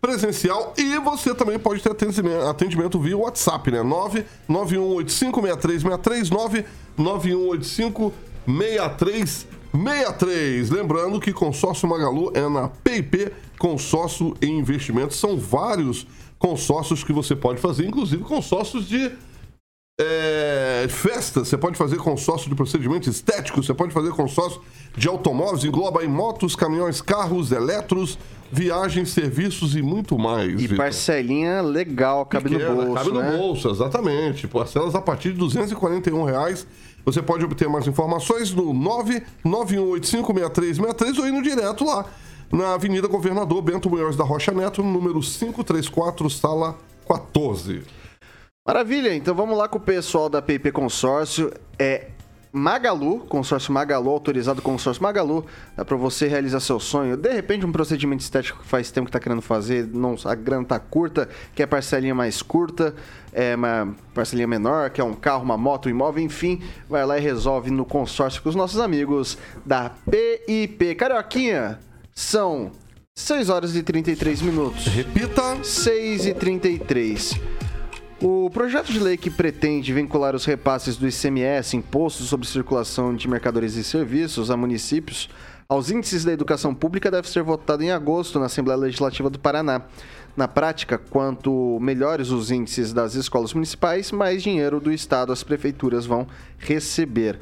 presencial 0.00 0.74
e 0.76 0.98
você 0.98 1.32
também 1.32 1.60
pode 1.60 1.80
ter 1.80 1.92
atendimento, 1.92 2.44
atendimento 2.44 2.98
via 2.98 3.16
WhatsApp, 3.16 3.70
né? 3.70 3.82
991856363, 4.50 6.64
991856363. 8.48 10.72
Lembrando 10.72 11.20
que 11.20 11.32
consórcio 11.32 11.88
Magalu 11.88 12.32
é 12.34 12.48
na 12.48 12.68
PIP 12.68 13.32
Consórcio 13.60 14.34
e 14.42 14.46
Investimentos. 14.46 15.20
São 15.20 15.38
vários 15.38 16.04
consórcios 16.44 17.02
que 17.02 17.10
você 17.10 17.34
pode 17.34 17.58
fazer, 17.58 17.86
inclusive 17.86 18.22
consórcios 18.22 18.86
de 18.86 19.10
é, 19.98 20.86
festas, 20.90 21.48
você 21.48 21.56
pode 21.56 21.78
fazer 21.78 21.96
consórcio 21.96 22.50
de 22.50 22.54
procedimentos 22.54 23.08
estéticos, 23.08 23.64
você 23.64 23.72
pode 23.72 23.94
fazer 23.94 24.10
consórcio 24.10 24.60
de 24.94 25.08
automóveis, 25.08 25.64
engloba 25.64 26.02
aí 26.02 26.08
motos, 26.08 26.54
caminhões, 26.54 27.00
carros, 27.00 27.50
eletros, 27.50 28.18
viagens, 28.52 29.08
serviços 29.10 29.74
e 29.74 29.80
muito 29.80 30.18
mais. 30.18 30.52
E 30.52 30.56
Vitor. 30.56 30.76
parcelinha 30.76 31.62
legal, 31.62 32.26
cabe 32.26 32.50
Pequena, 32.50 32.74
no 32.74 32.84
bolso, 32.84 32.94
Cabe 32.94 33.12
né? 33.12 33.30
no 33.30 33.38
bolso, 33.38 33.70
exatamente. 33.70 34.46
Parcelas 34.46 34.94
a 34.94 35.00
partir 35.00 35.32
de 35.32 35.38
241 35.38 36.24
reais. 36.24 36.66
Você 37.06 37.22
pode 37.22 37.42
obter 37.42 37.70
mais 37.70 37.86
informações 37.86 38.52
no 38.52 38.74
991856363 39.44 41.18
ou 41.18 41.26
indo 41.26 41.40
direto 41.40 41.86
lá 41.86 42.04
na 42.52 42.74
Avenida 42.74 43.08
Governador 43.08 43.62
Bento 43.62 43.90
Munhoz 43.90 44.16
da 44.16 44.24
Rocha 44.24 44.52
Neto, 44.52 44.82
número 44.82 45.20
534, 45.20 46.30
sala 46.30 46.76
14. 47.06 47.82
Maravilha, 48.66 49.14
então 49.14 49.34
vamos 49.34 49.58
lá 49.58 49.68
com 49.68 49.78
o 49.78 49.80
pessoal 49.80 50.28
da 50.28 50.40
PIP 50.40 50.72
Consórcio. 50.72 51.52
É 51.78 52.08
Magalu, 52.56 53.18
consórcio 53.28 53.72
Magalu, 53.72 54.08
autorizado 54.10 54.62
consórcio 54.62 55.02
Magalu, 55.02 55.44
dá 55.76 55.84
pra 55.84 55.96
você 55.96 56.28
realizar 56.28 56.60
seu 56.60 56.78
sonho. 56.78 57.16
De 57.16 57.28
repente, 57.32 57.66
um 57.66 57.72
procedimento 57.72 58.22
estético 58.22 58.62
que 58.62 58.68
faz 58.68 58.92
tempo 58.92 59.06
que 59.06 59.12
tá 59.12 59.18
querendo 59.18 59.42
fazer, 59.42 59.88
não, 59.88 60.14
a 60.24 60.36
grana 60.36 60.64
tá 60.64 60.78
curta, 60.78 61.28
quer 61.52 61.66
parcelinha 61.66 62.14
mais 62.14 62.42
curta, 62.42 62.94
é 63.32 63.56
uma 63.56 63.92
parcelinha 64.14 64.46
menor, 64.46 64.88
quer 64.90 65.02
um 65.02 65.14
carro, 65.14 65.42
uma 65.42 65.58
moto, 65.58 65.86
um 65.86 65.90
imóvel, 65.90 66.22
enfim, 66.22 66.62
vai 66.88 67.04
lá 67.04 67.18
e 67.18 67.20
resolve 67.20 67.72
no 67.72 67.84
consórcio 67.84 68.40
com 68.40 68.48
os 68.48 68.54
nossos 68.54 68.78
amigos 68.78 69.36
da 69.66 69.90
PIP. 69.90 70.94
Carioquinha, 70.94 71.80
são 72.14 72.70
6 73.14 73.48
horas 73.48 73.74
e 73.74 73.82
33 73.82 74.42
minutos. 74.42 74.86
Repita. 74.86 75.62
6 75.62 76.26
e 76.26 76.34
33. 76.34 77.40
O 78.22 78.48
projeto 78.48 78.92
de 78.92 79.00
lei 79.00 79.16
que 79.16 79.28
pretende 79.28 79.92
vincular 79.92 80.34
os 80.34 80.44
repasses 80.44 80.96
do 80.96 81.06
ICMS, 81.06 81.76
Imposto 81.76 82.22
sobre 82.22 82.46
Circulação 82.46 83.14
de 83.14 83.28
Mercadorias 83.28 83.74
e 83.74 83.84
Serviços, 83.84 84.50
a 84.50 84.56
municípios, 84.56 85.28
aos 85.68 85.90
índices 85.90 86.24
da 86.24 86.32
educação 86.32 86.74
pública 86.74 87.10
deve 87.10 87.28
ser 87.28 87.42
votado 87.42 87.82
em 87.82 87.90
agosto 87.90 88.38
na 88.38 88.46
Assembleia 88.46 88.78
Legislativa 88.78 89.28
do 89.28 89.38
Paraná. 89.38 89.82
Na 90.36 90.48
prática, 90.48 90.98
quanto 90.98 91.78
melhores 91.80 92.30
os 92.30 92.50
índices 92.50 92.92
das 92.92 93.14
escolas 93.14 93.52
municipais, 93.52 94.10
mais 94.10 94.42
dinheiro 94.42 94.80
do 94.80 94.92
Estado 94.92 95.32
as 95.32 95.42
prefeituras 95.42 96.06
vão 96.06 96.26
receber. 96.58 97.38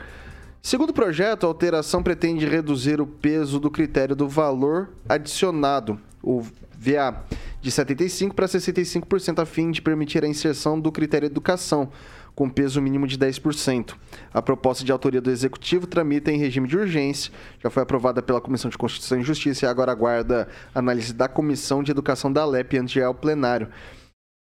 Segundo 0.62 0.90
o 0.90 0.94
projeto, 0.94 1.44
a 1.44 1.48
alteração 1.48 2.04
pretende 2.04 2.46
reduzir 2.46 3.00
o 3.00 3.06
peso 3.06 3.58
do 3.58 3.68
critério 3.68 4.14
do 4.14 4.28
valor 4.28 4.90
adicionado, 5.08 5.98
o 6.22 6.40
VA, 6.78 7.24
de 7.60 7.68
75% 7.68 8.32
para 8.32 8.46
65%, 8.46 9.40
a 9.40 9.44
fim 9.44 9.72
de 9.72 9.82
permitir 9.82 10.24
a 10.24 10.28
inserção 10.28 10.78
do 10.78 10.92
critério 10.92 11.26
educação, 11.26 11.90
com 12.32 12.48
peso 12.48 12.80
mínimo 12.80 13.08
de 13.08 13.18
10%. 13.18 13.94
A 14.32 14.40
proposta 14.40 14.84
de 14.84 14.92
autoria 14.92 15.20
do 15.20 15.32
Executivo 15.32 15.84
tramita 15.88 16.30
em 16.30 16.38
regime 16.38 16.68
de 16.68 16.78
urgência, 16.78 17.32
já 17.60 17.68
foi 17.68 17.82
aprovada 17.82 18.22
pela 18.22 18.40
Comissão 18.40 18.70
de 18.70 18.78
Constituição 18.78 19.18
e 19.18 19.24
Justiça 19.24 19.66
e 19.66 19.68
agora 19.68 19.90
aguarda 19.90 20.46
análise 20.72 21.12
da 21.12 21.26
Comissão 21.26 21.82
de 21.82 21.90
Educação 21.90 22.32
da 22.32 22.44
LEP 22.44 22.78
antes 22.78 22.92
de 22.92 23.00
ir 23.00 23.02
ao 23.02 23.14
plenário. 23.14 23.68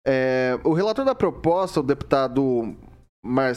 É, 0.06 0.56
o 0.62 0.72
relator 0.72 1.04
da 1.04 1.16
proposta, 1.16 1.80
o 1.80 1.82
deputado 1.82 2.76
Mar 3.24 3.52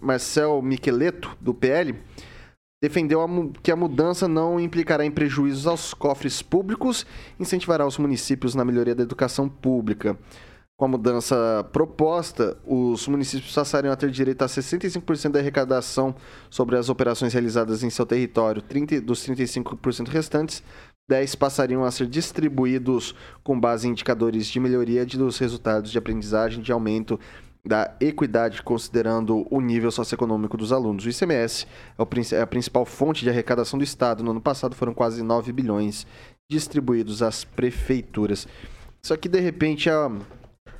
Marcel 0.00 0.62
Micheleto, 0.62 1.36
do 1.40 1.52
PL, 1.52 1.94
defendeu 2.82 3.20
a 3.20 3.28
que 3.62 3.72
a 3.72 3.76
mudança 3.76 4.28
não 4.28 4.60
implicará 4.60 5.04
em 5.04 5.10
prejuízos 5.10 5.66
aos 5.66 5.92
cofres 5.92 6.40
públicos 6.40 7.04
e 7.38 7.42
incentivará 7.42 7.86
os 7.86 7.98
municípios 7.98 8.54
na 8.54 8.64
melhoria 8.64 8.94
da 8.94 9.02
educação 9.02 9.48
pública. 9.48 10.16
Com 10.78 10.84
a 10.84 10.88
mudança 10.88 11.68
proposta, 11.72 12.56
os 12.64 13.08
municípios 13.08 13.52
passariam 13.52 13.92
a 13.92 13.96
ter 13.96 14.12
direito 14.12 14.42
a 14.42 14.46
65% 14.46 15.32
da 15.32 15.40
arrecadação 15.40 16.14
sobre 16.48 16.76
as 16.76 16.88
operações 16.88 17.32
realizadas 17.32 17.82
em 17.82 17.90
seu 17.90 18.06
território. 18.06 18.62
30 18.62 19.00
dos 19.00 19.26
35% 19.26 20.06
restantes, 20.06 20.62
10 21.10 21.34
passariam 21.34 21.84
a 21.84 21.90
ser 21.90 22.06
distribuídos 22.06 23.12
com 23.42 23.58
base 23.58 23.88
em 23.88 23.90
indicadores 23.90 24.46
de 24.46 24.60
melhoria 24.60 25.04
de- 25.04 25.18
dos 25.18 25.36
resultados 25.38 25.90
de 25.90 25.98
aprendizagem 25.98 26.62
de 26.62 26.70
aumento 26.70 27.18
da 27.68 27.94
equidade, 28.00 28.62
considerando 28.62 29.46
o 29.50 29.60
nível 29.60 29.90
socioeconômico 29.90 30.56
dos 30.56 30.72
alunos. 30.72 31.04
O 31.04 31.10
ICMS 31.10 31.66
é, 31.98 32.34
é 32.34 32.40
a 32.40 32.46
principal 32.46 32.86
fonte 32.86 33.22
de 33.22 33.28
arrecadação 33.28 33.78
do 33.78 33.84
Estado. 33.84 34.24
No 34.24 34.30
ano 34.30 34.40
passado 34.40 34.74
foram 34.74 34.94
quase 34.94 35.22
9 35.22 35.52
bilhões 35.52 36.06
distribuídos 36.50 37.22
às 37.22 37.44
prefeituras. 37.44 38.48
Só 39.04 39.18
que, 39.18 39.28
de 39.28 39.38
repente, 39.38 39.90
há 39.90 40.10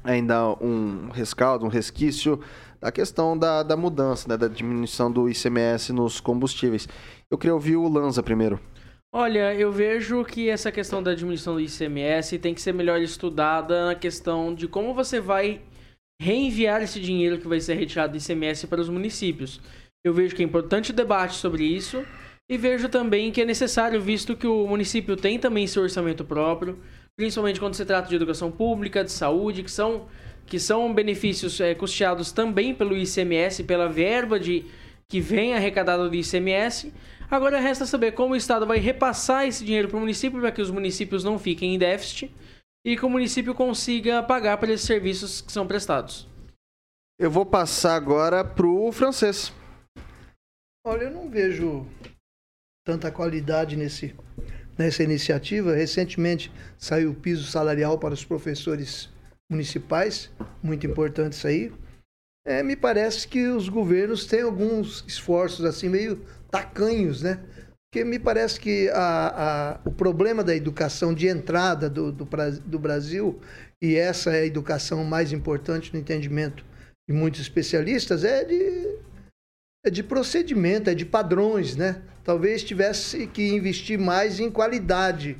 ainda 0.03 0.49
um 0.63 1.11
rescaldo, 1.11 1.67
um 1.67 1.69
resquício 1.69 2.41
da 2.81 2.91
questão 2.91 3.37
da, 3.37 3.63
da 3.63 3.77
mudança, 3.77 4.27
né, 4.27 4.39
da 4.39 4.49
diminuição 4.49 5.13
do 5.13 5.29
ICMS 5.29 5.93
nos 5.93 6.21
combustíveis. 6.21 6.89
Eu 7.31 7.37
queria 7.37 7.53
ouvir 7.53 7.77
o 7.77 7.87
Lanza 7.87 8.23
primeiro. 8.23 8.59
Olha, 9.13 9.55
eu 9.55 9.71
vejo 9.71 10.25
que 10.25 10.49
essa 10.49 10.73
questão 10.73 11.03
da 11.03 11.15
diminuição 11.15 11.55
do 11.55 11.61
ICMS 11.61 12.39
tem 12.39 12.55
que 12.55 12.63
ser 12.63 12.73
melhor 12.73 13.01
estudada 13.01 13.87
na 13.87 13.95
questão 13.95 14.55
de 14.55 14.67
como 14.67 14.95
você 14.95 15.21
vai 15.21 15.61
reenviar 16.21 16.83
esse 16.83 17.01
dinheiro 17.01 17.39
que 17.39 17.47
vai 17.47 17.61
ser 17.61 17.75
retirado 17.75 18.13
do 18.13 18.19
ICMS 18.19 18.67
para 18.67 18.81
os 18.81 18.89
municípios. 18.89 19.61
Eu 20.05 20.13
vejo 20.13 20.35
que 20.35 20.43
é 20.43 20.45
importante 20.45 20.91
o 20.91 20.95
debate 20.95 21.35
sobre 21.35 21.65
isso 21.65 22.05
e 22.49 22.57
vejo 22.57 22.89
também 22.89 23.31
que 23.31 23.41
é 23.41 23.45
necessário, 23.45 24.01
visto 24.01 24.37
que 24.37 24.47
o 24.47 24.67
município 24.67 25.17
tem 25.17 25.39
também 25.39 25.67
seu 25.67 25.83
orçamento 25.83 26.25
próprio, 26.25 26.79
principalmente 27.17 27.61
quando 27.61 27.75
se 27.75 27.85
trata 27.85 28.09
de 28.09 28.17
educação 28.17 28.51
pública, 28.51 29.05
de 29.05 29.13
saúde, 29.13 29.63
que 29.63 29.71
são, 29.71 30.07
que 30.47 30.59
são 30.59 30.93
benefícios 30.93 31.61
eh, 31.61 31.75
custeados 31.75 32.33
também 32.33 32.75
pelo 32.75 32.97
ICMS, 32.97 33.65
pela 33.65 33.89
verba 33.89 34.41
de, 34.41 34.65
que 35.09 35.21
vem 35.21 35.55
arrecadada 35.55 36.09
do 36.09 36.15
ICMS. 36.15 36.93
Agora 37.31 37.61
resta 37.61 37.85
saber 37.85 38.13
como 38.13 38.33
o 38.33 38.37
Estado 38.37 38.67
vai 38.67 38.79
repassar 38.79 39.47
esse 39.47 39.65
dinheiro 39.65 39.89
para 39.89 39.99
o 39.99 40.01
município 40.01 40.41
para 40.41 40.51
que 40.51 40.63
os 40.63 40.71
municípios 40.71 41.23
não 41.23 41.39
fiquem 41.39 41.75
em 41.75 41.79
déficit 41.79 42.31
e 42.89 42.97
que 42.97 43.05
o 43.05 43.11
município 43.11 43.55
consiga 43.55 44.23
pagar 44.23 44.57
por 44.57 44.71
esses 44.71 44.87
serviços 44.87 45.43
que 45.43 45.53
são 45.53 45.67
prestados. 45.67 46.27
Eu 47.19 47.31
vou 47.31 47.45
passar 47.45 47.95
agora 47.95 48.43
pro 48.43 48.91
francês. 48.93 49.53
Olha, 50.87 51.03
eu 51.03 51.11
não 51.11 51.29
vejo 51.29 51.87
tanta 52.87 53.13
qualidade 53.13 53.77
nesse, 53.77 54.17
nessa 54.79 55.03
iniciativa. 55.03 55.75
Recentemente 55.75 56.51
saiu 56.79 57.11
o 57.11 57.15
piso 57.15 57.45
salarial 57.45 57.99
para 57.99 58.15
os 58.15 58.25
professores 58.25 59.11
municipais, 59.51 60.31
muito 60.63 60.87
importante 60.87 61.35
isso 61.35 61.47
aí. 61.47 61.71
É, 62.47 62.63
me 62.63 62.75
parece 62.75 63.29
que 63.29 63.49
os 63.49 63.69
governos 63.69 64.25
têm 64.25 64.41
alguns 64.41 65.05
esforços 65.07 65.67
assim 65.67 65.91
meio 65.91 66.25
tacanhos, 66.51 67.21
né? 67.21 67.39
Porque 67.91 68.05
me 68.05 68.19
parece 68.19 68.61
que 68.61 68.89
a, 68.91 69.75
a- 69.77 69.81
o 69.85 69.91
problema 69.91 70.45
da 70.45 70.55
educação 70.55 71.15
de 71.15 71.27
entrada 71.27 71.89
do, 71.89 72.13
do, 72.13 72.29
do 72.67 72.79
Brasil, 72.79 73.41
e 73.83 73.97
essa 73.97 74.31
é 74.31 74.41
a 74.43 74.47
educação 74.47 75.05
mais 75.05 75.33
importante 75.33 75.93
no 75.93 75.99
entendimento 75.99 76.65
de 77.09 77.15
muitos 77.15 77.41
especialistas, 77.41 78.25
é 78.25 78.45
de 78.45 78.99
é 79.87 79.91
de 79.91 80.03
procedimento, 80.03 80.91
é 80.91 80.95
de 80.95 81.07
padrões, 81.07 81.77
né? 81.77 82.03
Talvez 82.25 82.63
tivesse 82.65 83.27
que 83.29 83.49
investir 83.55 83.99
mais 83.99 84.41
em 84.41 84.51
qualidade, 84.51 85.39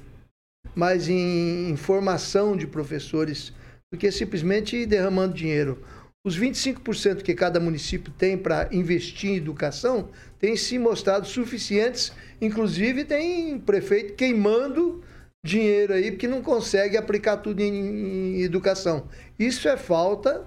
mais 0.75 1.09
em 1.09 1.77
formação 1.77 2.57
de 2.57 2.67
professores, 2.67 3.53
do 3.93 3.99
que 3.99 4.11
simplesmente 4.13 4.87
derramando 4.87 5.35
dinheiro. 5.35 5.83
Os 6.29 6.39
25% 6.39 7.23
que 7.23 7.35
cada 7.35 7.59
município 7.59 8.13
tem 8.13 8.37
para 8.37 8.69
investir 8.71 9.31
em 9.31 9.37
educação 9.37 10.11
têm 10.39 10.57
se 10.57 10.79
mostrado 10.79 11.27
suficientes. 11.27 12.13
Inclusive, 12.41 13.05
tem 13.05 13.59
prefeito 13.59 14.15
queimando 14.15 15.03
dinheiro 15.45 15.95
aí 15.95 16.11
porque 16.11 16.29
não 16.29 16.43
consegue 16.43 16.97
aplicar 16.97 17.39
tudo 17.39 17.61
em, 17.61 18.37
em 18.37 18.43
educação. 18.43 19.09
Isso 19.39 19.69
é 19.69 19.77
falta 19.77 20.47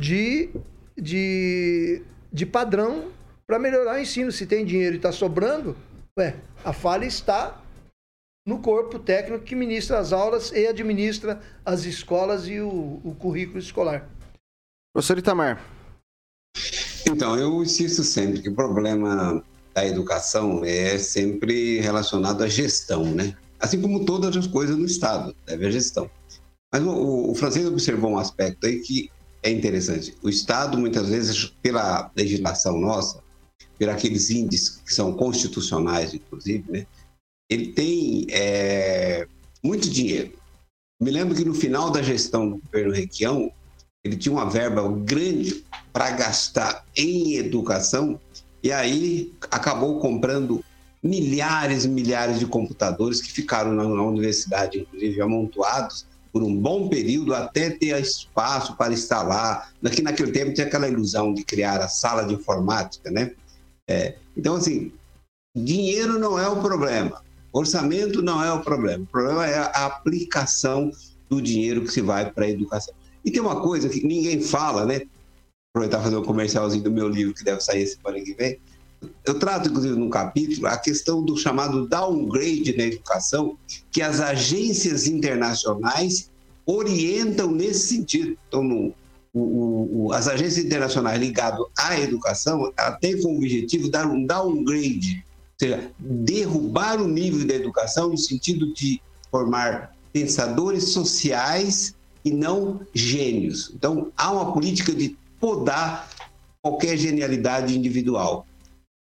de, 0.00 0.48
de, 0.96 2.02
de 2.32 2.46
padrão 2.46 3.10
para 3.46 3.58
melhorar 3.58 3.96
o 3.96 4.00
ensino. 4.00 4.32
Se 4.32 4.46
tem 4.46 4.64
dinheiro 4.64 4.94
e 4.94 4.96
está 4.96 5.12
sobrando, 5.12 5.76
ué, 6.18 6.36
a 6.64 6.72
falha 6.72 7.04
está 7.04 7.62
no 8.46 8.60
corpo 8.60 8.98
técnico 8.98 9.44
que 9.44 9.54
ministra 9.54 9.98
as 9.98 10.10
aulas 10.10 10.52
e 10.52 10.66
administra 10.66 11.38
as 11.66 11.84
escolas 11.84 12.48
e 12.48 12.60
o, 12.60 13.00
o 13.04 13.14
currículo 13.18 13.58
escolar. 13.58 14.08
Professor 14.92 15.18
Itamar. 15.18 15.64
Então, 17.06 17.38
eu 17.38 17.62
insisto 17.62 18.02
sempre 18.02 18.42
que 18.42 18.48
o 18.48 18.54
problema 18.54 19.42
da 19.74 19.86
educação 19.86 20.64
é 20.64 20.98
sempre 20.98 21.80
relacionado 21.80 22.42
à 22.42 22.48
gestão, 22.48 23.04
né? 23.04 23.36
Assim 23.58 23.80
como 23.80 24.04
todas 24.04 24.36
as 24.36 24.46
coisas 24.46 24.76
no 24.76 24.86
Estado, 24.86 25.34
deve 25.46 25.66
a 25.66 25.70
gestão. 25.70 26.10
Mas 26.72 26.82
o, 26.82 27.30
o 27.30 27.34
francês 27.34 27.66
observou 27.66 28.12
um 28.12 28.18
aspecto 28.18 28.66
aí 28.66 28.80
que 28.80 29.10
é 29.42 29.50
interessante. 29.50 30.14
O 30.22 30.28
Estado, 30.28 30.76
muitas 30.76 31.08
vezes, 31.08 31.46
pela 31.62 32.10
legislação 32.16 32.78
nossa, 32.78 33.22
por 33.78 33.88
aqueles 33.88 34.30
índices 34.30 34.80
que 34.84 34.92
são 34.92 35.14
constitucionais, 35.14 36.12
inclusive, 36.12 36.70
né? 36.70 36.86
ele 37.48 37.72
tem 37.72 38.26
é, 38.30 39.26
muito 39.62 39.88
dinheiro. 39.88 40.32
Me 41.00 41.10
lembro 41.10 41.34
que 41.34 41.44
no 41.44 41.54
final 41.54 41.90
da 41.90 42.02
gestão 42.02 42.50
do 42.50 42.58
governo 42.58 42.92
Requião, 42.92 43.52
ele 44.04 44.16
tinha 44.16 44.32
uma 44.32 44.48
verba 44.48 44.88
grande 45.04 45.64
para 45.92 46.10
gastar 46.10 46.84
em 46.96 47.34
educação 47.34 48.18
e 48.62 48.72
aí 48.72 49.32
acabou 49.50 49.98
comprando 49.98 50.64
milhares 51.02 51.84
e 51.84 51.88
milhares 51.88 52.38
de 52.38 52.46
computadores 52.46 53.20
que 53.20 53.30
ficaram 53.30 53.72
na, 53.72 53.84
na 53.84 54.02
universidade, 54.02 54.80
inclusive 54.80 55.20
amontoados 55.20 56.06
por 56.32 56.42
um 56.42 56.54
bom 56.54 56.88
período 56.88 57.34
até 57.34 57.70
ter 57.70 57.98
espaço 58.00 58.76
para 58.76 58.92
instalar. 58.92 59.72
Naquele 59.80 60.32
tempo 60.32 60.52
tinha 60.52 60.66
aquela 60.66 60.88
ilusão 60.88 61.32
de 61.32 61.44
criar 61.44 61.80
a 61.80 61.88
sala 61.88 62.24
de 62.24 62.34
informática, 62.34 63.10
né? 63.10 63.32
É, 63.88 64.16
então, 64.36 64.56
assim, 64.56 64.92
dinheiro 65.56 66.18
não 66.18 66.38
é 66.38 66.46
o 66.46 66.60
problema. 66.60 67.22
Orçamento 67.52 68.20
não 68.20 68.44
é 68.44 68.52
o 68.52 68.60
problema. 68.60 69.04
O 69.04 69.06
problema 69.06 69.46
é 69.46 69.58
a 69.58 69.86
aplicação 69.86 70.90
do 71.28 71.40
dinheiro 71.40 71.82
que 71.82 71.92
se 71.92 72.00
vai 72.00 72.30
para 72.30 72.44
a 72.44 72.50
educação. 72.50 72.94
E 73.28 73.30
tem 73.30 73.42
uma 73.42 73.60
coisa 73.60 73.90
que 73.90 74.02
ninguém 74.06 74.40
fala, 74.40 74.86
né? 74.86 75.02
Aproveitar 75.70 76.02
fazer 76.02 76.16
um 76.16 76.24
comercialzinho 76.24 76.82
do 76.82 76.90
meu 76.90 77.06
livro 77.06 77.34
que 77.34 77.44
deve 77.44 77.60
sair 77.60 77.86
semana 77.86 78.18
que 78.24 78.32
vem. 78.32 78.58
Eu 79.22 79.38
trato, 79.38 79.68
inclusive, 79.68 79.94
num 79.96 80.08
capítulo, 80.08 80.66
a 80.66 80.78
questão 80.78 81.22
do 81.22 81.36
chamado 81.36 81.86
downgrade 81.86 82.74
na 82.74 82.84
educação, 82.84 83.58
que 83.92 84.00
as 84.00 84.18
agências 84.18 85.06
internacionais 85.06 86.30
orientam 86.64 87.50
nesse 87.50 87.88
sentido. 87.88 88.34
Então, 88.48 88.64
no, 88.64 88.94
o, 89.34 90.06
o, 90.06 90.12
as 90.14 90.26
agências 90.26 90.64
internacionais 90.64 91.20
ligadas 91.20 91.66
à 91.76 92.00
educação 92.00 92.72
têm 92.98 93.20
como 93.20 93.36
objetivo 93.36 93.90
dar 93.90 94.06
um 94.06 94.24
downgrade 94.24 95.22
seja, 95.60 95.90
derrubar 95.98 96.98
o 96.98 97.06
nível 97.06 97.46
da 97.46 97.54
educação 97.54 98.08
no 98.08 98.16
sentido 98.16 98.72
de 98.72 99.02
formar 99.30 99.94
pensadores 100.14 100.84
sociais 100.84 101.94
e 102.24 102.30
não 102.30 102.80
gênios. 102.94 103.70
Então, 103.74 104.12
há 104.16 104.30
uma 104.32 104.52
política 104.52 104.92
de 104.92 105.16
podar 105.40 106.08
qualquer 106.62 106.96
genialidade 106.96 107.76
individual. 107.76 108.46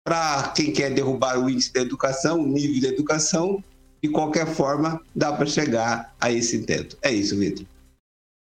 Para 0.06 0.50
quem 0.56 0.72
quer 0.72 0.93
derrubar 0.93 1.39
o 1.39 1.50
índice 1.50 1.74
da 1.74 1.82
educação, 1.82 2.41
o 2.41 2.47
nível 2.47 2.82
da 2.82 2.88
educação, 2.88 3.64
de 4.02 4.10
qualquer 4.10 4.47
forma, 4.47 5.02
dá 5.16 5.32
para 5.34 5.45
chegar 5.45 6.16
a 6.20 6.32
esse 6.32 6.56
intento. 6.56 6.97
É 7.02 7.12
isso, 7.12 7.38
Vitor. 7.38 7.66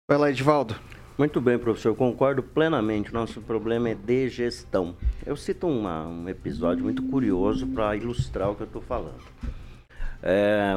Vai 0.08 0.18
lá, 0.18 0.30
Edivaldo. 0.30 0.76
Muito 1.16 1.40
bem, 1.40 1.56
professor, 1.56 1.94
concordo 1.94 2.42
plenamente. 2.42 3.14
Nosso 3.14 3.40
problema 3.40 3.88
é 3.88 3.94
de 3.94 4.28
gestão. 4.28 4.96
Eu 5.24 5.36
cito 5.36 5.68
uma, 5.68 6.08
um 6.08 6.28
episódio 6.28 6.82
muito 6.82 7.04
curioso 7.04 7.66
para 7.68 7.94
ilustrar 7.96 8.50
o 8.50 8.56
que 8.56 8.62
eu 8.62 8.66
estou 8.66 8.82
falando. 8.82 9.22
É, 10.20 10.74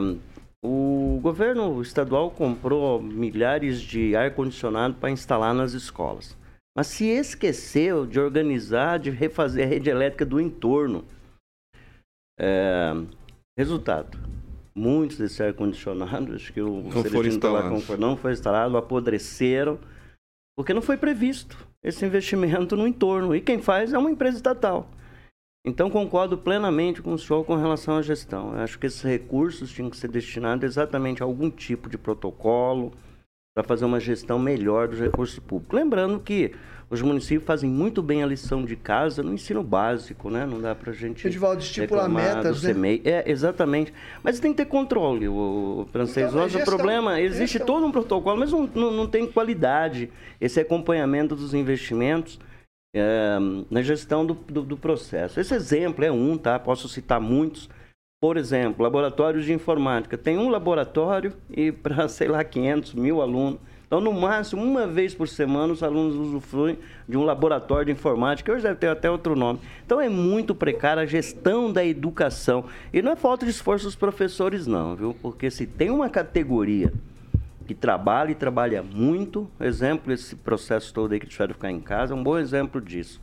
o 0.67 1.19
governo 1.21 1.81
estadual 1.81 2.29
comprou 2.29 3.01
milhares 3.01 3.79
de 3.79 4.15
ar-condicionado 4.17 4.95
para 4.95 5.09
instalar 5.09 5.53
nas 5.53 5.71
escolas, 5.71 6.35
mas 6.77 6.87
se 6.87 7.05
esqueceu 7.05 8.05
de 8.05 8.19
organizar, 8.19 8.99
de 8.99 9.09
refazer 9.09 9.65
a 9.65 9.69
rede 9.69 9.89
elétrica 9.89 10.25
do 10.25 10.41
entorno. 10.41 11.05
É, 12.37 12.91
resultado: 13.57 14.17
muitos 14.75 15.17
desses 15.17 15.39
ar-condicionados, 15.39 16.35
acho 16.35 16.51
que 16.53 16.61
o 16.61 16.83
não 16.83 17.03
foram 17.03 17.29
instalados. 17.29 17.99
não 17.99 18.17
foi 18.17 18.33
instalado, 18.33 18.75
apodreceram 18.75 19.79
porque 20.57 20.73
não 20.73 20.81
foi 20.81 20.97
previsto 20.97 21.67
esse 21.83 22.03
investimento 22.03 22.75
no 22.75 22.87
entorno. 22.87 23.35
E 23.35 23.39
quem 23.39 23.61
faz 23.61 23.93
é 23.93 23.97
uma 23.97 24.09
empresa 24.09 24.37
estatal. 24.37 24.89
Então, 25.67 25.89
concordo 25.89 26.37
plenamente 26.37 27.01
com 27.01 27.13
o 27.13 27.19
senhor 27.19 27.43
com 27.43 27.57
relação 27.57 27.97
à 27.97 28.01
gestão. 28.01 28.53
Eu 28.53 28.61
acho 28.61 28.79
que 28.79 28.87
esses 28.87 29.01
recursos 29.01 29.69
tinham 29.69 29.89
que 29.89 29.97
ser 29.97 30.07
destinados 30.07 30.63
exatamente 30.63 31.21
a 31.21 31.25
algum 31.25 31.49
tipo 31.49 31.89
de 31.89 31.97
protocolo 31.97 32.93
para 33.53 33.65
fazer 33.65 33.83
uma 33.83 33.99
gestão 33.99 34.39
melhor 34.39 34.87
dos 34.87 34.97
recursos 34.97 35.37
públicos. 35.39 35.77
Lembrando 35.77 36.21
que 36.21 36.53
os 36.89 37.01
municípios 37.01 37.43
fazem 37.45 37.69
muito 37.69 38.01
bem 38.01 38.23
a 38.23 38.25
lição 38.25 38.63
de 38.63 38.77
casa 38.77 39.21
no 39.21 39.33
ensino 39.33 39.61
básico, 39.61 40.29
né? 40.29 40.45
Não 40.45 40.61
dá 40.61 40.73
para 40.73 40.91
a 40.91 40.93
gente. 40.93 41.27
Edivaldo, 41.27 41.61
estipular 41.61 42.07
metas, 42.07 42.63
né? 42.63 42.73
CMEI. 42.73 43.01
É, 43.03 43.29
exatamente. 43.29 43.93
Mas 44.23 44.39
tem 44.39 44.51
que 44.53 44.57
ter 44.63 44.69
controle, 44.69 45.27
o, 45.27 45.81
o 45.81 45.85
francês. 45.91 46.29
Então, 46.29 46.43
é 46.43 46.63
o 46.63 46.63
problema, 46.63 47.19
existe 47.19 47.57
gestão. 47.57 47.75
todo 47.75 47.85
um 47.85 47.91
protocolo, 47.91 48.39
mas 48.39 48.53
não, 48.53 48.69
não, 48.73 48.91
não, 48.91 49.05
tem 49.05 49.27
qualidade 49.27 50.09
esse 50.39 50.61
acompanhamento 50.61 51.35
dos 51.35 51.53
investimentos 51.53 52.39
é, 52.95 53.37
na 53.69 53.81
gestão 53.81 54.25
do, 54.25 54.33
do, 54.33 54.61
do 54.61 54.77
processo. 54.77 55.39
Esse 55.39 55.53
exemplo 55.53 56.03
é 56.03 56.11
um, 56.11 56.37
tá? 56.37 56.57
Posso 56.59 56.87
citar 56.87 57.19
muitos. 57.19 57.69
Por 58.19 58.35
exemplo, 58.35 58.83
laboratórios 58.83 59.45
de 59.45 59.53
informática. 59.53 60.17
Tem 60.17 60.37
um 60.37 60.49
laboratório 60.49 61.33
e 61.49 61.71
para, 61.73 62.07
sei 62.07 62.27
lá, 62.27 62.43
500 62.43 62.93
mil 62.95 63.21
alunos 63.21 63.59
então, 63.87 64.01
no 64.01 64.11
máximo, 64.11 64.61
uma 64.61 64.85
vez 64.85 65.15
por 65.15 65.29
semana, 65.29 65.71
os 65.71 65.81
alunos 65.81 66.15
usufruem 66.15 66.77
de 67.07 67.17
um 67.17 67.23
laboratório 67.23 67.85
de 67.85 67.93
informática, 67.93 68.51
hoje 68.51 68.63
deve 68.63 68.75
ter 68.75 68.87
até 68.87 69.09
outro 69.09 69.33
nome. 69.33 69.61
Então, 69.85 70.01
é 70.01 70.09
muito 70.09 70.53
precária 70.53 71.03
a 71.03 71.05
gestão 71.05 71.71
da 71.71 71.85
educação. 71.85 72.65
E 72.91 73.01
não 73.01 73.13
é 73.13 73.15
falta 73.15 73.45
de 73.45 73.51
esforço 73.51 73.85
dos 73.85 73.95
professores, 73.95 74.67
não, 74.67 74.93
viu? 74.93 75.15
Porque 75.21 75.49
se 75.49 75.65
tem 75.65 75.89
uma 75.89 76.09
categoria 76.09 76.91
que 77.67 77.75
trabalha 77.75 78.31
e 78.31 78.35
trabalha 78.35 78.81
muito, 78.81 79.51
exemplo, 79.59 80.11
esse 80.11 80.35
processo 80.35 80.93
todo 80.93 81.11
aí 81.11 81.19
que 81.19 81.27
tiver 81.27 81.47
de 81.47 81.53
ficar 81.53 81.69
em 81.69 81.81
casa, 81.81 82.13
é 82.13 82.17
um 82.17 82.23
bom 82.23 82.37
exemplo 82.37 82.79
disso. 82.79 83.21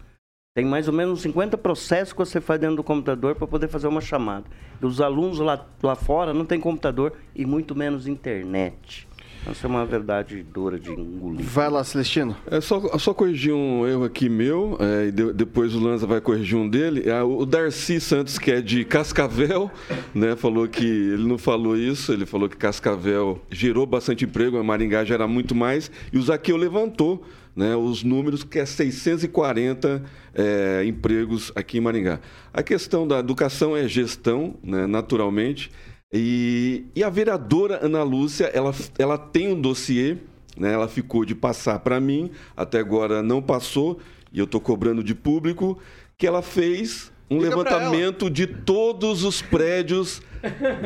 Tem 0.54 0.64
mais 0.64 0.86
ou 0.86 0.94
menos 0.94 1.22
50 1.22 1.58
processos 1.58 2.12
que 2.12 2.18
você 2.18 2.40
faz 2.40 2.60
dentro 2.60 2.76
do 2.76 2.84
computador 2.84 3.34
para 3.34 3.46
poder 3.46 3.66
fazer 3.66 3.88
uma 3.88 4.00
chamada. 4.00 4.44
E 4.80 4.86
os 4.86 5.00
alunos 5.00 5.40
lá, 5.40 5.66
lá 5.82 5.96
fora 5.96 6.32
não 6.32 6.44
têm 6.44 6.60
computador 6.60 7.14
e 7.34 7.44
muito 7.44 7.74
menos 7.74 8.06
internet. 8.06 9.08
Essa 9.46 9.66
é 9.66 9.68
uma 9.68 9.84
verdade 9.84 10.42
dura 10.42 10.78
de 10.78 10.90
engolir. 10.90 11.44
Vai 11.44 11.68
lá, 11.68 11.84
Celestino. 11.84 12.34
É 12.50 12.60
só, 12.60 12.80
só 12.98 13.12
corrigir 13.12 13.52
um 13.52 13.86
erro 13.86 14.04
aqui 14.04 14.28
meu, 14.28 14.78
é, 14.80 15.08
e 15.08 15.12
de, 15.12 15.32
depois 15.32 15.74
o 15.74 15.80
Lanza 15.80 16.06
vai 16.06 16.20
corrigir 16.20 16.56
um 16.56 16.68
dele. 16.68 17.08
É, 17.08 17.22
o 17.22 17.44
Darcy 17.44 18.00
Santos, 18.00 18.38
que 18.38 18.50
é 18.50 18.60
de 18.62 18.84
Cascavel, 18.84 19.70
né, 20.14 20.34
falou 20.34 20.66
que 20.66 20.84
ele 20.84 21.26
não 21.26 21.36
falou 21.36 21.76
isso, 21.76 22.12
ele 22.12 22.24
falou 22.24 22.48
que 22.48 22.56
Cascavel 22.56 23.40
gerou 23.50 23.84
bastante 23.86 24.24
emprego, 24.24 24.56
a 24.56 24.64
Maringá 24.64 25.04
gera 25.04 25.26
muito 25.28 25.54
mais, 25.54 25.90
e 26.12 26.18
o 26.18 26.22
Zaqueu 26.22 26.56
levantou 26.56 27.22
né, 27.54 27.76
os 27.76 28.02
números, 28.02 28.42
que 28.42 28.58
é 28.58 28.66
640 28.66 30.02
é, 30.34 30.84
empregos 30.84 31.52
aqui 31.54 31.78
em 31.78 31.80
Maringá. 31.80 32.18
A 32.52 32.62
questão 32.62 33.06
da 33.06 33.18
educação 33.18 33.76
é 33.76 33.86
gestão, 33.86 34.56
né, 34.62 34.86
naturalmente. 34.86 35.70
E, 36.16 36.84
e 36.94 37.02
a 37.02 37.10
vereadora 37.10 37.84
Ana 37.84 38.04
Lúcia, 38.04 38.44
ela, 38.54 38.72
ela 38.96 39.18
tem 39.18 39.52
um 39.52 39.60
dossiê, 39.60 40.16
né? 40.56 40.72
ela 40.72 40.86
ficou 40.86 41.24
de 41.24 41.34
passar 41.34 41.80
para 41.80 41.98
mim, 42.00 42.30
até 42.56 42.78
agora 42.78 43.20
não 43.20 43.42
passou, 43.42 43.98
e 44.32 44.38
eu 44.38 44.44
estou 44.44 44.60
cobrando 44.60 45.02
de 45.02 45.12
público, 45.12 45.76
que 46.16 46.24
ela 46.24 46.40
fez 46.40 47.10
um 47.28 47.40
Fica 47.40 47.50
levantamento 47.50 48.30
de 48.30 48.46
todos 48.46 49.24
os 49.24 49.42
prédios 49.42 50.22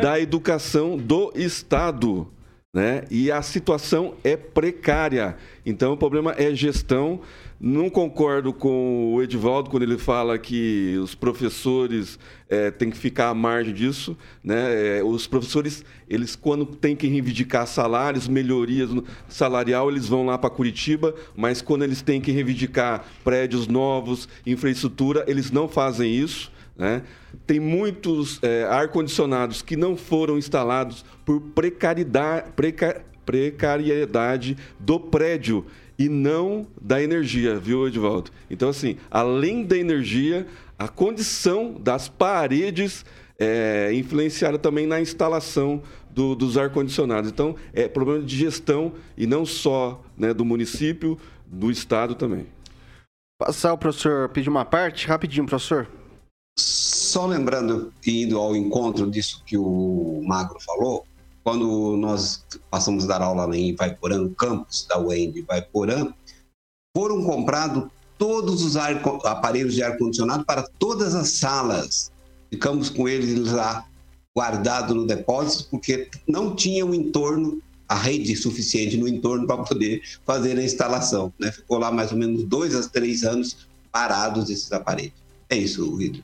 da 0.00 0.18
educação 0.18 0.96
do 0.96 1.30
Estado. 1.34 2.26
Né? 2.72 3.04
E 3.10 3.30
a 3.30 3.42
situação 3.42 4.14
é 4.24 4.36
precária. 4.36 5.36
Então, 5.66 5.92
o 5.92 5.96
problema 5.96 6.34
é 6.38 6.54
gestão. 6.54 7.20
Não 7.60 7.90
concordo 7.90 8.52
com 8.52 9.14
o 9.14 9.20
Edivaldo 9.20 9.68
quando 9.68 9.82
ele 9.82 9.98
fala 9.98 10.38
que 10.38 10.96
os 11.02 11.16
professores 11.16 12.16
é, 12.48 12.70
têm 12.70 12.88
que 12.88 12.96
ficar 12.96 13.30
à 13.30 13.34
margem 13.34 13.74
disso. 13.74 14.16
Né? 14.44 14.98
É, 14.98 15.02
os 15.02 15.26
professores, 15.26 15.84
eles 16.08 16.36
quando 16.36 16.64
têm 16.64 16.94
que 16.94 17.08
reivindicar 17.08 17.66
salários, 17.66 18.28
melhorias 18.28 18.90
salarial, 19.28 19.90
eles 19.90 20.06
vão 20.06 20.24
lá 20.24 20.38
para 20.38 20.50
Curitiba, 20.50 21.12
mas 21.34 21.60
quando 21.60 21.82
eles 21.82 22.00
têm 22.00 22.20
que 22.20 22.30
reivindicar 22.30 23.04
prédios 23.24 23.66
novos, 23.66 24.28
infraestrutura, 24.46 25.24
eles 25.26 25.50
não 25.50 25.66
fazem 25.66 26.14
isso. 26.14 26.52
Né? 26.76 27.02
Tem 27.44 27.58
muitos 27.58 28.38
é, 28.40 28.68
ar-condicionados 28.70 29.62
que 29.62 29.76
não 29.76 29.96
foram 29.96 30.38
instalados 30.38 31.04
por 31.26 31.40
precariedade, 31.40 32.52
preca, 32.54 33.04
precariedade 33.26 34.56
do 34.78 35.00
prédio 35.00 35.66
e 35.98 36.08
não 36.08 36.66
da 36.80 37.02
energia, 37.02 37.58
viu, 37.58 37.86
Edvaldo? 37.86 38.30
Então, 38.48 38.68
assim, 38.68 38.96
além 39.10 39.64
da 39.64 39.76
energia, 39.76 40.46
a 40.78 40.86
condição 40.86 41.72
das 41.72 42.08
paredes 42.08 43.04
é, 43.38 43.92
influenciaram 43.92 44.58
também 44.58 44.86
na 44.86 45.00
instalação 45.00 45.82
do, 46.10 46.34
dos 46.34 46.56
ar-condicionados. 46.56 47.30
Então, 47.30 47.56
é 47.72 47.88
problema 47.88 48.22
de 48.24 48.36
gestão 48.36 48.92
e 49.16 49.26
não 49.26 49.44
só 49.44 50.02
né, 50.16 50.32
do 50.32 50.44
município, 50.44 51.18
do 51.44 51.70
estado 51.70 52.14
também. 52.14 52.46
Passar 53.38 53.72
o 53.72 53.78
professor 53.78 54.28
pedir 54.28 54.48
uma 54.48 54.64
parte, 54.64 55.06
rapidinho, 55.06 55.46
professor. 55.46 55.88
Só 56.58 57.26
lembrando 57.26 57.92
e 58.06 58.24
indo 58.24 58.36
ao 58.36 58.54
encontro 58.54 59.08
disso 59.10 59.42
que 59.46 59.56
o 59.56 60.22
Magro 60.26 60.58
falou, 60.60 61.06
quando 61.48 61.96
nós 61.96 62.44
passamos 62.70 63.04
a 63.04 63.06
dar 63.06 63.22
aula 63.22 63.56
em 63.56 63.70
Ivaiporã, 63.70 64.18
no 64.18 64.34
campus 64.34 64.84
da 64.86 65.00
UEM 65.00 65.32
de 65.32 65.38
Ivaiporã, 65.38 66.12
foram 66.94 67.24
comprados 67.24 67.88
todos 68.18 68.62
os 68.62 68.76
ar, 68.76 69.00
aparelhos 69.24 69.72
de 69.74 69.82
ar-condicionado 69.82 70.44
para 70.44 70.62
todas 70.78 71.14
as 71.14 71.30
salas. 71.30 72.12
Ficamos 72.50 72.90
com 72.90 73.08
eles 73.08 73.50
lá 73.50 73.86
guardados 74.36 74.94
no 74.94 75.06
depósito, 75.06 75.70
porque 75.70 76.10
não 76.26 76.54
tinha 76.54 76.84
o 76.84 76.94
entorno, 76.94 77.62
a 77.88 77.94
rede 77.94 78.36
suficiente 78.36 78.98
no 78.98 79.08
entorno 79.08 79.46
para 79.46 79.64
poder 79.64 80.02
fazer 80.26 80.58
a 80.58 80.62
instalação. 80.62 81.32
Né? 81.38 81.50
Ficou 81.50 81.78
lá 81.78 81.90
mais 81.90 82.12
ou 82.12 82.18
menos 82.18 82.44
dois 82.44 82.74
a 82.74 82.86
três 82.86 83.24
anos 83.24 83.66
parados 83.90 84.50
esses 84.50 84.70
aparelhos. 84.70 85.14
É 85.48 85.56
isso, 85.56 85.96
Vitor. 85.96 86.22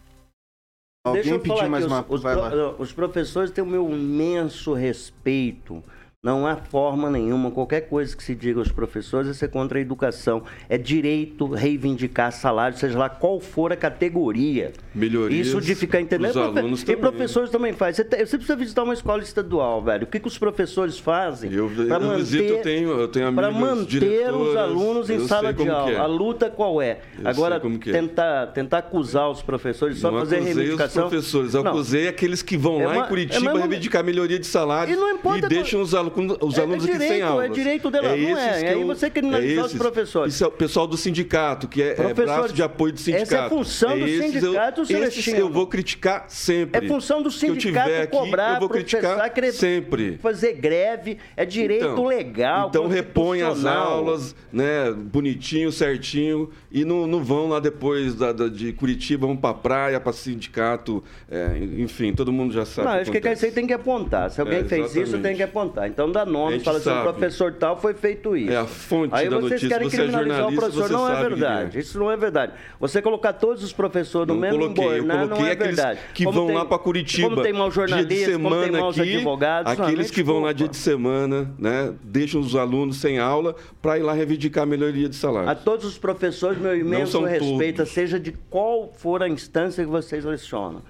Alguém 1.06 1.20
Deixa 1.20 1.36
eu 1.36 1.38
pediu 1.38 1.56
falar 1.58 1.68
mais 1.68 1.84
uma... 1.84 2.02
Os, 2.08 2.24
os, 2.24 2.80
os 2.80 2.92
professores 2.92 3.50
têm 3.50 3.62
o 3.62 3.66
meu 3.66 3.90
imenso 3.90 4.72
respeito 4.72 5.84
não 6.24 6.46
há 6.46 6.56
forma 6.56 7.10
nenhuma, 7.10 7.50
qualquer 7.50 7.82
coisa 7.82 8.16
que 8.16 8.24
se 8.24 8.34
diga 8.34 8.58
aos 8.58 8.72
professores 8.72 9.28
é 9.28 9.34
ser 9.34 9.48
contra 9.48 9.78
a 9.78 9.80
educação. 9.82 10.42
É 10.70 10.78
direito 10.78 11.46
reivindicar 11.48 12.32
salário, 12.32 12.78
seja 12.78 12.98
lá 12.98 13.10
qual 13.10 13.38
for 13.38 13.70
a 13.74 13.76
categoria. 13.76 14.72
Melhorias 14.94 15.48
Isso 15.48 15.60
de 15.60 15.74
ficar 15.74 16.00
entendendo. 16.00 16.30
Os 16.30 16.36
alunos 16.38 16.80
e 16.80 16.86
também. 16.86 17.00
professores 17.00 17.50
também 17.50 17.74
fazem. 17.74 18.02
Você, 18.08 18.24
você, 18.24 18.36
precisa 18.38 18.56
visitar 18.56 18.84
uma 18.84 18.94
escola 18.94 19.22
estadual, 19.22 19.82
velho. 19.82 20.04
O 20.04 20.06
que, 20.06 20.18
que 20.18 20.26
os 20.26 20.38
professores 20.38 20.98
fazem? 20.98 21.52
Eu, 21.52 21.70
eu 21.70 21.86
manter, 21.88 22.16
visito, 22.16 22.42
eu 22.44 22.62
tenho, 22.62 22.90
eu 22.92 23.08
tenho 23.08 23.32
Para 23.34 23.50
manter 23.50 24.32
os 24.32 24.56
alunos 24.56 25.10
em 25.10 25.26
sala 25.26 25.52
de 25.52 25.68
aula. 25.68 25.92
É. 25.92 25.98
A 25.98 26.06
luta 26.06 26.48
qual 26.48 26.80
é? 26.80 27.00
Eu 27.18 27.28
Agora, 27.28 27.56
é. 27.56 27.92
tentar, 27.92 28.46
tentar 28.48 28.78
acusar 28.78 29.30
os 29.30 29.42
professores, 29.42 29.98
só 29.98 30.10
não 30.10 30.20
fazer 30.20 30.40
reivindicação. 30.40 31.04
os 31.04 31.10
professores, 31.10 31.52
eu 31.52 31.60
acusei 31.66 32.08
aqueles 32.08 32.40
que 32.40 32.56
vão 32.56 32.80
É 32.80 32.86
lá 32.86 32.92
uma- 32.94 33.04
em 33.04 33.08
Curitiba 33.08 33.50
é 33.50 33.52
uma- 33.52 33.58
reivindicar 33.60 34.02
melhoria 34.02 34.38
de 34.38 34.46
salário 34.46 34.92
E 34.92 34.96
não 34.96 35.10
importa 35.10 35.44
e 35.46 35.48
deixam 35.48 35.82
os 35.82 35.94
alunos, 35.94 36.13
os 36.20 36.56
É- 36.56 36.60
é 36.60 36.64
alunos 36.64 36.84
aqui 36.84 36.98
sem 36.98 37.08
direito, 37.08 37.40
é 37.40 37.48
direito 37.48 37.90
dela, 37.90 38.08
não 38.08 38.14
esses 38.16 38.38
é. 38.44 38.60
que 38.60 38.66
Aí 38.66 38.80
eu- 38.80 38.86
você 38.86 39.10
criminalizar 39.10 39.64
os 39.64 39.70
esses. 39.72 39.78
professores. 39.78 40.34
Isso 40.34 40.44
é 40.44 40.46
o 40.46 40.50
pessoal 40.50 40.86
do 40.86 40.96
sindicato, 40.96 41.68
que 41.68 41.82
é, 41.82 41.96
é 42.00 42.14
braço 42.14 42.52
de 42.54 42.62
apoio 42.62 42.92
do 42.92 42.98
sindicato. 43.00 43.34
essa 43.34 43.36
é 43.36 43.46
a 43.46 43.48
função 43.48 43.98
do 43.98 44.06
esses 44.06 44.32
sindicato, 44.32 44.80
eu, 44.90 45.04
esses 45.04 45.28
eu 45.28 45.48
vou 45.48 45.66
criticar 45.66 46.24
sempre. 46.28 46.84
É 46.84 46.88
função 46.88 47.22
do 47.22 47.28
eu 47.28 47.30
sindicato 47.32 47.88
tiver 47.88 48.02
aqui, 48.02 48.16
cobrar, 48.16 48.54
eu 48.54 48.60
vou 48.60 48.68
criticar 48.68 49.32
sempre. 49.52 50.18
fazer 50.18 50.52
greve, 50.54 51.18
é 51.36 51.44
direito 51.44 51.84
Então, 51.86 52.04
legal. 52.06 52.68
Então 52.68 52.86
repõe 52.88 53.42
as 53.42 53.64
aulas, 53.64 54.34
né, 54.52 54.92
bonitinho, 54.92 55.70
certinho, 55.72 56.50
e 56.70 56.84
não, 56.84 57.06
não 57.06 57.22
vão 57.22 57.48
lá 57.48 57.60
depois 57.60 58.14
da, 58.14 58.32
da- 58.32 58.48
de 58.48 58.72
Curitiba, 58.72 59.26
vão 59.26 59.36
pra 59.36 59.54
praia, 59.54 60.00
pra 60.00 60.12
sindicato, 60.12 61.02
é, 61.30 61.58
enfim, 61.78 62.12
todo 62.12 62.32
mundo 62.32 62.52
já 62.52 62.64
sabe. 62.64 62.88
Não, 62.88 62.94
acho 62.94 63.10
que 63.10 63.18
acontece. 63.18 63.34
isso 63.38 63.46
aí 63.46 63.52
tem 63.52 63.66
que 63.66 63.72
apontar. 63.72 64.30
Se 64.30 64.40
alguém 64.40 64.60
É, 64.60 64.64
fez 64.64 64.94
isso, 64.96 65.18
tem 65.18 65.34
que 65.36 65.42
apontar. 65.42 65.88
Então 65.88 66.03
dá 66.12 66.22
A 66.22 66.26
nome, 66.26 66.60
fala 66.60 66.78
assim, 66.78 66.90
o 66.90 67.02
professor 67.02 67.52
tal 67.52 67.76
foi 67.80 67.94
feito 67.94 68.36
isso. 68.36 68.52
É 68.52 68.56
a 68.56 68.64
fonte 68.66 69.14
Aí 69.14 69.28
da 69.28 69.36
vocês 69.38 69.50
notícia. 69.62 69.68
querem 69.68 69.88
Você 69.90 69.96
é 69.96 69.98
criminalizar 70.00 70.36
o 70.36 70.50
jornalista, 70.50 70.70
professor. 70.80 70.90
Não 70.96 71.08
é 71.08 71.12
o 71.14 71.28
verdade. 71.28 71.76
é. 71.76 71.80
Isso 71.80 71.98
não 71.98 72.10
é 72.10 72.16
verdade. 72.16 72.52
Você 72.80 73.02
colocar 73.02 73.32
todos 73.34 73.62
os 73.62 73.72
professores 73.72 74.28
no 74.28 74.34
Não 74.34 74.40
mesmo 74.40 74.58
coloquei, 74.58 74.84
eu 74.84 74.92
embornar 74.96 75.16
não 75.18 75.28
coloquei 75.28 75.48
é 75.48 75.52
aqueles 75.52 75.76
verdade. 75.76 76.00
que 76.14 76.24
Como 76.24 76.38
vão 76.38 76.46
tem- 76.48 76.56
lá 76.56 76.64
para 76.64 76.78
Curitiba. 76.78 77.28
Como 77.28 77.42
tem 77.42 77.52
mau 77.52 77.68
dia 77.70 77.70
de 77.70 77.74
jornalista, 77.90 78.32
como 78.32 78.50
tem 78.50 78.60
semana 78.64 78.78
maus 78.80 78.98
aqui, 78.98 79.14
advogados. 79.16 79.78
não, 79.78 79.84
aqueles 79.86 80.10
que 80.10 80.22
vão 80.22 80.40
lá 80.40 80.52
dia 80.52 80.68
de 80.68 80.76
semana, 80.76 81.54
né, 81.58 81.92
deixam 82.02 82.40
os 82.40 82.54
alunos 82.56 82.96
sem 82.96 83.18
aula 83.18 83.54
para 83.82 83.98
ir 83.98 84.02
lá 84.02 84.12
reivindicar 84.12 84.64
a 84.64 84.66
melhoria 84.66 85.08
de 85.08 85.16
salário. 85.16 85.48
A 85.48 85.54
todos 85.54 85.84
os 85.84 85.98
professores, 85.98 86.58
meu 86.58 86.76
imenso 86.76 87.22
respeito, 87.24 87.76
todos. 87.78 87.92
seja 87.92 88.18
de 88.18 88.32
qual 88.50 88.92
for 88.96 89.22
a 89.22 89.28
instância 89.28 89.84
que 89.84 89.90
vocês 89.90 90.24
lecionam. 90.24 90.82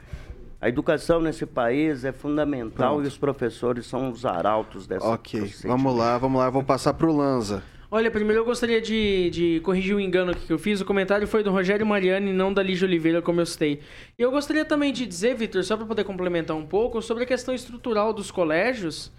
A 0.64 0.68
educação 0.70 1.20
nesse 1.20 1.44
país 1.44 2.06
é 2.06 2.10
fundamental 2.10 2.94
Pronto. 2.94 3.04
e 3.04 3.08
os 3.08 3.18
professores 3.18 3.84
são 3.84 4.08
os 4.08 4.24
arautos 4.24 4.86
dessa 4.86 5.06
Ok, 5.06 5.52
vamos 5.62 5.94
lá, 5.94 6.16
vamos 6.16 6.40
lá. 6.40 6.46
Eu 6.46 6.52
vou 6.52 6.64
passar 6.64 6.94
pro 6.94 7.14
Lanza. 7.14 7.62
Olha, 7.90 8.10
primeiro 8.10 8.40
eu 8.40 8.46
gostaria 8.46 8.80
de, 8.80 9.28
de 9.28 9.60
corrigir 9.60 9.94
um 9.94 10.00
engano 10.00 10.30
aqui 10.30 10.46
que 10.46 10.52
eu 10.54 10.58
fiz. 10.58 10.80
O 10.80 10.86
comentário 10.86 11.28
foi 11.28 11.42
do 11.42 11.50
Rogério 11.50 11.84
Mariani, 11.84 12.32
não 12.32 12.50
da 12.50 12.62
Lígia 12.62 12.88
Oliveira, 12.88 13.20
como 13.20 13.42
eu 13.42 13.44
citei. 13.44 13.82
E 14.18 14.22
eu 14.22 14.30
gostaria 14.30 14.64
também 14.64 14.90
de 14.90 15.04
dizer, 15.04 15.34
Vitor, 15.34 15.62
só 15.64 15.76
para 15.76 15.84
poder 15.84 16.04
complementar 16.04 16.56
um 16.56 16.64
pouco, 16.64 17.02
sobre 17.02 17.24
a 17.24 17.26
questão 17.26 17.54
estrutural 17.54 18.14
dos 18.14 18.30
colégios. 18.30 19.12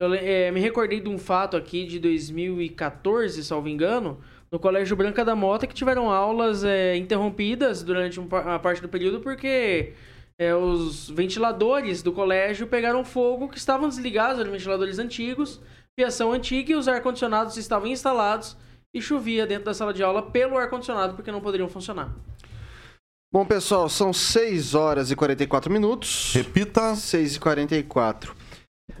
Eu 0.00 0.14
eh, 0.14 0.52
me 0.52 0.60
recordei 0.60 1.00
de 1.00 1.08
um 1.08 1.18
fato 1.18 1.56
aqui 1.56 1.84
de 1.84 1.98
2014, 1.98 3.42
salvo 3.42 3.68
engano, 3.68 4.20
no 4.52 4.60
Colégio 4.60 4.94
Branca 4.94 5.24
da 5.24 5.34
Mota, 5.34 5.66
que 5.66 5.74
tiveram 5.74 6.12
aulas 6.12 6.62
eh, 6.62 6.96
interrompidas 6.96 7.82
durante 7.82 8.20
um 8.20 8.28
uma 8.28 8.60
parte 8.60 8.80
do 8.80 8.88
período 8.88 9.18
porque 9.18 9.94
eh, 10.38 10.54
os 10.54 11.10
ventiladores 11.10 12.02
do 12.02 12.12
colégio 12.12 12.66
pegaram 12.66 13.04
fogo 13.04 13.48
que 13.48 13.58
estavam 13.58 13.88
desligados, 13.88 14.40
eram 14.40 14.52
ventiladores 14.52 14.98
antigos, 14.98 15.60
fiação 15.98 16.32
antiga 16.32 16.72
e 16.72 16.76
os 16.76 16.88
ar-condicionados 16.88 17.56
estavam 17.56 17.86
instalados 17.88 18.56
e 18.94 19.00
chovia 19.00 19.46
dentro 19.46 19.64
da 19.66 19.74
sala 19.74 19.92
de 19.92 20.02
aula 20.02 20.22
pelo 20.22 20.58
ar-condicionado 20.58 21.14
porque 21.14 21.32
não 21.32 21.40
poderiam 21.40 21.68
funcionar. 21.68 22.14
Bom, 23.32 23.46
pessoal, 23.46 23.88
são 23.88 24.12
6 24.12 24.74
horas 24.74 25.10
e 25.10 25.16
44 25.16 25.72
minutos. 25.72 26.34
Repita. 26.34 26.94
6 26.94 27.36
e 27.36 27.40
44. 27.40 28.34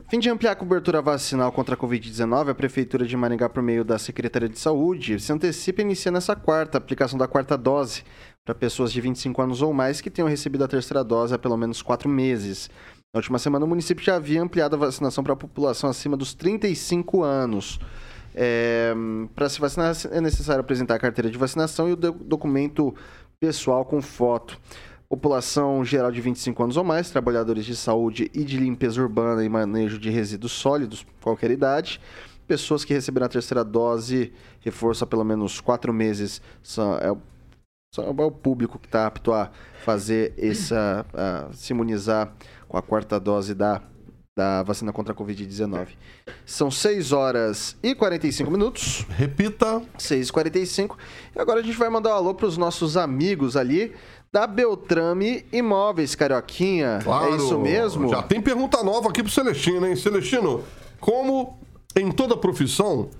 Fim 0.08 0.18
de 0.18 0.30
ampliar 0.30 0.52
a 0.52 0.56
cobertura 0.56 1.02
vacinal 1.02 1.52
contra 1.52 1.74
a 1.74 1.78
Covid-19, 1.78 2.50
a 2.50 2.54
Prefeitura 2.54 3.06
de 3.06 3.16
Maringá, 3.16 3.48
por 3.48 3.62
meio 3.62 3.84
da 3.84 3.98
Secretaria 3.98 4.48
de 4.48 4.58
Saúde, 4.58 5.20
se 5.20 5.32
antecipa 5.32 5.82
e 5.82 5.84
inicia 5.84 6.10
nessa 6.10 6.34
quarta, 6.34 6.76
a 6.76 6.80
aplicação 6.80 7.18
da 7.18 7.28
quarta 7.28 7.58
dose 7.58 8.04
para 8.44 8.54
pessoas 8.54 8.92
de 8.92 9.00
25 9.00 9.40
anos 9.40 9.62
ou 9.62 9.72
mais 9.72 10.00
que 10.00 10.10
tenham 10.10 10.28
recebido 10.28 10.64
a 10.64 10.68
terceira 10.68 11.04
dose 11.04 11.34
há 11.34 11.38
pelo 11.38 11.56
menos 11.56 11.80
quatro 11.80 12.08
meses. 12.08 12.68
Na 13.14 13.18
última 13.18 13.38
semana, 13.38 13.64
o 13.64 13.68
município 13.68 14.04
já 14.04 14.16
havia 14.16 14.42
ampliado 14.42 14.74
a 14.74 14.78
vacinação 14.78 15.22
para 15.22 15.34
a 15.34 15.36
população 15.36 15.88
acima 15.88 16.16
dos 16.16 16.34
35 16.34 17.22
anos. 17.22 17.78
para 19.34 19.48
se 19.48 19.60
vacinar, 19.60 19.94
é 20.10 20.20
necessário 20.20 20.60
apresentar 20.60 20.94
a 20.94 20.98
carteira 20.98 21.30
de 21.30 21.36
vacinação 21.38 21.88
e 21.88 21.92
o 21.92 21.96
do- 21.96 22.12
documento 22.12 22.94
pessoal 23.38 23.84
com 23.84 24.00
foto. 24.02 24.58
População 25.08 25.84
geral 25.84 26.10
de 26.10 26.20
25 26.22 26.62
anos 26.64 26.76
ou 26.78 26.82
mais, 26.84 27.10
trabalhadores 27.10 27.66
de 27.66 27.76
saúde 27.76 28.30
e 28.34 28.42
de 28.42 28.56
limpeza 28.56 29.00
urbana 29.00 29.44
e 29.44 29.48
manejo 29.48 29.98
de 29.98 30.08
resíduos 30.08 30.52
sólidos, 30.52 31.06
qualquer 31.20 31.50
idade. 31.50 32.00
Pessoas 32.48 32.84
que 32.84 32.94
receberam 32.94 33.26
a 33.26 33.28
terceira 33.28 33.62
dose, 33.62 34.32
reforço 34.60 35.04
há 35.04 35.06
pelo 35.06 35.22
menos 35.22 35.60
quatro 35.60 35.92
meses, 35.92 36.40
são, 36.62 36.94
é, 36.96 37.14
o- 37.92 37.94
são- 37.94 38.04
é 38.06 38.24
o 38.24 38.30
público 38.30 38.78
que 38.78 38.86
está 38.86 39.06
apto 39.06 39.32
a 39.32 39.50
fazer 39.84 40.32
essa, 40.38 41.04
a 41.12 41.52
se 41.52 41.72
imunizar 41.72 42.32
com 42.68 42.76
a 42.76 42.82
quarta 42.82 43.18
dose 43.20 43.54
da, 43.54 43.82
da 44.36 44.62
vacina 44.62 44.92
contra 44.92 45.12
a 45.12 45.16
Covid-19. 45.16 45.88
São 46.46 46.70
6 46.70 47.12
horas 47.12 47.76
e 47.82 47.94
45 47.94 48.50
minutos. 48.50 49.04
Repita. 49.10 49.82
6h45. 49.98 50.96
E 51.36 51.40
agora 51.40 51.60
a 51.60 51.62
gente 51.62 51.76
vai 51.76 51.88
mandar 51.90 52.10
um 52.10 52.14
alô 52.16 52.34
para 52.34 52.46
os 52.46 52.56
nossos 52.56 52.96
amigos 52.96 53.56
ali 53.56 53.92
da 54.32 54.46
Beltrame 54.46 55.44
Imóveis, 55.52 56.14
Carioquinha. 56.14 57.00
Claro. 57.02 57.32
É 57.34 57.36
isso 57.36 57.58
mesmo? 57.58 58.08
Já 58.08 58.22
tem 58.22 58.40
pergunta 58.40 58.82
nova 58.82 59.10
aqui 59.10 59.22
pro 59.22 59.30
Celestino, 59.30 59.86
hein? 59.86 59.94
Celestino, 59.96 60.64
como 60.98 61.58
em 61.94 62.10
toda 62.10 62.34
profissão, 62.36 63.10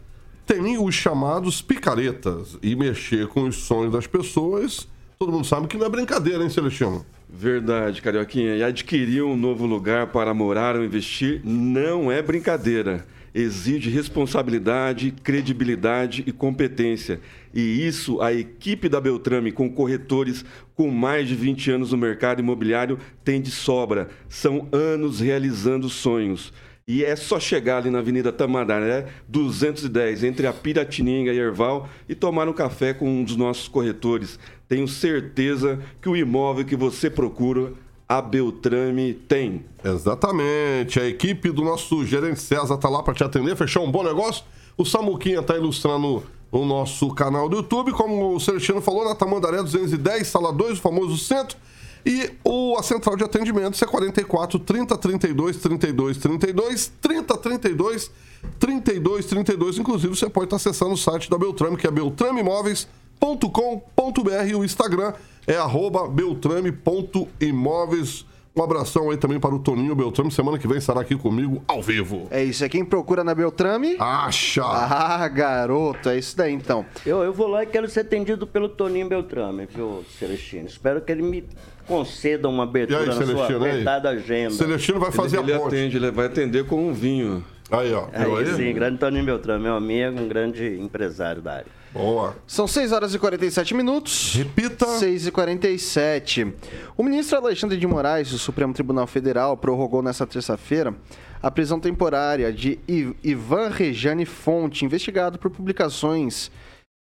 tem 0.46 0.78
os 0.78 0.94
chamados 0.94 1.62
picaretas 1.62 2.58
e 2.62 2.74
mexer 2.74 3.26
com 3.28 3.44
os 3.44 3.56
sonhos 3.56 3.92
das 3.92 4.06
pessoas. 4.06 4.88
Todo 5.18 5.32
mundo 5.32 5.46
sabe 5.46 5.66
que 5.68 5.76
não 5.76 5.86
é 5.86 5.88
brincadeira, 5.88 6.42
hein, 6.42 6.50
Celestino? 6.50 7.06
Verdade, 7.28 8.02
Carioquinha. 8.02 8.56
E 8.56 8.62
adquirir 8.62 9.22
um 9.22 9.36
novo 9.36 9.64
lugar 9.66 10.08
para 10.08 10.34
morar 10.34 10.76
ou 10.76 10.84
investir 10.84 11.40
não 11.44 12.10
é 12.10 12.20
brincadeira. 12.20 13.06
exige 13.34 13.88
responsabilidade, 13.88 15.10
credibilidade 15.10 16.22
e 16.26 16.32
competência. 16.32 17.18
E 17.54 17.86
isso 17.86 18.20
a 18.20 18.32
equipe 18.32 18.88
da 18.88 19.00
Beltrame, 19.00 19.50
com 19.50 19.70
corretores 19.70 20.44
com 20.74 20.90
mais 20.90 21.28
de 21.28 21.34
20 21.34 21.70
anos 21.70 21.92
no 21.92 21.96
mercado 21.98 22.40
imobiliário, 22.40 22.98
tem 23.24 23.40
de 23.40 23.50
sobra. 23.50 24.10
São 24.28 24.68
anos 24.70 25.20
realizando 25.20 25.88
sonhos. 25.88 26.52
E 26.86 27.04
é 27.04 27.14
só 27.14 27.38
chegar 27.38 27.78
ali 27.78 27.90
na 27.90 28.00
Avenida 28.00 28.32
Tamandaré, 28.32 29.06
210, 29.28 30.24
entre 30.24 30.46
a 30.46 30.52
Piratininga 30.52 31.32
e 31.32 31.38
Erval, 31.38 31.88
e 32.08 32.14
tomar 32.14 32.48
um 32.48 32.52
café 32.52 32.92
com 32.92 33.08
um 33.08 33.22
dos 33.22 33.36
nossos 33.36 33.68
corretores. 33.68 34.38
Tenho 34.68 34.88
certeza 34.88 35.78
que 36.00 36.08
o 36.08 36.16
imóvel 36.16 36.64
que 36.64 36.74
você 36.74 37.08
procura, 37.08 37.72
a 38.08 38.20
Beltrame 38.20 39.14
tem. 39.14 39.64
Exatamente. 39.82 40.98
A 40.98 41.06
equipe 41.06 41.50
do 41.50 41.62
nosso 41.62 42.04
gerente 42.04 42.40
César 42.40 42.76
tá 42.76 42.88
lá 42.88 43.02
para 43.02 43.14
te 43.14 43.22
atender, 43.22 43.56
fechou 43.56 43.86
um 43.86 43.90
bom 43.90 44.02
negócio. 44.02 44.44
O 44.76 44.84
Samuquinha 44.84 45.42
tá 45.42 45.56
ilustrando 45.56 46.24
o 46.50 46.64
nosso 46.66 47.08
canal 47.14 47.48
do 47.48 47.56
YouTube, 47.56 47.92
como 47.92 48.34
o 48.34 48.40
Celestino 48.40 48.82
falou, 48.82 49.04
na 49.04 49.14
Tamandaré 49.14 49.62
210, 49.62 50.26
sala 50.26 50.52
2, 50.52 50.78
o 50.78 50.82
famoso 50.82 51.16
centro. 51.16 51.56
E 52.04 52.32
o, 52.44 52.76
a 52.76 52.82
central 52.82 53.16
de 53.16 53.24
atendimento 53.24 53.82
é 53.82 53.86
44 53.86 54.58
30 54.58 54.98
32 54.98 55.56
32 55.56 56.16
32 56.16 56.92
30 57.00 57.38
32 57.38 58.10
32 58.58 59.26
32. 59.26 59.78
Inclusive, 59.78 60.16
você 60.16 60.28
pode 60.28 60.46
estar 60.46 60.56
acessando 60.56 60.92
o 60.92 60.96
site 60.96 61.30
da 61.30 61.38
Beltrame, 61.38 61.76
que 61.76 61.86
é 61.86 61.90
beltrameimóveis.com.br. 61.90 64.56
O 64.56 64.64
Instagram 64.64 65.12
é 65.46 65.56
arroba 65.56 66.08
beltrame.imóveis. 66.08 68.26
Um 68.54 68.62
abração 68.62 69.10
aí 69.10 69.16
também 69.16 69.40
para 69.40 69.54
o 69.54 69.58
Toninho 69.58 69.94
Beltrame. 69.94 70.30
Semana 70.30 70.58
que 70.58 70.68
vem 70.68 70.76
estará 70.76 71.00
aqui 71.00 71.16
comigo 71.16 71.62
ao 71.66 71.82
vivo. 71.82 72.28
É 72.30 72.44
isso, 72.44 72.62
é 72.62 72.68
quem 72.68 72.84
procura 72.84 73.24
na 73.24 73.34
Beltrame. 73.34 73.96
Acha! 73.98 74.62
Ah, 74.62 75.26
garoto, 75.26 76.10
é 76.10 76.18
isso 76.18 76.36
daí 76.36 76.52
então. 76.52 76.84
Eu, 77.06 77.22
eu 77.22 77.32
vou 77.32 77.46
lá 77.46 77.62
e 77.62 77.66
quero 77.66 77.88
ser 77.88 78.00
atendido 78.00 78.46
pelo 78.46 78.68
Toninho 78.68 79.08
Beltrame, 79.08 79.64
viu, 79.64 80.04
Celestino? 80.18 80.66
Espero 80.66 81.00
que 81.00 81.10
ele 81.10 81.22
me 81.22 81.48
conceda 81.86 82.48
uma 82.48 82.64
abertura 82.64 83.00
aí, 83.00 83.06
na 83.06 83.12
sua 83.12 83.26
Celestino, 83.26 83.64
apertada 83.64 84.10
agenda. 84.10 84.50
Celestino 84.50 85.00
vai 85.00 85.12
fazer 85.12 85.38
ele, 85.38 85.46
ele 85.46 85.54
a 85.54 85.58
ponte. 85.60 85.74
atende, 85.74 85.96
ele 85.96 86.10
vai 86.10 86.26
atender 86.26 86.64
com 86.66 86.88
um 86.88 86.92
vinho. 86.92 87.44
Aí, 87.70 87.92
ó. 87.92 88.06
Aí 88.12 88.48
aí? 88.48 88.54
sim, 88.54 88.72
grande 88.74 88.98
Toninho 88.98 89.24
Beltrame, 89.24 89.64
meu 89.64 89.74
amigo, 89.74 90.20
um 90.20 90.28
grande 90.28 90.78
empresário 90.78 91.40
da 91.40 91.54
área. 91.54 91.82
Boa. 91.92 92.36
São 92.46 92.66
6 92.66 92.90
horas 92.92 93.14
e 93.14 93.18
47 93.18 93.74
minutos. 93.74 94.34
Repita. 94.34 94.86
6 94.86 95.26
e 95.26 95.30
47. 95.30 96.54
O 96.96 97.02
ministro 97.02 97.36
Alexandre 97.36 97.76
de 97.76 97.86
Moraes, 97.86 98.30
do 98.30 98.38
Supremo 98.38 98.72
Tribunal 98.72 99.06
Federal, 99.06 99.56
prorrogou 99.56 100.02
nesta 100.02 100.26
terça-feira 100.26 100.94
a 101.42 101.50
prisão 101.50 101.78
temporária 101.78 102.52
de 102.52 102.78
Ivan 103.22 103.68
Rejane 103.68 104.24
Fonte, 104.24 104.84
investigado 104.84 105.38
por 105.38 105.50
publicações 105.50 106.50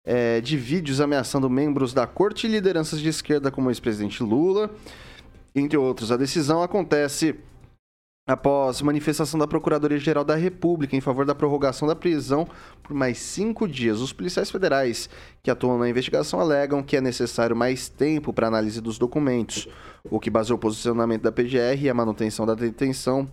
eh, 0.05 0.41
de 0.41 0.57
vídeos 0.57 0.99
ameaçando 0.99 1.49
membros 1.49 1.93
da 1.93 2.07
corte 2.07 2.47
e 2.47 2.49
lideranças 2.49 2.99
de 2.99 3.09
esquerda, 3.09 3.51
como 3.51 3.67
o 3.67 3.71
ex-presidente 3.71 4.23
Lula, 4.23 4.69
entre 5.55 5.77
outros. 5.77 6.11
A 6.11 6.17
decisão 6.17 6.63
acontece 6.63 7.35
após 8.27 8.81
manifestação 8.81 9.39
da 9.39 9.47
Procuradoria-Geral 9.47 10.23
da 10.23 10.35
República 10.35 10.95
em 10.95 11.01
favor 11.01 11.25
da 11.25 11.35
prorrogação 11.35 11.87
da 11.87 11.95
prisão 11.95 12.47
por 12.83 12.93
mais 12.93 13.17
cinco 13.17 13.67
dias. 13.67 13.99
Os 13.99 14.13
policiais 14.13 14.49
federais 14.49 15.09
que 15.43 15.51
atuam 15.51 15.77
na 15.77 15.89
investigação 15.89 16.39
alegam 16.39 16.83
que 16.83 16.95
é 16.95 17.01
necessário 17.01 17.55
mais 17.55 17.89
tempo 17.89 18.31
para 18.31 18.47
análise 18.47 18.79
dos 18.79 18.97
documentos, 18.97 19.67
o 20.05 20.19
que 20.19 20.29
baseou 20.29 20.55
o 20.55 20.59
posicionamento 20.59 21.23
da 21.23 21.31
PGR 21.31 21.81
e 21.81 21.89
a 21.89 21.93
manutenção 21.93 22.45
da 22.45 22.55
detenção. 22.55 23.27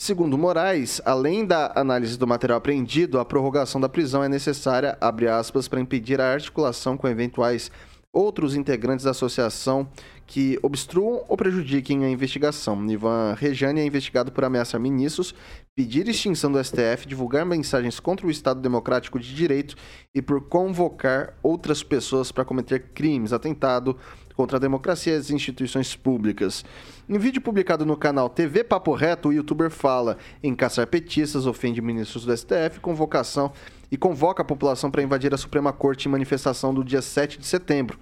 Segundo 0.00 0.38
Moraes, 0.38 1.02
além 1.04 1.44
da 1.44 1.72
análise 1.74 2.16
do 2.16 2.24
material 2.24 2.58
apreendido, 2.58 3.18
a 3.18 3.24
prorrogação 3.24 3.80
da 3.80 3.88
prisão 3.88 4.22
é 4.22 4.28
necessária, 4.28 4.96
abre 5.00 5.26
aspas, 5.26 5.66
para 5.66 5.80
impedir 5.80 6.20
a 6.20 6.32
articulação 6.32 6.96
com 6.96 7.08
eventuais 7.08 7.68
outros 8.12 8.54
integrantes 8.54 9.04
da 9.04 9.10
associação 9.10 9.88
que 10.24 10.56
obstruam 10.62 11.24
ou 11.28 11.36
prejudiquem 11.36 12.04
a 12.04 12.10
investigação. 12.10 12.86
Ivan 12.88 13.34
Rejane 13.36 13.80
é 13.80 13.84
investigado 13.84 14.30
por 14.30 14.44
ameaçar 14.44 14.80
ministros, 14.80 15.34
pedir 15.74 16.08
extinção 16.08 16.52
do 16.52 16.62
STF, 16.62 17.06
divulgar 17.06 17.44
mensagens 17.44 17.98
contra 17.98 18.26
o 18.26 18.30
Estado 18.30 18.60
Democrático 18.60 19.18
de 19.18 19.34
Direito 19.34 19.74
e 20.14 20.22
por 20.22 20.48
convocar 20.48 21.34
outras 21.42 21.82
pessoas 21.82 22.30
para 22.30 22.44
cometer 22.44 22.92
crimes, 22.94 23.32
atentado 23.32 23.96
contra 24.38 24.56
a 24.56 24.60
democracia 24.60 25.14
e 25.14 25.16
as 25.16 25.32
instituições 25.32 25.96
públicas. 25.96 26.64
Em 27.08 27.18
vídeo 27.18 27.42
publicado 27.42 27.84
no 27.84 27.96
canal 27.96 28.30
TV 28.30 28.62
Papo 28.62 28.94
Reto, 28.94 29.30
o 29.30 29.32
youtuber 29.32 29.68
fala 29.68 30.16
em 30.40 30.54
caçar 30.54 30.86
petistas, 30.86 31.44
ofende 31.44 31.82
ministros 31.82 32.24
do 32.24 32.36
STF, 32.36 32.78
convocação 32.80 33.52
e 33.90 33.96
convoca 33.96 34.42
a 34.42 34.44
população 34.44 34.92
para 34.92 35.02
invadir 35.02 35.34
a 35.34 35.36
Suprema 35.36 35.72
Corte 35.72 36.06
em 36.06 36.12
manifestação 36.12 36.72
do 36.72 36.84
dia 36.84 37.02
7 37.02 37.36
de 37.40 37.46
setembro. 37.46 37.98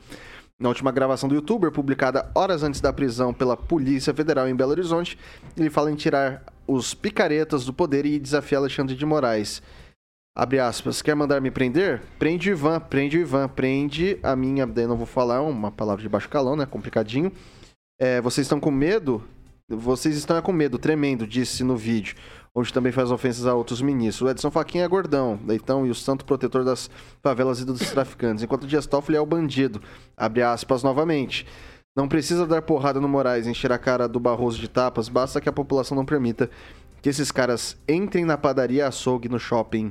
Na 0.60 0.68
última 0.68 0.92
gravação 0.92 1.26
do 1.26 1.34
youtuber, 1.34 1.72
publicada 1.72 2.30
horas 2.34 2.62
antes 2.62 2.82
da 2.82 2.92
prisão 2.92 3.32
pela 3.32 3.56
Polícia 3.56 4.12
Federal 4.12 4.46
em 4.46 4.54
Belo 4.54 4.72
Horizonte, 4.72 5.18
ele 5.56 5.70
fala 5.70 5.90
em 5.90 5.94
tirar 5.94 6.42
os 6.66 6.92
picaretas 6.92 7.64
do 7.64 7.72
poder 7.72 8.04
e 8.04 8.18
desafia 8.18 8.58
Alexandre 8.58 8.94
de 8.94 9.06
Moraes. 9.06 9.62
Abre 10.36 10.58
aspas, 10.58 11.00
quer 11.00 11.14
mandar 11.16 11.40
me 11.40 11.50
prender? 11.50 12.02
Prende 12.18 12.50
o 12.50 12.52
Ivan, 12.52 12.78
prende 12.78 13.16
o 13.16 13.20
Ivan, 13.22 13.48
prende 13.48 14.18
a 14.22 14.36
minha. 14.36 14.66
Daí 14.66 14.86
não 14.86 14.94
vou 14.94 15.06
falar 15.06 15.40
uma 15.40 15.72
palavra 15.72 16.02
de 16.02 16.10
baixo 16.10 16.28
calão, 16.28 16.54
né? 16.54 16.66
Complicadinho. 16.66 17.32
É, 17.98 18.20
vocês 18.20 18.44
estão 18.44 18.60
com 18.60 18.70
medo? 18.70 19.24
Vocês 19.66 20.14
estão 20.14 20.40
com 20.42 20.52
medo, 20.52 20.78
tremendo, 20.78 21.26
disse 21.26 21.64
no 21.64 21.74
vídeo, 21.74 22.16
onde 22.54 22.70
também 22.70 22.92
faz 22.92 23.10
ofensas 23.10 23.46
a 23.46 23.54
outros 23.54 23.80
ministros. 23.80 24.28
O 24.28 24.30
Edson 24.30 24.50
Fachin 24.50 24.80
é 24.80 24.86
gordão, 24.86 25.40
leitão 25.46 25.86
e 25.86 25.90
o 25.90 25.94
santo 25.94 26.26
protetor 26.26 26.64
das 26.64 26.90
favelas 27.22 27.60
e 27.60 27.64
dos 27.64 27.80
traficantes, 27.90 28.44
enquanto 28.44 28.64
o 28.64 28.66
Dias 28.66 28.86
Toffoli 28.86 29.16
é 29.16 29.20
o 29.20 29.24
bandido. 29.24 29.80
Abre 30.14 30.42
aspas 30.42 30.82
novamente. 30.82 31.46
Não 31.96 32.06
precisa 32.06 32.46
dar 32.46 32.60
porrada 32.60 33.00
no 33.00 33.08
Moraes, 33.08 33.46
encher 33.46 33.72
a 33.72 33.78
cara 33.78 34.06
do 34.06 34.20
Barroso 34.20 34.60
de 34.60 34.68
tapas, 34.68 35.08
basta 35.08 35.40
que 35.40 35.48
a 35.48 35.52
população 35.52 35.96
não 35.96 36.04
permita 36.04 36.50
que 37.00 37.08
esses 37.08 37.32
caras 37.32 37.74
entrem 37.88 38.26
na 38.26 38.36
padaria 38.36 38.86
açougue 38.86 39.30
no 39.30 39.38
shopping, 39.38 39.90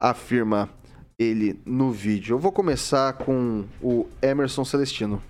afirma 0.00 0.70
ele 1.18 1.58
no 1.66 1.90
vídeo. 1.90 2.34
Eu 2.34 2.38
vou 2.38 2.52
começar 2.52 3.12
com 3.14 3.64
o 3.82 4.06
Emerson 4.22 4.64
Celestino. 4.64 5.20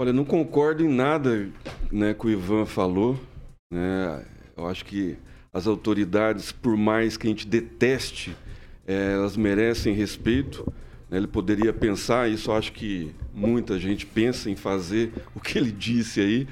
Olha, 0.00 0.12
não 0.12 0.24
concordo 0.24 0.84
em 0.84 0.88
nada 0.88 1.48
né, 1.90 2.12
que 2.12 2.26
o 2.26 2.30
Ivan 2.30 2.66
falou. 2.66 3.18
Né? 3.72 4.24
Eu 4.56 4.66
acho 4.66 4.84
que 4.84 5.16
as 5.52 5.66
autoridades, 5.66 6.50
por 6.50 6.76
mais 6.76 7.16
que 7.16 7.26
a 7.26 7.30
gente 7.30 7.46
deteste, 7.46 8.34
eh, 8.86 9.12
elas 9.14 9.36
merecem 9.36 9.94
respeito. 9.94 10.66
né? 11.08 11.18
Ele 11.18 11.26
poderia 11.26 11.72
pensar, 11.72 12.28
isso 12.28 12.50
acho 12.50 12.72
que 12.72 13.14
muita 13.32 13.78
gente 13.78 14.04
pensa 14.06 14.50
em 14.50 14.56
fazer 14.56 15.12
o 15.36 15.40
que 15.40 15.58
ele 15.58 15.70
disse 15.70 16.20
aí, 16.20 16.48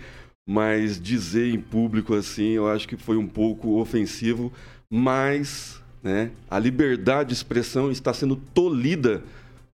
mas 0.49 1.01
dizer 1.01 1.53
em 1.53 1.61
público 1.61 2.15
assim, 2.15 2.51
eu 2.51 2.69
acho 2.69 2.87
que 2.87 2.97
foi 2.97 3.17
um 3.17 3.27
pouco 3.27 3.81
ofensivo, 3.81 4.53
mas 4.91 5.80
né, 6.03 6.31
a 6.51 6.59
liberdade 6.59 7.29
de 7.31 7.35
expressão 7.35 7.91
está 7.91 8.13
sendo 8.15 8.37
tolhida 8.37 9.23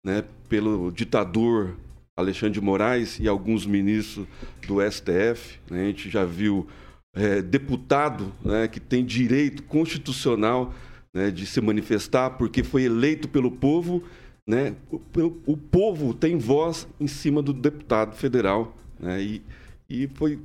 né, 0.06 0.24
pelo 0.50 0.92
ditador 0.92 1.76
Alexandre 2.18 2.54
de 2.60 2.62
Moraes 2.62 3.20
e 3.20 3.28
alguns 3.28 3.66
ministros 3.66 4.28
do 4.68 4.78
STF. 4.92 5.60
né? 5.70 5.84
A 5.84 5.86
gente 5.88 6.10
já 6.10 6.24
viu 6.26 6.68
é, 7.16 7.42
deputado 7.42 8.32
né, 8.44 8.68
que 8.68 8.80
tem 8.80 9.04
direito 9.04 9.64
constitucional 9.64 10.74
né, 11.14 11.32
de 11.32 11.46
se 11.46 11.60
manifestar 11.62 12.32
porque 12.32 12.64
foi 12.64 12.84
eleito 12.84 13.28
pelo 13.28 13.50
povo. 13.52 14.04
Né? 14.48 14.76
O, 14.92 14.98
o- 15.20 15.42
o 15.54 15.58
povo 15.58 16.14
tem 16.14 16.38
voz 16.38 16.88
em 17.00 17.08
cima 17.08 17.42
do 17.42 17.54
deputado 17.54 18.16
federal 18.16 18.76
né? 19.00 19.22
e, 19.22 19.42
e 19.90 20.08
foi 20.16 20.40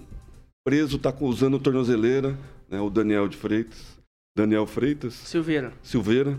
preso, 0.65 0.97
está 0.97 1.15
usando 1.21 1.59
tornozeleira, 1.59 2.39
né? 2.71 2.81
o 2.81 2.89
Daniel 2.91 3.29
de 3.29 3.37
Freitas. 3.37 3.97
Daniel 4.37 4.67
Freitas. 4.67 5.15
Silveira. 5.15 5.73
Silveira. 5.83 6.39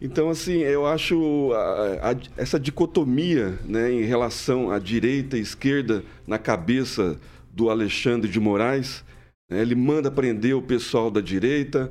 Então, 0.00 0.28
assim, 0.28 0.58
eu 0.58 0.86
acho 0.86 1.50
a- 1.54 2.10
a- 2.12 2.16
essa 2.36 2.60
dicotomia 2.60 3.58
né, 3.64 3.90
em 3.90 4.02
relação 4.02 4.70
à 4.70 4.78
direita 4.78 5.38
e 5.38 5.40
esquerda 5.40 6.04
na 6.26 6.38
cabeça 6.38 7.18
do 7.50 7.70
Alexandre 7.70 8.30
de 8.30 8.38
Moraes. 8.38 9.02
né, 9.48 9.62
ele 9.62 9.74
manda 9.76 10.10
prender 10.10 10.54
o 10.54 10.60
pessoal 10.60 11.10
da 11.10 11.20
direita 11.20 11.90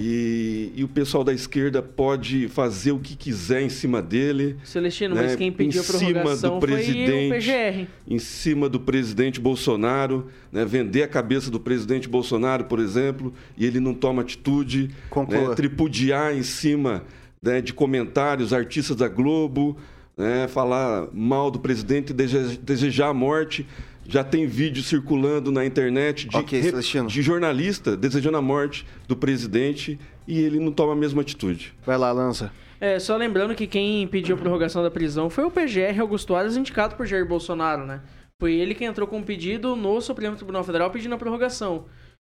e, 0.00 0.70
e 0.76 0.84
o 0.84 0.88
pessoal 0.88 1.24
da 1.24 1.32
esquerda 1.34 1.82
pode 1.82 2.46
fazer 2.46 2.92
o 2.92 3.00
que 3.00 3.16
quiser 3.16 3.62
em 3.62 3.68
cima 3.68 4.00
dele. 4.00 4.56
Celestino, 4.62 5.16
né, 5.16 5.22
mas 5.22 5.34
quem 5.34 5.50
pediu 5.50 5.80
a 5.80 5.84
em 5.84 5.86
cima 5.86 5.98
do 5.98 6.12
prorrogação 6.12 6.48
foi 6.50 6.56
o 6.56 6.60
presidente, 6.60 7.34
PGR. 7.34 7.86
em 8.06 8.18
cima 8.20 8.68
do 8.68 8.78
presidente 8.78 9.40
Bolsonaro, 9.40 10.28
né, 10.52 10.64
vender 10.64 11.02
a 11.02 11.08
cabeça 11.08 11.50
do 11.50 11.58
presidente 11.58 12.08
Bolsonaro, 12.08 12.64
por 12.66 12.78
exemplo, 12.78 13.34
e 13.56 13.66
ele 13.66 13.80
não 13.80 13.92
toma 13.92 14.22
atitude, 14.22 14.90
né, 15.28 15.54
tripudiar 15.56 16.32
em 16.36 16.44
cima 16.44 17.02
né, 17.42 17.60
de 17.60 17.72
comentários, 17.74 18.52
artistas 18.52 18.94
da 18.96 19.08
Globo, 19.08 19.76
né, 20.16 20.46
falar 20.46 21.08
mal 21.12 21.50
do 21.50 21.58
presidente, 21.58 22.12
dese- 22.12 22.56
desejar 22.58 23.08
a 23.08 23.14
morte. 23.14 23.66
Já 24.08 24.24
tem 24.24 24.46
vídeo 24.46 24.82
circulando 24.82 25.52
na 25.52 25.64
internet 25.66 26.26
de, 26.26 26.36
Ok, 26.36 26.58
re- 26.58 26.70
Celestino. 26.70 27.06
de 27.08 27.20
jornalista 27.22 27.94
desejando 27.96 28.38
a 28.38 28.42
morte 28.42 28.86
do 29.06 29.14
presidente 29.14 29.98
e 30.26 30.40
ele 30.40 30.58
não 30.58 30.72
toma 30.72 30.94
a 30.94 30.96
mesma 30.96 31.20
atitude. 31.22 31.74
Vai 31.84 31.98
lá, 31.98 32.10
lança. 32.10 32.50
É, 32.80 32.98
só 32.98 33.16
lembrando 33.16 33.54
que 33.54 33.66
quem 33.66 34.06
pediu 34.06 34.34
a 34.34 34.38
prorrogação 34.38 34.82
da 34.82 34.90
prisão 34.90 35.28
foi 35.28 35.44
o 35.44 35.50
PGR 35.50 36.00
Augusto 36.00 36.34
Aras, 36.34 36.56
indicado 36.56 36.96
por 36.96 37.06
Jair 37.06 37.26
Bolsonaro, 37.26 37.84
né? 37.84 38.00
Foi 38.40 38.54
ele 38.54 38.74
que 38.74 38.84
entrou 38.84 39.06
com 39.06 39.18
um 39.18 39.22
pedido 39.22 39.76
no 39.76 40.00
Supremo 40.00 40.36
Tribunal 40.36 40.64
Federal 40.64 40.90
pedindo 40.90 41.14
a 41.14 41.18
prorrogação. 41.18 41.84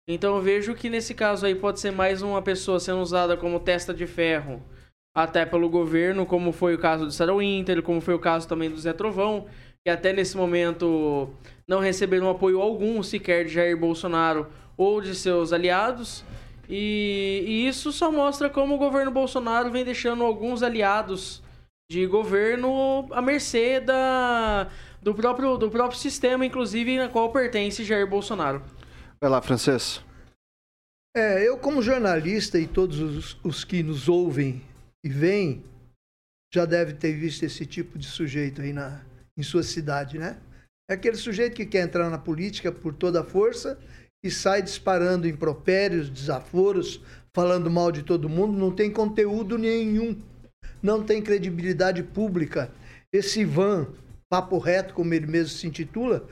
Então 0.10 0.36
eu 0.38 0.42
vejo 0.42 0.74
que 0.74 0.90
nesse 0.90 1.14
caso 1.14 1.46
aí 1.46 1.54
pode 1.54 1.80
ser 1.82 1.92
mais 1.92 2.22
uma 2.22 2.42
pessoa 2.42 2.80
sendo 2.80 3.02
usada 3.02 3.36
como 3.38 3.60
testa 3.60 3.94
de 3.94 4.08
ferro, 4.08 4.64
até 5.16 5.46
pelo 5.46 5.70
governo, 5.70 6.26
como 6.26 6.52
foi 6.54 6.76
o 6.76 6.80
caso 6.80 7.06
do 7.06 7.12
Sarah 7.12 7.36
Winter, 7.36 7.84
como 7.84 8.00
foi 8.00 8.14
o 8.14 8.20
caso 8.20 8.48
também 8.48 8.70
do 8.70 8.78
Zé 8.80 8.94
Trovão, 8.94 9.48
que 9.86 9.92
até 9.92 10.14
nesse 10.14 10.38
momento 10.38 11.30
não 11.68 11.80
receberam 11.80 12.30
apoio 12.30 12.62
algum 12.62 13.04
sequer 13.04 13.46
de 13.46 13.54
Jair 13.54 13.78
Bolsonaro 13.78 14.48
ou 14.78 15.02
de 15.02 15.14
seus 15.14 15.52
aliados. 15.52 16.24
E, 16.70 17.44
e 17.46 17.68
isso 17.68 17.92
só 17.92 18.12
mostra 18.12 18.50
como 18.50 18.76
o 18.76 18.78
governo 18.78 19.12
Bolsonaro 19.12 19.72
vem 19.72 19.84
deixando 19.84 20.24
alguns 20.24 20.64
aliados 20.64 21.42
de 21.90 22.06
governo 22.06 23.08
à 23.12 23.22
mercê 23.22 23.80
da, 23.80 24.70
do, 25.02 25.14
próprio, 25.14 25.58
do 25.58 25.70
próprio 25.70 26.00
sistema, 26.00 26.46
inclusive 26.46 26.98
na 26.98 27.08
qual 27.08 27.32
pertence 27.32 27.84
Jair 27.84 28.08
Bolsonaro. 28.08 28.62
Vai 29.20 29.30
lá, 29.30 29.42
francês. 29.42 30.04
É, 31.16 31.48
eu 31.48 31.58
como 31.58 31.82
jornalista 31.82 32.60
e 32.60 32.68
todos 32.68 33.00
os, 33.00 33.38
os 33.44 33.64
que 33.64 33.82
nos 33.82 34.08
ouvem 34.08 34.62
e 35.04 35.10
veem, 35.10 35.64
já 36.54 36.66
deve 36.66 36.94
ter 36.94 37.14
visto 37.14 37.44
esse 37.44 37.66
tipo 37.66 37.98
de 37.98 38.06
sujeito 38.06 38.62
aí 38.62 38.74
na, 38.74 39.02
em 39.38 39.44
sua 39.44 39.64
cidade, 39.64 40.20
né? 40.20 40.38
É 40.90 40.94
aquele 40.94 41.18
sujeito 41.18 41.56
que 41.56 41.66
quer 41.66 41.84
entrar 41.84 42.10
na 42.10 42.18
política 42.18 42.72
por 42.72 42.94
toda 42.94 43.22
a 43.22 43.24
força 43.24 43.78
e 44.24 44.32
sai 44.32 44.62
disparando 44.62 45.28
impropérios, 45.28 46.10
desaforos, 46.10 47.02
falando 47.36 47.70
mal 47.70 47.92
de 47.92 48.04
todo 48.04 48.30
mundo, 48.30 48.58
não 48.58 48.72
tem 48.72 48.90
conteúdo 48.90 49.58
nenhum, 49.58 50.18
não 50.82 51.04
tem 51.04 51.22
credibilidade 51.22 52.02
pública. 52.02 52.72
Esse 53.14 53.42
Ivan, 53.42 53.88
papo 54.30 54.58
reto, 54.58 54.94
como 54.94 55.14
ele 55.14 55.28
mesmo 55.28 55.50
se 55.50 55.68
intitula, 55.68 56.28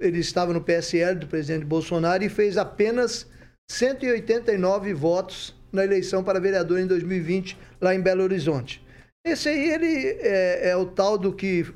ele 0.00 0.20
estava 0.20 0.52
no 0.52 0.62
PSL 0.62 1.18
do 1.18 1.26
presidente 1.26 1.64
Bolsonaro 1.64 2.22
e 2.22 2.28
fez 2.28 2.56
apenas 2.56 3.26
189 3.70 4.94
votos 4.94 5.54
na 5.72 5.84
eleição 5.84 6.22
para 6.22 6.40
vereador 6.40 6.78
em 6.78 6.86
2020 6.86 7.58
lá 7.80 7.94
em 7.94 8.00
Belo 8.00 8.22
Horizonte. 8.22 8.82
Esse 9.26 9.48
aí 9.48 9.70
ele 9.70 10.06
é, 10.20 10.70
é 10.70 10.76
o 10.76 10.86
tal 10.86 11.18
do 11.18 11.32
que 11.32 11.66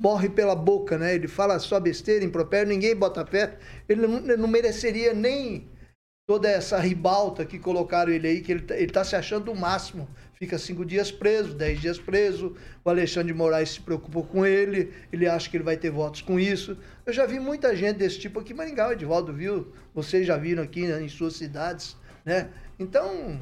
morre 0.00 0.28
pela 0.28 0.54
boca, 0.54 0.98
né? 0.98 1.14
Ele 1.14 1.28
fala 1.28 1.58
só 1.58 1.80
besteira, 1.80 2.24
impropério, 2.24 2.68
ninguém 2.68 2.94
bota 2.94 3.24
fé. 3.24 3.58
Ele 3.88 4.06
não, 4.06 4.20
não 4.20 4.48
mereceria 4.48 5.14
nem 5.14 5.68
toda 6.28 6.48
essa 6.48 6.78
ribalta 6.78 7.44
que 7.44 7.58
colocaram 7.58 8.12
ele 8.12 8.26
aí, 8.26 8.40
que 8.40 8.52
ele, 8.52 8.62
tá- 8.62 8.76
ele 8.76 8.90
tá 8.92 9.04
se 9.04 9.14
achando 9.16 9.50
o 9.52 9.56
máximo. 9.56 10.08
Fica 10.34 10.58
cinco 10.58 10.84
dias 10.84 11.10
preso, 11.10 11.54
dez 11.54 11.80
dias 11.80 11.98
preso. 11.98 12.54
O 12.84 12.90
Alexandre 12.90 13.32
de 13.32 13.38
Moraes 13.38 13.70
se 13.70 13.80
preocupou 13.80 14.24
com 14.24 14.44
ele, 14.44 14.92
ele 15.10 15.26
acha 15.26 15.48
que 15.48 15.56
ele 15.56 15.64
vai 15.64 15.76
ter 15.76 15.90
votos 15.90 16.20
com 16.20 16.38
isso. 16.38 16.76
Eu 17.06 17.12
já 17.12 17.24
vi 17.24 17.38
muita 17.40 17.74
gente 17.74 17.96
desse 17.98 18.18
tipo 18.18 18.40
aqui 18.40 18.52
Maringá, 18.52 18.88
o 18.88 18.92
Edivaldo 18.92 19.32
viu, 19.32 19.72
vocês 19.94 20.26
já 20.26 20.36
viram 20.36 20.62
aqui 20.62 20.86
né, 20.86 21.00
em 21.00 21.08
suas 21.08 21.36
cidades, 21.36 21.96
né? 22.24 22.50
Então, 22.78 23.40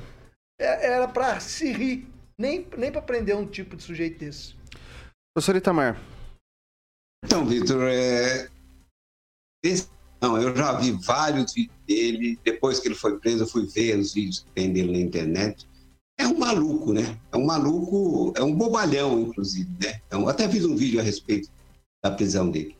é- 0.60 0.86
era 0.92 1.08
para 1.08 1.40
se 1.40 1.72
rir, 1.72 2.06
nem, 2.38 2.68
nem 2.76 2.92
para 2.92 3.02
prender 3.02 3.34
um 3.34 3.46
tipo 3.46 3.74
de 3.76 3.82
sujeito 3.82 4.18
desse. 4.20 4.54
Professor 5.34 5.56
Itamar. 5.56 6.00
Então, 7.24 7.46
Vitor, 7.46 7.82
é... 7.88 8.48
não, 10.20 10.40
eu 10.40 10.54
já 10.54 10.72
vi 10.78 10.92
vários 10.92 11.52
vídeos 11.52 11.76
dele. 11.86 12.38
Depois 12.44 12.78
que 12.80 12.88
ele 12.88 12.94
foi 12.94 13.18
preso, 13.18 13.44
eu 13.44 13.48
fui 13.48 13.66
ver 13.66 13.98
os 13.98 14.12
vídeos 14.12 14.40
que 14.40 14.50
tem 14.54 14.72
dele 14.72 14.92
na 14.92 14.98
internet. 14.98 15.66
É 16.18 16.26
um 16.26 16.38
maluco, 16.38 16.92
né? 16.92 17.18
É 17.32 17.36
um 17.36 17.44
maluco, 17.44 18.32
é 18.36 18.42
um 18.42 18.54
bobalhão, 18.54 19.20
inclusive, 19.20 19.68
né? 19.82 20.00
Então, 20.06 20.28
até 20.28 20.48
fiz 20.48 20.64
um 20.64 20.76
vídeo 20.76 21.00
a 21.00 21.02
respeito 21.02 21.50
da 22.04 22.10
prisão 22.10 22.50
dele. 22.50 22.76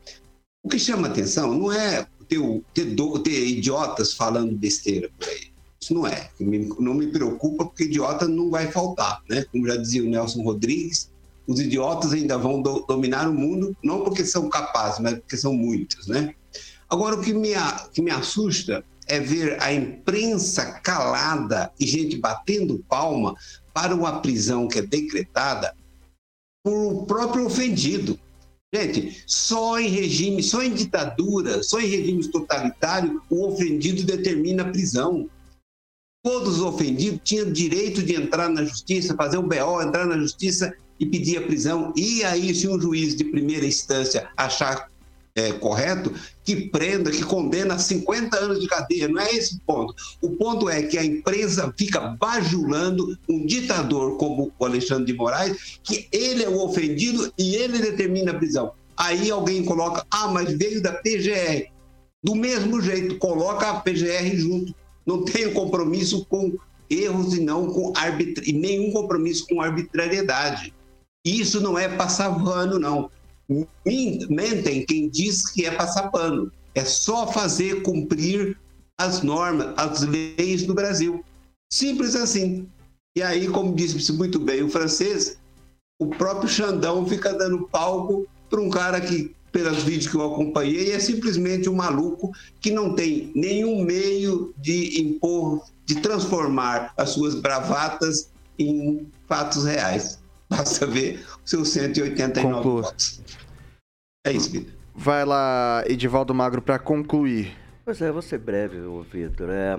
O 0.63 0.69
que 0.69 0.79
chama 0.79 1.07
atenção 1.07 1.53
não 1.53 1.71
é 1.71 2.07
ter, 2.29 2.39
ter, 2.73 2.85
do- 2.95 3.19
ter 3.19 3.45
idiotas 3.47 4.13
falando 4.13 4.55
besteira 4.55 5.09
por 5.17 5.27
aí. 5.27 5.51
Isso 5.81 5.93
não 5.93 6.07
é. 6.07 6.31
Não 6.79 6.93
me 6.93 7.07
preocupa, 7.07 7.65
porque 7.65 7.83
idiota 7.83 8.27
não 8.27 8.49
vai 8.49 8.71
faltar, 8.71 9.21
né? 9.29 9.43
Como 9.51 9.67
já 9.67 9.75
dizia 9.75 10.03
o 10.03 10.09
Nelson 10.09 10.41
Rodrigues, 10.41 11.11
os 11.47 11.59
idiotas 11.59 12.13
ainda 12.13 12.37
vão 12.37 12.61
do- 12.61 12.85
dominar 12.87 13.29
o 13.29 13.33
mundo, 13.33 13.75
não 13.83 14.03
porque 14.03 14.25
são 14.25 14.49
capazes, 14.49 14.99
mas 14.99 15.15
porque 15.15 15.37
são 15.37 15.53
muitos, 15.53 16.07
né? 16.07 16.33
Agora, 16.89 17.15
o 17.15 17.21
que 17.21 17.33
me, 17.33 17.49
que 17.93 18.01
me 18.01 18.11
assusta 18.11 18.83
é 19.07 19.19
ver 19.19 19.61
a 19.61 19.73
imprensa 19.73 20.79
calada 20.79 21.71
e 21.79 21.85
gente 21.85 22.17
batendo 22.17 22.83
palma 22.87 23.35
para 23.73 23.93
uma 23.93 24.21
prisão 24.21 24.67
que 24.67 24.79
é 24.79 24.81
decretada 24.81 25.75
por 26.63 26.93
o 26.93 27.05
próprio 27.05 27.45
ofendido. 27.45 28.19
Gente, 28.73 29.23
só 29.27 29.79
em 29.79 29.87
regime, 29.87 30.41
só 30.41 30.61
em 30.63 30.73
ditadura, 30.73 31.63
só 31.63 31.79
em 31.79 31.87
regimes 31.87 32.27
totalitários, 32.27 33.21
o 33.29 33.47
ofendido 33.47 34.03
determina 34.03 34.63
a 34.63 34.69
prisão. 34.69 35.29
Todos 36.23 36.55
os 36.55 36.61
ofendidos 36.61 37.21
tinham 37.23 37.51
direito 37.51 38.01
de 38.01 38.15
entrar 38.15 38.49
na 38.49 38.63
justiça, 38.65 39.15
fazer 39.15 39.37
um 39.37 39.47
BO, 39.47 39.81
entrar 39.81 40.05
na 40.05 40.17
justiça 40.17 40.75
e 40.99 41.05
pedir 41.05 41.37
a 41.37 41.41
prisão. 41.41 41.93
E 41.95 42.23
aí, 42.23 42.53
se 42.53 42.67
um 42.67 42.79
juiz 42.79 43.15
de 43.15 43.23
primeira 43.23 43.65
instância 43.65 44.29
achar 44.35 44.89
é, 45.35 45.51
correto, 45.51 46.13
que 46.45 46.69
prenda, 46.69 47.11
que 47.11 47.23
condena 47.23 47.73
a 47.73 47.79
50 47.79 48.37
anos 48.37 48.61
de 48.61 48.67
cadeia. 48.67 49.09
Não 49.09 49.21
é 49.21 49.35
esse 49.35 49.55
o 49.55 49.59
ponto. 49.65 49.93
O 50.21 50.31
ponto 50.31 50.69
é 50.69 50.83
que 50.83 50.97
a 50.97 51.03
imprensa 51.03 51.73
fica 51.77 51.99
bajulando 51.99 53.17
um 53.29 53.45
ditador 53.45 54.17
como 54.17 54.51
o 54.57 54.65
Alexandre 54.65 55.05
de 55.05 55.13
Moraes, 55.13 55.79
que 55.83 56.07
ele 56.11 56.43
é 56.43 56.49
o 56.49 56.63
ofendido 56.63 57.31
e 57.37 57.55
ele 57.55 57.79
determina 57.79 58.31
a 58.31 58.35
prisão. 58.35 58.71
Aí 58.95 59.29
alguém 59.29 59.63
coloca, 59.65 60.05
ah, 60.09 60.29
mas 60.29 60.53
veio 60.53 60.81
da 60.81 60.93
PGR. 60.93 61.69
Do 62.23 62.33
mesmo 62.33 62.81
jeito, 62.81 63.17
coloca 63.17 63.69
a 63.69 63.81
PGR 63.81 64.35
junto. 64.37 64.73
Não 65.05 65.25
tem 65.25 65.53
compromisso 65.53 66.25
com 66.25 66.57
erros 66.89 67.35
e 67.35 67.41
não 67.41 67.67
com 67.67 67.91
arbitra... 67.95 68.43
e 68.47 68.53
nenhum 68.53 68.91
compromisso 68.91 69.45
com 69.47 69.61
arbitrariedade. 69.61 70.73
Isso 71.25 71.59
não 71.59 71.77
é 71.77 71.89
passar 71.89 72.31
pano, 72.43 72.77
não. 72.77 73.09
Men- 73.49 74.27
Mentem 74.29 74.85
quem 74.85 75.09
diz 75.09 75.49
que 75.49 75.65
é 75.65 75.71
passar 75.71 76.11
pano. 76.11 76.51
É 76.75 76.85
só 76.85 77.27
fazer 77.31 77.81
cumprir 77.81 78.57
as 78.97 79.21
normas, 79.23 79.73
as 79.77 80.01
leis 80.01 80.63
do 80.63 80.73
Brasil. 80.73 81.23
Simples 81.71 82.15
assim. 82.15 82.67
E 83.17 83.21
aí, 83.23 83.47
como 83.47 83.73
disse 83.73 84.11
muito 84.13 84.39
bem 84.39 84.61
o 84.61 84.69
francês, 84.69 85.37
o 85.99 86.07
próprio 86.07 86.49
Xandão 86.49 87.07
fica 87.07 87.33
dando 87.33 87.67
palco 87.69 88.27
para 88.49 88.61
um 88.61 88.69
cara 88.69 88.99
que, 88.99 89.33
pelos 89.51 89.83
vídeos 89.83 90.07
que 90.11 90.15
eu 90.17 90.33
acompanhei, 90.33 90.91
é 90.91 90.99
simplesmente 90.99 91.69
um 91.69 91.75
maluco 91.75 92.31
que 92.59 92.71
não 92.71 92.93
tem 92.93 93.31
nenhum 93.33 93.83
meio 93.83 94.53
de 94.57 95.01
impor, 95.01 95.63
de 95.85 95.95
transformar 95.95 96.93
as 96.97 97.11
suas 97.11 97.35
bravatas 97.35 98.29
em 98.59 99.07
fatos 99.27 99.63
reais. 99.63 100.19
Basta 100.49 100.85
ver 100.85 101.25
os 101.43 101.49
seus 101.49 101.69
189 101.69 102.55
Conclua. 102.55 102.81
votos. 102.83 103.21
É 104.25 104.31
isso, 104.31 104.51
Vitor. 104.51 104.73
Vai 104.93 105.25
lá, 105.25 105.83
Edivaldo 105.87 106.33
Magro, 106.33 106.61
para 106.61 106.79
concluir. 106.79 107.53
Pois 107.83 108.01
é, 108.01 108.11
vou 108.11 108.21
ser 108.21 108.39
breve, 108.39 108.77
Vitor. 109.11 109.49
É, 109.49 109.77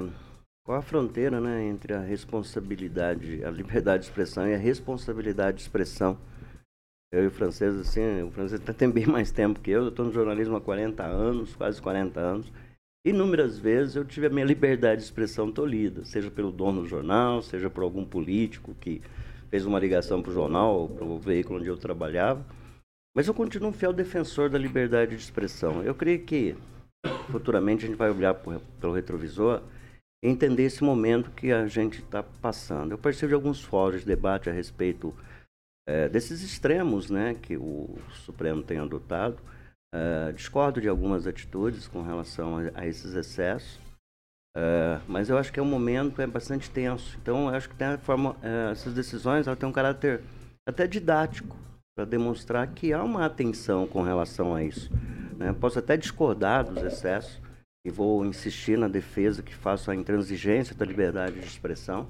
qual 0.65 0.79
a 0.79 0.83
fronteira 0.83 1.41
né, 1.41 1.65
entre 1.65 1.95
a 1.95 2.01
responsabilidade, 2.01 3.45
a 3.45 3.51
liberdade 3.51 4.03
de 4.03 4.09
expressão 4.09 4.47
e 4.47 4.55
a 4.55 4.59
responsabilidade 4.59 5.59
de 5.59 5.63
expressão? 5.63 6.19
Eu 7.13 7.25
e 7.25 7.27
o 7.29 7.31
francês, 7.31 7.75
assim, 7.77 8.23
o 8.23 8.31
francês 8.31 8.61
até 8.61 8.73
tem 8.73 8.91
bem 8.91 9.07
mais 9.07 9.31
tempo 9.31 9.61
que 9.61 9.71
eu, 9.71 9.85
eu 9.85 9.89
estou 9.89 10.05
no 10.05 10.13
jornalismo 10.13 10.57
há 10.57 10.61
40 10.61 11.05
anos, 11.05 11.55
quase 11.55 11.81
40 11.81 12.21
anos. 12.21 12.53
Inúmeras 13.07 13.59
vezes 13.59 13.95
eu 13.95 14.05
tive 14.05 14.27
a 14.27 14.31
minha 14.31 14.45
liberdade 14.45 15.01
de 15.01 15.07
expressão 15.07 15.53
tolhida, 15.53 16.05
seja 16.05 16.29
pelo 16.29 16.51
dono 16.51 16.83
do 16.83 16.89
jornal, 16.89 17.41
seja 17.41 17.71
por 17.71 17.85
algum 17.85 18.05
político 18.05 18.75
que 18.81 19.01
fez 19.51 19.65
uma 19.65 19.79
ligação 19.79 20.23
para 20.23 20.31
o 20.31 20.35
jornal, 20.35 20.89
para 20.89 21.05
o 21.05 21.19
veículo 21.19 21.59
onde 21.59 21.69
eu 21.69 21.77
trabalhava. 21.77 22.45
Mas 23.15 23.27
eu 23.27 23.35
continuo 23.35 23.71
um 23.71 23.73
fiel 23.73 23.93
defensor 23.93 24.51
da 24.51 24.59
liberdade 24.59 25.17
de 25.17 25.23
expressão. 25.23 25.83
Eu 25.83 25.95
creio 25.95 26.23
que 26.25 26.55
futuramente 27.31 27.85
a 27.85 27.89
gente 27.89 27.97
vai 27.97 28.11
olhar 28.11 28.35
por- 28.35 28.61
pelo 28.81 28.93
retrovisor 28.93 29.63
e 30.23 30.29
entender 30.29 30.65
esse 30.65 30.83
momento 30.85 31.31
que 31.31 31.53
a 31.53 31.67
gente 31.67 32.01
está 32.01 32.23
passando. 32.23 32.93
Eu 32.93 32.99
participo 32.99 33.29
de 33.29 33.35
alguns 33.35 33.63
fóruns 33.63 34.01
de 34.01 34.07
debate 34.07 34.51
a 34.51 34.53
respeito 34.53 35.15
eh, 35.89 36.09
desses 36.09 36.43
extremos 36.43 37.09
né, 37.11 37.35
que 37.41 37.57
o 37.57 37.97
Supremo 38.25 38.63
tem 38.63 38.79
adotado. 38.79 39.39
Eh, 39.95 40.33
discordo 40.33 40.81
de 40.81 40.89
algumas 40.89 41.27
atitudes 41.27 41.87
com 41.87 42.03
relação 42.03 42.59
a, 42.59 42.81
a 42.81 42.87
esses 42.87 43.15
excessos, 43.15 43.79
eh, 44.59 44.99
mas 45.07 45.29
eu 45.29 45.37
acho 45.37 45.53
que 45.53 45.61
é 45.61 45.63
um 45.63 45.67
momento 45.67 46.23
é 46.23 46.27
bastante 46.27 46.71
tenso. 46.71 47.19
Então, 47.21 47.51
eu 47.51 47.55
acho 47.55 47.69
que 47.69 47.75
tem 47.75 47.89
a 47.89 47.99
forma, 47.99 48.35
eh, 48.43 48.71
essas 48.73 48.95
decisões 48.95 49.47
ela 49.47 49.55
têm 49.55 49.69
um 49.69 49.73
caráter 49.73 50.23
até 50.67 50.87
didático 50.87 51.55
para 51.95 52.07
demonstrar 52.07 52.67
que 52.69 52.91
há 52.91 53.05
uma 53.05 53.27
atenção 53.27 53.87
com 53.87 54.01
relação 54.01 54.55
a 54.55 54.65
isso. 54.65 54.91
Né? 55.37 55.55
Posso 55.61 55.79
até 55.79 55.95
discordar 55.95 56.65
dos 56.65 56.83
excessos 56.83 57.39
e 57.87 57.91
vou 57.91 58.25
insistir 58.25 58.79
na 58.79 58.89
defesa 58.89 59.43
que 59.43 59.55
faço 59.55 59.91
a 59.91 59.95
intransigência 59.95 60.75
da 60.75 60.87
liberdade 60.87 61.39
de 61.39 61.47
expressão. 61.47 62.09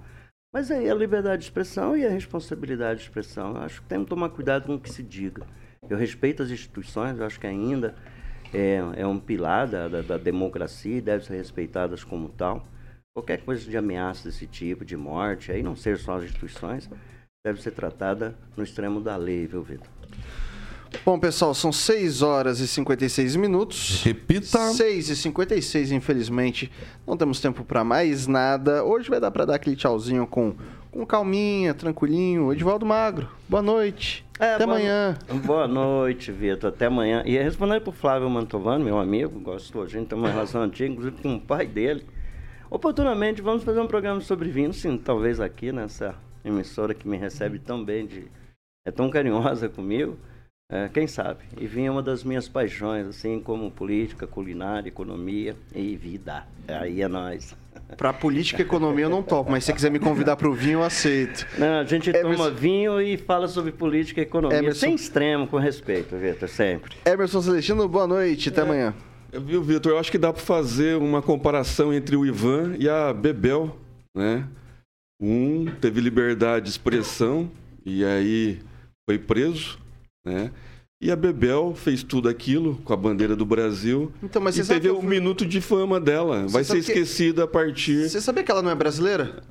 Mas 0.54 0.70
aí 0.70 0.88
a 0.88 0.94
liberdade 0.94 1.42
de 1.42 1.48
expressão 1.48 1.96
e 1.96 2.06
a 2.06 2.10
responsabilidade 2.10 3.00
de 3.00 3.06
expressão. 3.06 3.56
Eu 3.56 3.62
acho 3.62 3.82
que 3.82 3.88
temos 3.88 4.04
que 4.04 4.10
tomar 4.10 4.28
cuidado 4.28 4.66
com 4.66 4.76
o 4.76 4.80
que 4.80 4.90
se 4.90 5.02
diga. 5.02 5.44
Eu 5.88 5.98
respeito 5.98 6.44
as 6.44 6.50
instituições, 6.50 7.18
eu 7.18 7.26
acho 7.26 7.40
que 7.40 7.46
ainda 7.46 7.94
é, 8.56 9.02
é 9.02 9.06
um 9.06 9.18
pilar 9.18 9.68
da, 9.68 9.86
da, 9.86 10.00
da 10.00 10.16
democracia 10.16 10.96
e 10.96 11.00
deve 11.00 11.26
ser 11.26 11.36
respeitadas 11.36 12.02
como 12.02 12.30
tal. 12.30 12.66
Qualquer 13.14 13.42
coisa 13.42 13.68
de 13.68 13.76
ameaça 13.76 14.24
desse 14.28 14.46
tipo, 14.46 14.84
de 14.84 14.96
morte, 14.96 15.52
aí 15.52 15.62
não 15.62 15.76
ser 15.76 15.98
só 15.98 16.16
as 16.16 16.24
instituições, 16.24 16.88
deve 17.44 17.60
ser 17.60 17.72
tratada 17.72 18.34
no 18.56 18.64
extremo 18.64 19.00
da 19.00 19.16
lei, 19.16 19.46
viu, 19.46 19.62
Vitor? 19.62 19.86
Bom, 21.04 21.18
pessoal, 21.18 21.54
são 21.54 21.70
6 21.70 22.22
horas 22.22 22.58
e 22.60 22.66
56 22.66 23.36
minutos. 23.36 24.02
Repita. 24.02 24.58
6 24.72 25.10
e 25.10 25.16
56, 25.16 25.92
infelizmente. 25.92 26.72
Não 27.06 27.16
temos 27.16 27.40
tempo 27.40 27.64
para 27.64 27.84
mais 27.84 28.26
nada. 28.26 28.82
Hoje 28.84 29.10
vai 29.10 29.20
dar 29.20 29.30
para 29.30 29.44
dar 29.44 29.54
aquele 29.56 29.76
tchauzinho 29.76 30.26
com, 30.26 30.54
com 30.96 31.04
calminha, 31.04 31.74
tranquilinho. 31.74 32.50
Edivaldo 32.52 32.86
Magro, 32.86 33.28
boa 33.46 33.62
noite. 33.62 34.24
É, 34.40 34.54
Até 34.54 34.64
boa- 34.64 34.78
amanhã. 34.78 35.18
Boa 35.44 35.68
noite, 35.68 36.32
Vitor. 36.32 36.70
Até 36.70 36.86
amanhã. 36.86 37.22
E 37.26 37.36
respondendo 37.36 37.82
para 37.82 37.90
o 37.90 37.92
Flávio 37.92 38.30
Mantovano, 38.30 38.82
meu 38.84 38.98
amigo, 38.98 39.38
gosto, 39.38 39.82
a 39.82 39.86
gente 39.86 40.08
tem 40.08 40.18
uma 40.18 40.30
relação 40.30 40.62
antiga, 40.62 40.90
inclusive 40.90 41.20
com 41.20 41.34
o 41.36 41.40
pai 41.40 41.66
dele. 41.66 42.02
Oportunamente, 42.70 43.42
vamos 43.42 43.62
fazer 43.62 43.80
um 43.80 43.86
programa 43.86 44.20
sobre 44.22 44.48
vinho, 44.48 44.72
sim, 44.72 44.96
talvez 44.96 45.38
aqui 45.38 45.70
nessa 45.70 46.14
emissora 46.42 46.94
que 46.94 47.06
me 47.06 47.16
recebe 47.18 47.58
tão 47.58 47.84
bem, 47.84 48.06
de, 48.06 48.24
é 48.86 48.90
tão 48.90 49.10
carinhosa 49.10 49.68
comigo. 49.68 50.16
É, 50.72 50.88
quem 50.88 51.06
sabe? 51.06 51.44
E 51.60 51.66
vinho 51.66 51.88
é 51.88 51.90
uma 51.90 52.02
das 52.02 52.24
minhas 52.24 52.48
paixões, 52.48 53.06
assim 53.06 53.38
como 53.38 53.70
política, 53.70 54.26
culinária, 54.26 54.88
economia 54.88 55.54
e 55.74 55.94
vida. 55.94 56.44
Aí 56.66 57.02
é 57.02 57.06
nós. 57.06 57.54
Pra 57.96 58.12
política 58.12 58.60
e 58.62 58.64
economia 58.64 59.04
eu 59.04 59.10
não 59.10 59.22
topo, 59.22 59.50
mas 59.50 59.62
se 59.62 59.66
você 59.68 59.72
quiser 59.74 59.90
me 59.90 59.98
convidar 60.00 60.34
pro 60.36 60.52
vinho, 60.52 60.80
eu 60.80 60.82
aceito. 60.82 61.46
Não, 61.56 61.78
a 61.80 61.84
gente 61.84 62.10
Emerson- 62.10 62.36
toma 62.36 62.50
vinho 62.50 63.00
e 63.00 63.16
fala 63.16 63.46
sobre 63.46 63.70
política 63.70 64.20
e 64.20 64.24
economia, 64.24 64.58
Emerson- 64.58 64.80
sem 64.80 64.94
extremo, 64.94 65.46
com 65.46 65.56
respeito, 65.56 66.16
Vitor, 66.16 66.48
sempre. 66.48 66.96
Emerson 67.06 67.40
Celestino, 67.40 67.88
boa 67.88 68.06
noite. 68.06 68.48
Até 68.48 68.62
amanhã. 68.62 68.92
Viu, 69.32 69.62
Vitor? 69.62 69.92
Eu 69.92 69.98
acho 69.98 70.10
que 70.10 70.18
dá 70.18 70.32
para 70.32 70.42
fazer 70.42 70.96
uma 70.96 71.22
comparação 71.22 71.92
entre 71.94 72.16
o 72.16 72.26
Ivan 72.26 72.74
e 72.78 72.88
a 72.88 73.12
Bebel, 73.12 73.76
né? 74.16 74.44
Um 75.20 75.66
teve 75.80 76.00
liberdade 76.00 76.64
de 76.66 76.70
expressão 76.72 77.50
e 77.84 78.04
aí 78.04 78.58
foi 79.08 79.18
preso, 79.18 79.78
né? 80.26 80.50
E 81.00 81.10
a 81.10 81.16
Bebel 81.16 81.74
fez 81.74 82.02
tudo 82.02 82.26
aquilo 82.28 82.76
com 82.84 82.92
a 82.92 82.96
bandeira 82.96 83.36
do 83.36 83.44
Brasil 83.44 84.10
Então, 84.22 84.40
mas 84.40 84.56
e 84.56 84.64
teve 84.64 84.90
um 84.90 85.00
fui- 85.00 85.08
minuto 85.10 85.44
de 85.44 85.60
fama 85.60 86.00
dela. 86.00 86.46
Vai 86.48 86.64
ser 86.64 86.68
sabe 86.68 86.82
que- 86.84 86.92
esquecida 86.92 87.44
a 87.44 87.46
partir... 87.46 88.08
Você 88.08 88.20
sabia 88.20 88.42
que 88.42 88.50
ela 88.50 88.62
não 88.62 88.70
é 88.70 88.74
brasileira? 88.74 89.42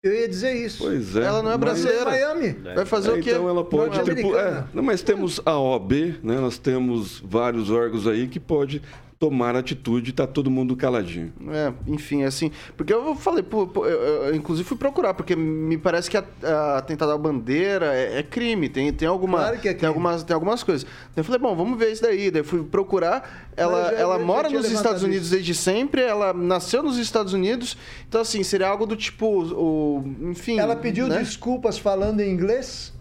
Eu 0.00 0.12
ia 0.12 0.28
dizer 0.28 0.54
isso. 0.54 0.78
Pois 0.82 1.14
é. 1.16 1.22
Ela 1.24 1.42
não 1.42 1.50
é 1.50 1.56
mas- 1.56 1.60
brasileira. 1.60 2.04
Miami. 2.04 2.56
Vai 2.74 2.84
fazer 2.84 3.10
É, 3.10 3.12
o 3.14 3.20
quê? 3.22 3.30
Então 3.30 3.48
ela 3.48 3.64
pode 3.64 4.00
tripular. 4.02 4.46
É, 4.46 4.64
não, 4.76 4.82
mas 4.82 5.02
temos 5.02 5.40
a 5.44 5.58
OAB, 5.58 5.92
né? 6.22 6.40
Nós 6.40 6.58
temos 6.58 7.20
vários 7.24 7.68
órgãos 7.70 8.06
aí 8.06 8.26
que 8.28 8.38
pode 8.40 8.80
tomar 9.22 9.54
atitude 9.54 10.10
e 10.10 10.12
tá 10.12 10.26
todo 10.26 10.50
mundo 10.50 10.74
caladinho. 10.74 11.32
É, 11.48 11.72
enfim, 11.86 12.24
assim. 12.24 12.50
Porque 12.76 12.92
eu 12.92 13.14
falei, 13.14 13.40
pô, 13.44 13.68
pô, 13.68 13.86
eu, 13.86 14.00
eu- 14.02 14.22
eu 14.24 14.34
inclusive 14.34 14.68
fui 14.68 14.76
procurar, 14.76 15.14
porque 15.14 15.36
me 15.36 15.78
parece 15.78 16.10
que 16.10 16.16
a, 16.16 16.24
a 16.42 16.78
atentado 16.78 17.12
à 17.12 17.16
bandeira 17.16 17.94
é, 17.94 18.18
é 18.18 18.22
crime. 18.24 18.68
Tem, 18.68 18.92
tem, 18.92 19.06
alguma, 19.06 19.38
Claro 19.38 19.60
que 19.60 19.68
é 19.68 19.70
tem, 19.70 19.78
crime. 19.78 19.86
algumas, 19.86 20.24
tem 20.24 20.34
algumas 20.34 20.64
coisas. 20.64 20.82
Daí 20.84 21.18
eu 21.18 21.24
falei, 21.24 21.40
bom, 21.40 21.54
vamos 21.54 21.78
ver 21.78 21.92
isso 21.92 22.02
daí. 22.02 22.32
Daí 22.32 22.42
fui 22.42 22.64
procurar. 22.64 23.48
Ela, 23.56 23.90
já- 23.92 23.96
ela 23.96 24.18
já 24.18 24.24
mora 24.24 24.50
nos 24.50 24.68
Estados 24.68 25.04
Unidos 25.04 25.26
isso. 25.28 25.34
desde 25.36 25.54
sempre, 25.54 26.02
ela 26.02 26.32
nasceu 26.32 26.82
nos 26.82 26.96
Estados 26.98 27.32
Unidos. 27.32 27.76
Então, 28.08 28.20
assim, 28.22 28.42
seria 28.42 28.66
algo 28.66 28.86
do 28.86 28.96
tipo. 28.96 29.44
O, 29.54 30.02
enfim. 30.22 30.58
Ela 30.58 30.74
pediu 30.74 31.06
né? 31.06 31.20
desculpas 31.20 31.78
falando 31.78 32.18
em 32.18 32.28
inglês. 32.28 32.92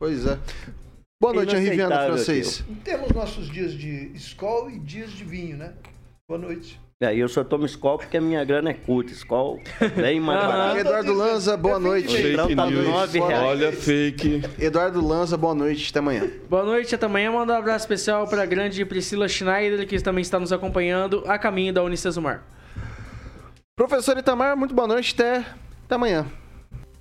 Pois 0.00 0.24
é. 0.24 0.38
Boa 1.20 1.34
noite, 1.34 1.56
Henri 1.56 1.70
Viana, 1.70 1.96
Inaceitável 1.96 2.14
francês. 2.14 2.64
Temos 2.84 3.10
nossos 3.10 3.50
dias 3.50 3.72
de 3.72 4.12
escola 4.14 4.70
e 4.70 4.78
dias 4.78 5.10
de 5.10 5.24
vinho, 5.24 5.56
né? 5.56 5.72
Boa 6.28 6.38
noite. 6.40 6.80
É, 7.00 7.12
e 7.12 7.18
eu 7.18 7.28
só 7.28 7.42
tomo 7.42 7.66
Skol 7.66 7.98
porque 7.98 8.16
a 8.16 8.20
minha 8.20 8.44
grana 8.44 8.70
é 8.70 8.74
curta. 8.74 9.12
Skol 9.12 9.60
bem 9.96 10.18
mais 10.22 10.40
barato. 10.40 10.78
Eduardo 10.78 11.12
Lanza, 11.14 11.56
boa 11.56 11.74
É 11.76 11.78
noite. 11.80 12.16
fake 12.16 12.54
tá 12.54 12.70
nove 12.70 13.18
reais. 13.18 13.42
Olha, 13.44 13.72
fake. 13.72 14.42
Eduardo 14.60 15.04
Lanza, 15.04 15.36
boa 15.36 15.56
noite. 15.56 15.90
Até 15.90 15.98
amanhã. 15.98 16.30
Boa 16.48 16.64
noite, 16.64 16.94
até 16.94 17.06
amanhã. 17.06 17.32
Manda 17.32 17.52
um 17.52 17.56
abraço 17.56 17.84
especial 17.84 18.28
para 18.28 18.42
a 18.42 18.46
grande 18.46 18.84
Priscila 18.84 19.28
Schneider, 19.28 19.86
que 19.88 20.00
também 20.00 20.22
está 20.22 20.38
nos 20.38 20.52
acompanhando 20.52 21.24
a 21.26 21.36
caminho 21.36 21.72
da 21.72 21.82
Unicesumar. 21.82 22.44
Professor 23.74 24.16
Itamar, 24.18 24.56
muito 24.56 24.72
boa 24.72 24.86
noite. 24.86 25.14
Até, 25.14 25.38
até 25.84 25.94
amanhã. 25.96 26.26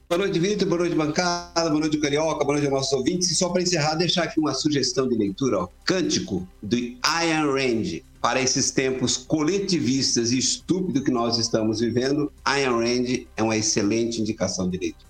Boa 0.10 0.20
noite, 0.20 0.40
Vitor. 0.40 0.66
Boa 0.70 0.80
noite, 0.80 0.96
bancada. 0.96 1.70
Boa 1.70 1.82
noite, 1.82 1.98
Carioca. 1.98 2.46
Boa 2.46 2.54
noite 2.54 2.66
aos 2.66 2.74
nossos 2.74 2.94
ouvintes. 2.94 3.30
E 3.30 3.36
só 3.36 3.50
para 3.50 3.62
encerrar, 3.62 3.96
deixar 3.96 4.24
aqui 4.24 4.40
uma 4.40 4.54
sugestão 4.54 5.06
de 5.06 5.18
leitura: 5.18 5.60
ó. 5.60 5.68
Cântico 5.84 6.48
do 6.64 6.78
Ian 6.78 7.52
Rand. 7.52 8.02
Para 8.22 8.42
esses 8.42 8.72
tempos 8.72 9.18
coletivistas 9.18 10.32
e 10.32 10.38
estúpidos 10.38 11.04
que 11.04 11.12
nós 11.12 11.38
estamos 11.38 11.82
vivendo, 11.82 12.32
Ian 12.48 12.78
Rand 12.78 13.26
é 13.36 13.44
uma 13.44 13.58
excelente 13.58 14.22
indicação 14.22 14.70
de 14.70 14.78
leitura. 14.78 15.08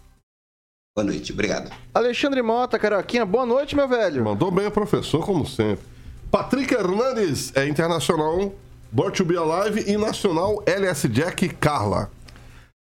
Boa 0.95 1.05
noite. 1.05 1.31
Obrigado. 1.31 1.71
Alexandre 1.93 2.41
Mota, 2.41 2.79
Carioquinha, 2.79 3.23
boa 3.23 3.45
noite, 3.45 3.75
meu 3.75 3.87
velho. 3.87 4.23
Mandou 4.23 4.49
bem 4.49 4.65
o 4.65 4.71
professor, 4.71 5.23
como 5.23 5.45
sempre. 5.45 5.85
Patrick 6.31 6.73
Hernandes 6.73 7.55
é 7.55 7.67
internacional, 7.67 8.51
Born 8.91 9.15
to 9.15 9.23
Be 9.23 9.37
Alive 9.37 9.83
e 9.87 9.95
nacional 9.95 10.63
LS 10.65 11.07
Jack 11.07 11.49
Carla. 11.49 12.16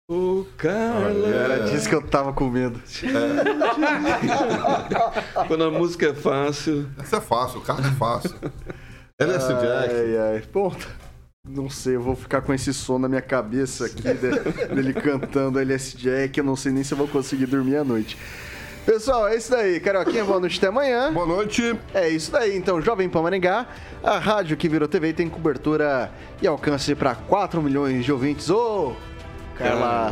Ô, 0.07 0.45
Carla. 0.55 1.27
Era 1.27 1.59
disso 1.69 1.89
que 1.89 1.95
eu 1.95 2.01
tava 2.01 2.31
com 2.31 2.47
medo. 2.47 2.79
Quando 5.47 5.63
a 5.63 5.71
música 5.71 6.07
é 6.09 6.13
fácil. 6.13 6.87
Essa 6.99 7.17
é 7.17 7.21
fácil, 7.21 7.61
carta 7.61 7.87
é 7.87 7.91
fácil. 7.91 8.35
LS 9.19 9.47
Jack. 9.47 9.93
Ai, 9.95 10.17
ai. 10.17 10.43
Pô, 10.53 10.71
não 11.47 11.69
sei, 11.71 11.95
eu 11.95 12.01
vou 12.01 12.15
ficar 12.15 12.41
com 12.41 12.53
esse 12.53 12.71
som 12.73 12.99
na 12.99 13.07
minha 13.09 13.21
cabeça 13.21 13.85
aqui, 13.87 14.03
de- 14.03 14.73
dele 14.75 14.93
cantando 14.93 15.59
LS 15.59 15.97
Jack. 15.97 16.37
Eu 16.37 16.43
não 16.43 16.55
sei 16.55 16.71
nem 16.71 16.83
se 16.83 16.93
eu 16.93 16.97
vou 16.99 17.07
conseguir 17.07 17.47
dormir 17.47 17.77
à 17.77 17.83
noite. 17.83 18.15
Pessoal, 18.85 19.27
é 19.27 19.35
isso 19.35 19.49
daí. 19.49 19.79
Carioquinha, 19.79 20.23
boa 20.23 20.39
noite 20.39 20.59
até 20.59 20.67
amanhã. 20.67 21.11
Boa 21.11 21.25
noite. 21.25 21.75
É 21.95 22.07
isso 22.07 22.31
daí, 22.31 22.55
então, 22.55 22.79
Jovem 22.79 23.09
Pan 23.09 23.23
Maringá, 23.23 23.65
a 24.03 24.19
rádio 24.19 24.55
que 24.55 24.69
virou 24.69 24.87
TV 24.87 25.13
tem 25.13 25.27
cobertura 25.27 26.11
e 26.39 26.45
alcance 26.45 26.93
para 26.93 27.15
4 27.15 27.59
milhões 27.63 28.05
de 28.05 28.11
ouvintes. 28.11 28.51
Ô, 28.51 28.93
Carla. 29.57 30.11